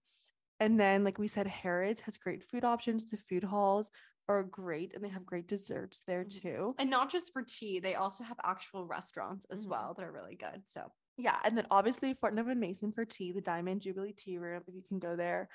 And 0.60 0.78
then, 0.80 1.04
like 1.04 1.18
we 1.18 1.28
said, 1.28 1.46
Harrods 1.46 2.00
has 2.02 2.16
great 2.16 2.42
food 2.42 2.64
options. 2.64 3.10
The 3.10 3.16
food 3.16 3.44
halls 3.44 3.90
are 4.28 4.42
great 4.42 4.92
and 4.94 5.04
they 5.04 5.08
have 5.08 5.24
great 5.24 5.46
desserts 5.46 6.02
there 6.06 6.24
Mhm. 6.24 6.42
too. 6.42 6.74
and 6.78 6.90
not 6.90 7.10
just 7.10 7.32
for 7.32 7.42
tea, 7.42 7.78
they 7.78 7.94
also 7.94 8.24
have 8.24 8.38
actual 8.42 8.84
restaurants 8.86 9.44
as 9.46 9.64
Mhm. 9.64 9.68
well 9.70 9.94
that 9.94 10.04
are 10.04 10.12
really 10.12 10.34
good. 10.36 10.66
So 10.68 10.92
Yeah. 11.18 11.40
And 11.44 11.56
then 11.56 11.66
obviously 11.70 12.12
Fortnum 12.12 12.48
and 12.50 12.60
Mason 12.60 12.92
for 12.92 13.04
tea, 13.06 13.32
the 13.32 13.40
Diamond 13.40 13.80
Jubilee 13.82 14.12
Tea 14.12 14.36
Room, 14.38 14.62
if 14.66 14.74
you 14.74 14.82
can 14.82 14.98
go 14.98 15.16
there. 15.16 15.48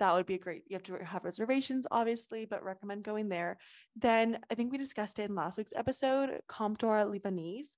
That 0.00 0.12
would 0.12 0.26
be 0.26 0.34
a 0.34 0.38
great. 0.38 0.64
You 0.66 0.74
have 0.74 0.82
to 0.84 0.94
have 1.04 1.24
reservations, 1.24 1.86
obviously, 1.90 2.46
but 2.46 2.64
recommend 2.64 3.04
going 3.04 3.28
there. 3.28 3.58
Then 3.94 4.44
I 4.50 4.54
think 4.56 4.72
we 4.72 4.78
discussed 4.78 5.20
it 5.20 5.28
in 5.28 5.36
last 5.36 5.56
week's 5.58 5.72
episode, 5.76 6.42
Comptoir 6.48 7.04
Libanais. 7.06 7.76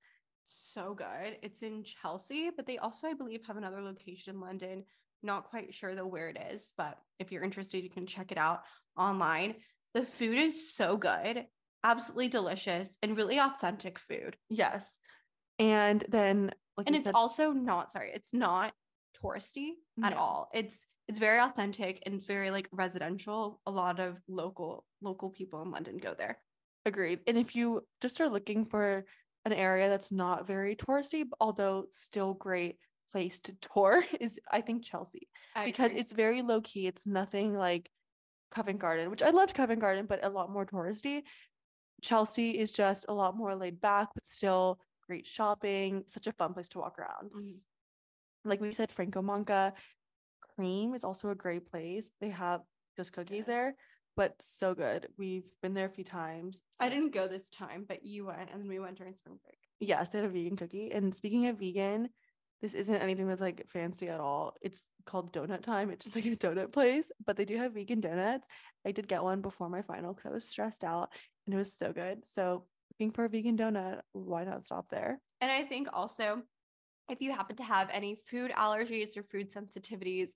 so 0.49 0.95
good. 0.95 1.39
It's 1.43 1.63
in 1.63 1.83
Chelsea, 1.83 2.51
but 2.51 2.67
they 2.67 2.79
also, 2.79 3.09
I 3.09 3.15
believe, 3.15 3.45
have 3.47 3.57
another 3.57 3.83
location 3.83 4.33
in 4.37 4.41
London. 4.41 4.87
Not 5.23 5.45
quite 5.45 5.75
sure 5.75 5.95
though 5.95 6.07
where 6.07 6.29
it 6.29 6.39
is, 6.53 6.73
but 6.77 6.99
if 7.19 7.33
you're 7.33 7.43
interested, 7.45 7.83
you 7.83 7.91
can 7.91 8.07
check 8.07 8.33
it 8.33 8.39
out 8.39 8.63
online. 8.97 9.55
The 9.95 10.05
food 10.05 10.39
is 10.39 10.75
so 10.75 10.97
good, 10.97 11.47
absolutely 11.83 12.29
delicious, 12.29 12.97
and 13.03 13.17
really 13.17 13.39
authentic 13.39 13.99
food. 13.99 14.37
Yes. 14.49 14.97
And 15.59 16.05
then 16.09 16.53
like 16.77 16.87
and 16.87 16.97
it's 16.97 17.07
said- 17.07 17.15
also 17.15 17.53
not 17.53 17.91
sorry, 17.91 18.11
it's 18.15 18.35
not 18.35 18.73
touristy 19.23 19.71
at 20.03 20.13
all. 20.13 20.51
It's 20.53 20.87
it's 21.09 21.19
very 21.19 21.41
authentic 21.41 22.03
and 22.05 22.15
it's 22.15 22.27
very 22.27 22.51
like 22.51 22.69
residential. 22.73 23.61
A 23.67 23.71
lot 23.71 24.01
of 24.01 24.19
local 24.29 24.85
local 25.01 25.31
people 25.31 25.63
in 25.63 25.71
London 25.71 25.97
go 25.97 26.15
there. 26.15 26.39
agreed. 26.85 27.21
And 27.27 27.37
if 27.39 27.57
you 27.57 27.83
just 28.01 28.21
are 28.21 28.29
looking 28.29 28.65
for 28.65 29.05
an 29.45 29.53
area 29.53 29.89
that's 29.89 30.13
not 30.13 30.47
very 30.47 30.77
touristy, 30.77 31.25
although 31.41 31.87
still 31.91 32.35
great 32.35 32.77
place 33.13 33.41
to 33.41 33.53
tour 33.61 34.03
is 34.21 34.39
I 34.51 34.61
think 34.61 34.85
Chelsea. 34.85 35.29
I 35.55 35.67
because 35.67 35.87
agree. 35.87 36.01
it's 36.01 36.13
very 36.13 36.43
low 36.43 36.61
key. 36.61 36.87
It's 36.87 37.07
nothing 37.07 37.55
like 37.55 37.91
Covent 38.51 38.79
Garden, 38.79 39.11
which 39.11 39.23
I 39.23 39.31
loved 39.31 39.55
Covent 39.55 39.81
Garden, 39.81 40.07
but 40.07 40.25
a 40.25 40.29
lot 40.29 40.51
more 40.51 40.67
touristy. 40.67 41.23
Chelsea 42.03 42.59
is 42.59 42.71
just 42.71 43.07
a 43.09 43.15
lot 43.15 43.37
more 43.37 43.55
laid 43.57 43.81
back, 43.81 44.09
but 44.15 44.27
still 44.27 44.79
great 45.07 45.27
shopping. 45.27 46.05
Such 46.07 46.27
a 46.27 46.33
fun 46.33 46.53
place 46.55 46.69
to 46.69 46.79
walk 46.79 46.99
around. 46.99 47.31
Mhm. 47.33 47.61
Like 48.45 48.61
we 48.61 48.73
said, 48.73 48.93
Franco 48.93 49.23
Manca 49.23 49.73
Cream 50.55 50.95
is 50.95 51.05
also 51.05 51.31
a 51.31 51.35
great 51.35 51.67
place. 51.71 52.11
They 52.21 52.29
have 52.31 52.61
just 52.97 53.13
cookies 53.13 53.47
there, 53.47 53.75
but 54.15 54.35
so 54.41 54.75
good. 54.75 55.09
We've 55.19 55.45
been 55.63 55.75
there 55.75 55.87
a 55.87 55.91
few 55.91 56.05
times. 56.05 56.61
I 56.79 56.89
didn't 56.89 57.13
go 57.15 57.27
this 57.27 57.49
time, 57.51 57.85
but 57.89 58.05
you 58.05 58.27
went 58.27 58.51
and 58.51 58.61
then 58.61 58.69
we 58.69 58.79
went 58.79 58.99
during 58.99 59.15
spring 59.17 59.39
break. 59.43 59.59
Yes, 59.81 60.11
they 60.11 60.19
had 60.19 60.27
a 60.27 60.31
vegan 60.31 60.57
cookie. 60.57 60.91
And 60.93 61.15
speaking 61.15 61.47
of 61.47 61.59
vegan, 61.59 62.11
this 62.63 62.75
isn't 62.75 62.95
anything 62.95 63.29
that's 63.29 63.41
like 63.41 63.67
fancy 63.69 64.09
at 64.09 64.21
all. 64.21 64.55
It's 64.63 64.87
called 65.05 65.33
Doughnut 65.33 65.63
Time. 65.63 65.91
It's 65.91 66.05
just 66.05 66.17
like 66.17 66.27
a 66.27 66.37
donut 66.37 66.73
place, 66.73 67.11
but 67.25 67.37
they 67.37 67.45
do 67.45 67.57
have 67.59 67.75
vegan 67.75 68.01
donuts. 68.01 68.47
I 68.87 68.93
did 68.93 69.09
get 69.09 69.23
one 69.23 69.43
before 69.43 69.69
my 69.69 69.83
final 69.83 70.15
because 70.15 70.31
I 70.31 70.35
was 70.35 70.49
stressed 70.49 70.85
out 70.85 71.11
and 71.47 71.55
it 71.55 71.59
was 71.59 71.75
so 71.75 71.93
good. 71.93 72.27
So 72.27 72.65
looking 72.93 73.11
for 73.11 73.25
a 73.25 73.29
vegan 73.29 73.57
donut, 73.57 74.01
why 74.13 74.45
not 74.45 74.65
stop 74.65 74.87
there? 74.91 75.21
And 75.41 75.53
I 75.53 75.63
think 75.63 75.89
also, 75.93 76.43
if 77.11 77.21
you 77.21 77.33
happen 77.33 77.57
to 77.57 77.65
have 77.65 77.91
any 77.93 78.17
food 78.17 78.51
allergies 78.53 79.17
or 79.17 79.23
food 79.23 79.53
sensitivities, 79.53 80.33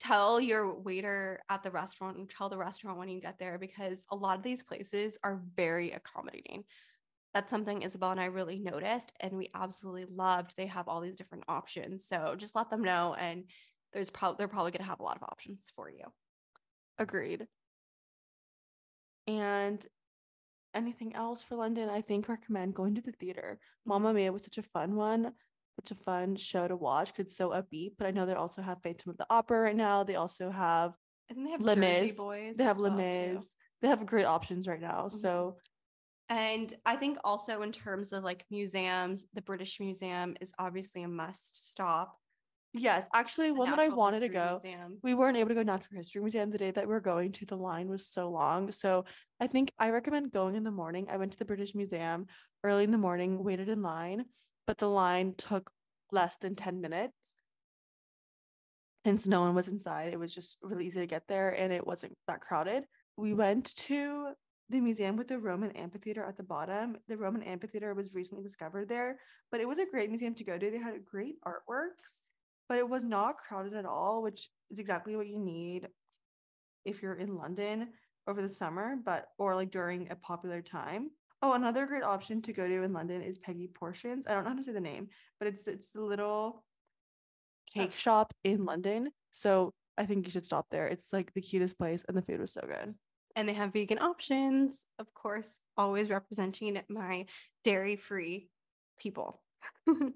tell 0.00 0.40
your 0.40 0.74
waiter 0.74 1.40
at 1.50 1.62
the 1.62 1.70
restaurant 1.70 2.16
and 2.16 2.28
tell 2.28 2.48
the 2.48 2.56
restaurant 2.56 2.98
when 2.98 3.10
you 3.10 3.20
get 3.20 3.38
there 3.38 3.58
because 3.58 4.06
a 4.10 4.16
lot 4.16 4.36
of 4.36 4.42
these 4.42 4.62
places 4.62 5.18
are 5.22 5.42
very 5.54 5.92
accommodating. 5.92 6.64
That's 7.32 7.50
something 7.50 7.82
Isabel 7.82 8.10
and 8.10 8.20
I 8.20 8.26
really 8.26 8.58
noticed, 8.58 9.12
and 9.20 9.32
we 9.36 9.50
absolutely 9.54 10.06
loved. 10.12 10.54
They 10.56 10.66
have 10.66 10.88
all 10.88 11.00
these 11.00 11.16
different 11.16 11.44
options, 11.46 12.06
so 12.06 12.34
just 12.36 12.56
let 12.56 12.70
them 12.70 12.82
know, 12.82 13.14
and 13.14 13.44
there's 13.92 14.10
probably 14.10 14.36
they're 14.38 14.48
probably 14.48 14.72
going 14.72 14.84
to 14.84 14.90
have 14.90 15.00
a 15.00 15.04
lot 15.04 15.16
of 15.16 15.22
options 15.22 15.70
for 15.74 15.88
you. 15.88 16.04
Agreed. 16.98 17.46
And 19.26 19.84
anything 20.74 21.14
else 21.14 21.42
for 21.42 21.56
London? 21.56 21.88
I 21.88 22.00
think 22.00 22.28
recommend 22.28 22.74
going 22.74 22.94
to 22.96 23.00
the 23.00 23.12
theater. 23.12 23.60
Mamma 23.86 24.12
Mia 24.12 24.32
was 24.32 24.42
such 24.42 24.58
a 24.58 24.62
fun 24.62 24.96
one, 24.96 25.32
such 25.80 25.92
a 25.92 26.02
fun 26.02 26.36
show 26.36 26.66
to 26.66 26.76
watch 26.76 27.12
because 27.12 27.26
it's 27.26 27.36
so 27.36 27.50
upbeat. 27.50 27.92
But 27.96 28.06
I 28.06 28.10
know 28.10 28.26
they 28.26 28.34
also 28.34 28.62
have 28.62 28.82
Phantom 28.82 29.10
of 29.10 29.18
the 29.18 29.26
Opera 29.30 29.60
right 29.60 29.76
now. 29.76 30.02
They 30.02 30.16
also 30.16 30.50
have 30.50 30.94
think 31.28 31.46
they 31.46 31.52
have 31.52 31.60
Les 31.60 31.76
Mis. 31.76 32.12
Boys. 32.12 32.56
they 32.56 32.64
have 32.64 32.78
well. 32.78 32.96
They 32.96 33.88
have 33.88 34.04
great 34.04 34.26
options 34.26 34.68
right 34.68 34.80
now. 34.80 35.06
Mhm. 35.06 35.12
So 35.12 35.56
And 36.30 36.72
I 36.86 36.94
think 36.94 37.18
also 37.24 37.62
in 37.62 37.72
terms 37.72 38.12
of 38.12 38.22
like 38.22 38.44
museums, 38.50 39.26
the 39.34 39.42
British 39.42 39.80
Museum 39.80 40.36
is 40.40 40.52
obviously 40.60 41.02
a 41.02 41.08
must 41.08 41.70
stop. 41.70 42.16
yes, 42.72 43.04
actually, 43.12 43.50
one 43.50 43.68
that 43.68 43.80
I 43.80 43.88
wanted 43.88 44.20
to 44.20 44.28
go. 44.28 44.60
Museum. 44.62 44.98
we 45.02 45.14
weren't 45.14 45.36
able 45.36 45.48
to 45.48 45.56
go 45.56 45.64
natural 45.64 45.98
history 45.98 46.22
museum 46.22 46.50
the 46.50 46.58
day 46.58 46.70
that 46.70 46.86
we 46.86 46.92
were 46.94 47.00
going 47.00 47.32
to 47.32 47.46
the 47.46 47.56
line 47.56 47.88
was 47.88 48.06
so 48.06 48.30
long 48.30 48.70
so 48.70 49.04
i 49.40 49.46
think 49.48 49.72
i 49.76 49.90
recommend 49.90 50.30
going 50.30 50.54
in 50.54 50.62
the 50.62 50.70
morning 50.70 51.08
i 51.10 51.16
went 51.16 51.32
to 51.32 51.38
the 51.38 51.44
british 51.44 51.74
museum 51.74 52.26
early 52.62 52.84
in 52.84 52.92
the 52.92 52.98
morning 52.98 53.42
waited 53.42 53.68
in 53.68 53.82
line 53.82 54.24
but 54.68 54.78
the 54.78 54.88
line 54.88 55.34
took 55.36 55.68
less 56.12 56.36
than 56.40 56.54
10 56.54 56.80
minutes 56.80 57.32
since 59.04 59.26
no 59.26 59.40
one 59.40 59.56
was 59.56 59.66
inside 59.66 60.12
it 60.12 60.18
was 60.18 60.32
just 60.32 60.56
really 60.62 60.86
easy 60.86 61.00
to 61.00 61.06
get 61.06 61.26
there 61.26 61.50
and 61.50 61.72
it 61.72 61.84
wasn't 61.84 62.12
that 62.28 62.40
crowded 62.40 62.84
we 63.16 63.34
went 63.34 63.74
to 63.74 64.28
the 64.70 64.80
museum 64.80 65.16
with 65.16 65.28
the 65.28 65.38
roman 65.38 65.70
amphitheater 65.72 66.22
at 66.22 66.36
the 66.36 66.42
bottom 66.42 66.96
the 67.08 67.16
roman 67.16 67.42
amphitheater 67.42 67.92
was 67.92 68.14
recently 68.14 68.42
discovered 68.42 68.88
there 68.88 69.18
but 69.50 69.60
it 69.60 69.68
was 69.68 69.78
a 69.78 69.86
great 69.90 70.08
museum 70.08 70.34
to 70.34 70.44
go 70.44 70.56
to 70.56 70.70
they 70.70 70.78
had 70.78 71.04
great 71.04 71.36
artworks 71.42 72.22
but 72.70 72.78
it 72.78 72.88
was 72.88 73.02
not 73.02 73.36
crowded 73.36 73.74
at 73.74 73.84
all, 73.84 74.22
which 74.22 74.48
is 74.70 74.78
exactly 74.78 75.16
what 75.16 75.26
you 75.26 75.40
need 75.40 75.88
if 76.84 77.02
you're 77.02 77.16
in 77.16 77.36
London 77.36 77.88
over 78.28 78.40
the 78.40 78.48
summer, 78.48 78.94
but 79.04 79.26
or 79.38 79.56
like 79.56 79.72
during 79.72 80.08
a 80.08 80.14
popular 80.14 80.62
time. 80.62 81.10
Oh, 81.42 81.54
another 81.54 81.84
great 81.84 82.04
option 82.04 82.40
to 82.42 82.52
go 82.52 82.68
to 82.68 82.82
in 82.84 82.92
London 82.92 83.22
is 83.22 83.38
Peggy 83.38 83.68
Porschen. 83.68 84.22
I 84.28 84.34
don't 84.34 84.44
know 84.44 84.50
how 84.50 84.56
to 84.56 84.62
say 84.62 84.72
the 84.72 84.80
name, 84.80 85.08
but 85.40 85.48
it's 85.48 85.66
it's 85.66 85.90
the 85.90 86.00
little 86.00 86.64
cake 87.74 87.92
shop 87.96 88.32
in 88.44 88.64
London. 88.64 89.10
So 89.32 89.72
I 89.98 90.06
think 90.06 90.24
you 90.24 90.30
should 90.30 90.46
stop 90.46 90.66
there. 90.70 90.86
It's 90.86 91.12
like 91.12 91.34
the 91.34 91.40
cutest 91.40 91.76
place 91.76 92.04
and 92.06 92.16
the 92.16 92.22
food 92.22 92.40
was 92.40 92.52
so 92.52 92.60
good. 92.60 92.94
And 93.36 93.48
they 93.48 93.54
have 93.54 93.72
vegan 93.72 93.98
options, 93.98 94.84
of 94.98 95.12
course, 95.14 95.60
always 95.76 96.10
representing 96.10 96.80
my 96.88 97.26
dairy 97.64 97.96
free 97.96 98.48
people. 98.98 99.40
um, 99.86 100.12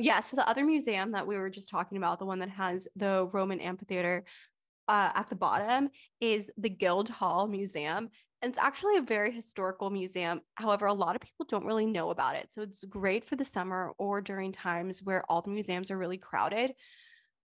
yeah, 0.00 0.20
so 0.20 0.36
the 0.36 0.48
other 0.48 0.64
museum 0.64 1.12
that 1.12 1.26
we 1.26 1.36
were 1.36 1.50
just 1.50 1.70
talking 1.70 1.98
about, 1.98 2.18
the 2.18 2.26
one 2.26 2.38
that 2.40 2.50
has 2.50 2.88
the 2.96 3.28
Roman 3.32 3.60
amphitheater 3.60 4.24
uh, 4.88 5.10
at 5.14 5.28
the 5.28 5.36
bottom, 5.36 5.90
is 6.20 6.50
the 6.56 6.70
Guildhall 6.70 7.46
Museum. 7.46 8.08
And 8.42 8.50
it's 8.50 8.58
actually 8.58 8.96
a 8.96 9.02
very 9.02 9.30
historical 9.30 9.90
museum. 9.90 10.40
However, 10.54 10.86
a 10.86 10.94
lot 10.94 11.14
of 11.14 11.20
people 11.20 11.44
don't 11.46 11.66
really 11.66 11.86
know 11.86 12.10
about 12.10 12.36
it. 12.36 12.52
So 12.52 12.62
it's 12.62 12.84
great 12.84 13.24
for 13.24 13.36
the 13.36 13.44
summer 13.44 13.92
or 13.98 14.22
during 14.22 14.52
times 14.52 15.02
where 15.02 15.24
all 15.28 15.42
the 15.42 15.50
museums 15.50 15.90
are 15.90 15.98
really 15.98 16.16
crowded. 16.16 16.72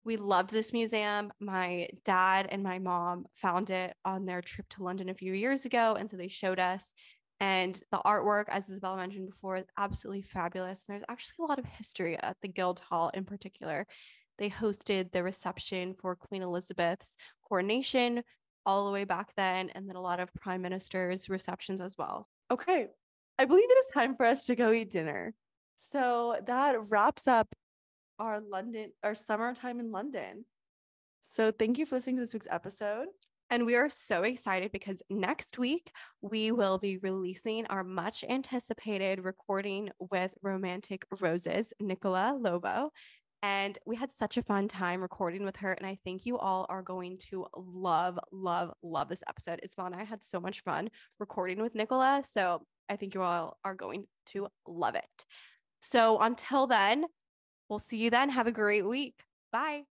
We 0.05 0.17
loved 0.17 0.49
this 0.51 0.73
museum. 0.73 1.31
My 1.39 1.87
dad 2.03 2.47
and 2.49 2.61
my 2.61 2.79
mom 2.79 3.25
found 3.35 3.69
it 3.69 3.95
on 4.03 4.25
their 4.25 4.41
trip 4.41 4.67
to 4.69 4.83
London 4.83 5.09
a 5.09 5.13
few 5.13 5.33
years 5.33 5.65
ago. 5.65 5.95
And 5.97 6.09
so 6.09 6.17
they 6.17 6.27
showed 6.27 6.59
us. 6.59 6.93
And 7.39 7.81
the 7.91 7.99
artwork, 8.05 8.45
as 8.49 8.69
Isabella 8.69 8.97
mentioned 8.97 9.29
before, 9.29 9.57
is 9.57 9.65
absolutely 9.77 10.21
fabulous. 10.21 10.85
And 10.87 10.93
there's 10.93 11.05
actually 11.09 11.43
a 11.43 11.47
lot 11.47 11.59
of 11.59 11.65
history 11.65 12.17
at 12.21 12.37
the 12.41 12.47
Guildhall 12.47 13.11
in 13.13 13.25
particular. 13.25 13.87
They 14.37 14.49
hosted 14.49 15.11
the 15.11 15.23
reception 15.23 15.93
for 15.93 16.15
Queen 16.15 16.41
Elizabeth's 16.41 17.15
coronation 17.47 18.23
all 18.65 18.85
the 18.85 18.91
way 18.91 19.03
back 19.03 19.33
then, 19.35 19.69
and 19.75 19.89
then 19.89 19.95
a 19.95 20.01
lot 20.01 20.19
of 20.19 20.33
prime 20.33 20.61
ministers' 20.61 21.29
receptions 21.29 21.81
as 21.81 21.95
well. 21.97 22.25
Okay. 22.49 22.87
I 23.37 23.45
believe 23.45 23.69
it 23.69 23.79
is 23.79 23.91
time 23.93 24.15
for 24.15 24.25
us 24.25 24.45
to 24.45 24.55
go 24.55 24.71
eat 24.71 24.91
dinner. 24.91 25.33
So 25.91 26.37
that 26.45 26.75
wraps 26.89 27.27
up 27.27 27.53
our 28.19 28.39
London, 28.41 28.91
our 29.03 29.15
summertime 29.15 29.79
in 29.79 29.91
London. 29.91 30.45
So 31.21 31.51
thank 31.51 31.77
you 31.77 31.85
for 31.85 31.95
listening 31.95 32.17
to 32.17 32.23
this 32.23 32.33
week's 32.33 32.47
episode. 32.49 33.07
And 33.49 33.65
we 33.65 33.75
are 33.75 33.89
so 33.89 34.23
excited 34.23 34.71
because 34.71 35.01
next 35.09 35.57
week 35.57 35.91
we 36.21 36.51
will 36.51 36.79
be 36.79 36.97
releasing 36.97 37.65
our 37.67 37.83
much 37.83 38.23
anticipated 38.27 39.23
recording 39.23 39.89
with 39.99 40.31
Romantic 40.41 41.05
Roses, 41.19 41.71
Nicola 41.79 42.37
Lobo. 42.39 42.91
And 43.43 43.77
we 43.85 43.95
had 43.95 44.11
such 44.11 44.37
a 44.37 44.41
fun 44.41 44.69
time 44.69 45.01
recording 45.01 45.43
with 45.43 45.57
her. 45.57 45.73
And 45.73 45.85
I 45.85 45.99
think 46.03 46.25
you 46.25 46.37
all 46.37 46.65
are 46.69 46.81
going 46.81 47.17
to 47.29 47.45
love, 47.55 48.17
love, 48.31 48.71
love 48.81 49.09
this 49.09 49.23
episode. 49.27 49.59
Isabel 49.61 49.87
and 49.87 49.95
I 49.95 50.03
had 50.05 50.23
so 50.23 50.39
much 50.39 50.61
fun 50.61 50.89
recording 51.19 51.61
with 51.61 51.75
Nicola. 51.75 52.23
So 52.25 52.65
I 52.89 52.95
think 52.95 53.13
you 53.13 53.21
all 53.21 53.57
are 53.63 53.75
going 53.75 54.05
to 54.27 54.47
love 54.65 54.95
it. 54.95 55.25
So 55.81 56.19
until 56.19 56.67
then, 56.67 57.03
we'll 57.69 57.79
see 57.79 57.97
you 57.97 58.09
then. 58.09 58.29
Have 58.29 58.47
a 58.47 58.51
great 58.51 58.85
week. 58.85 59.25
Bye. 59.51 59.83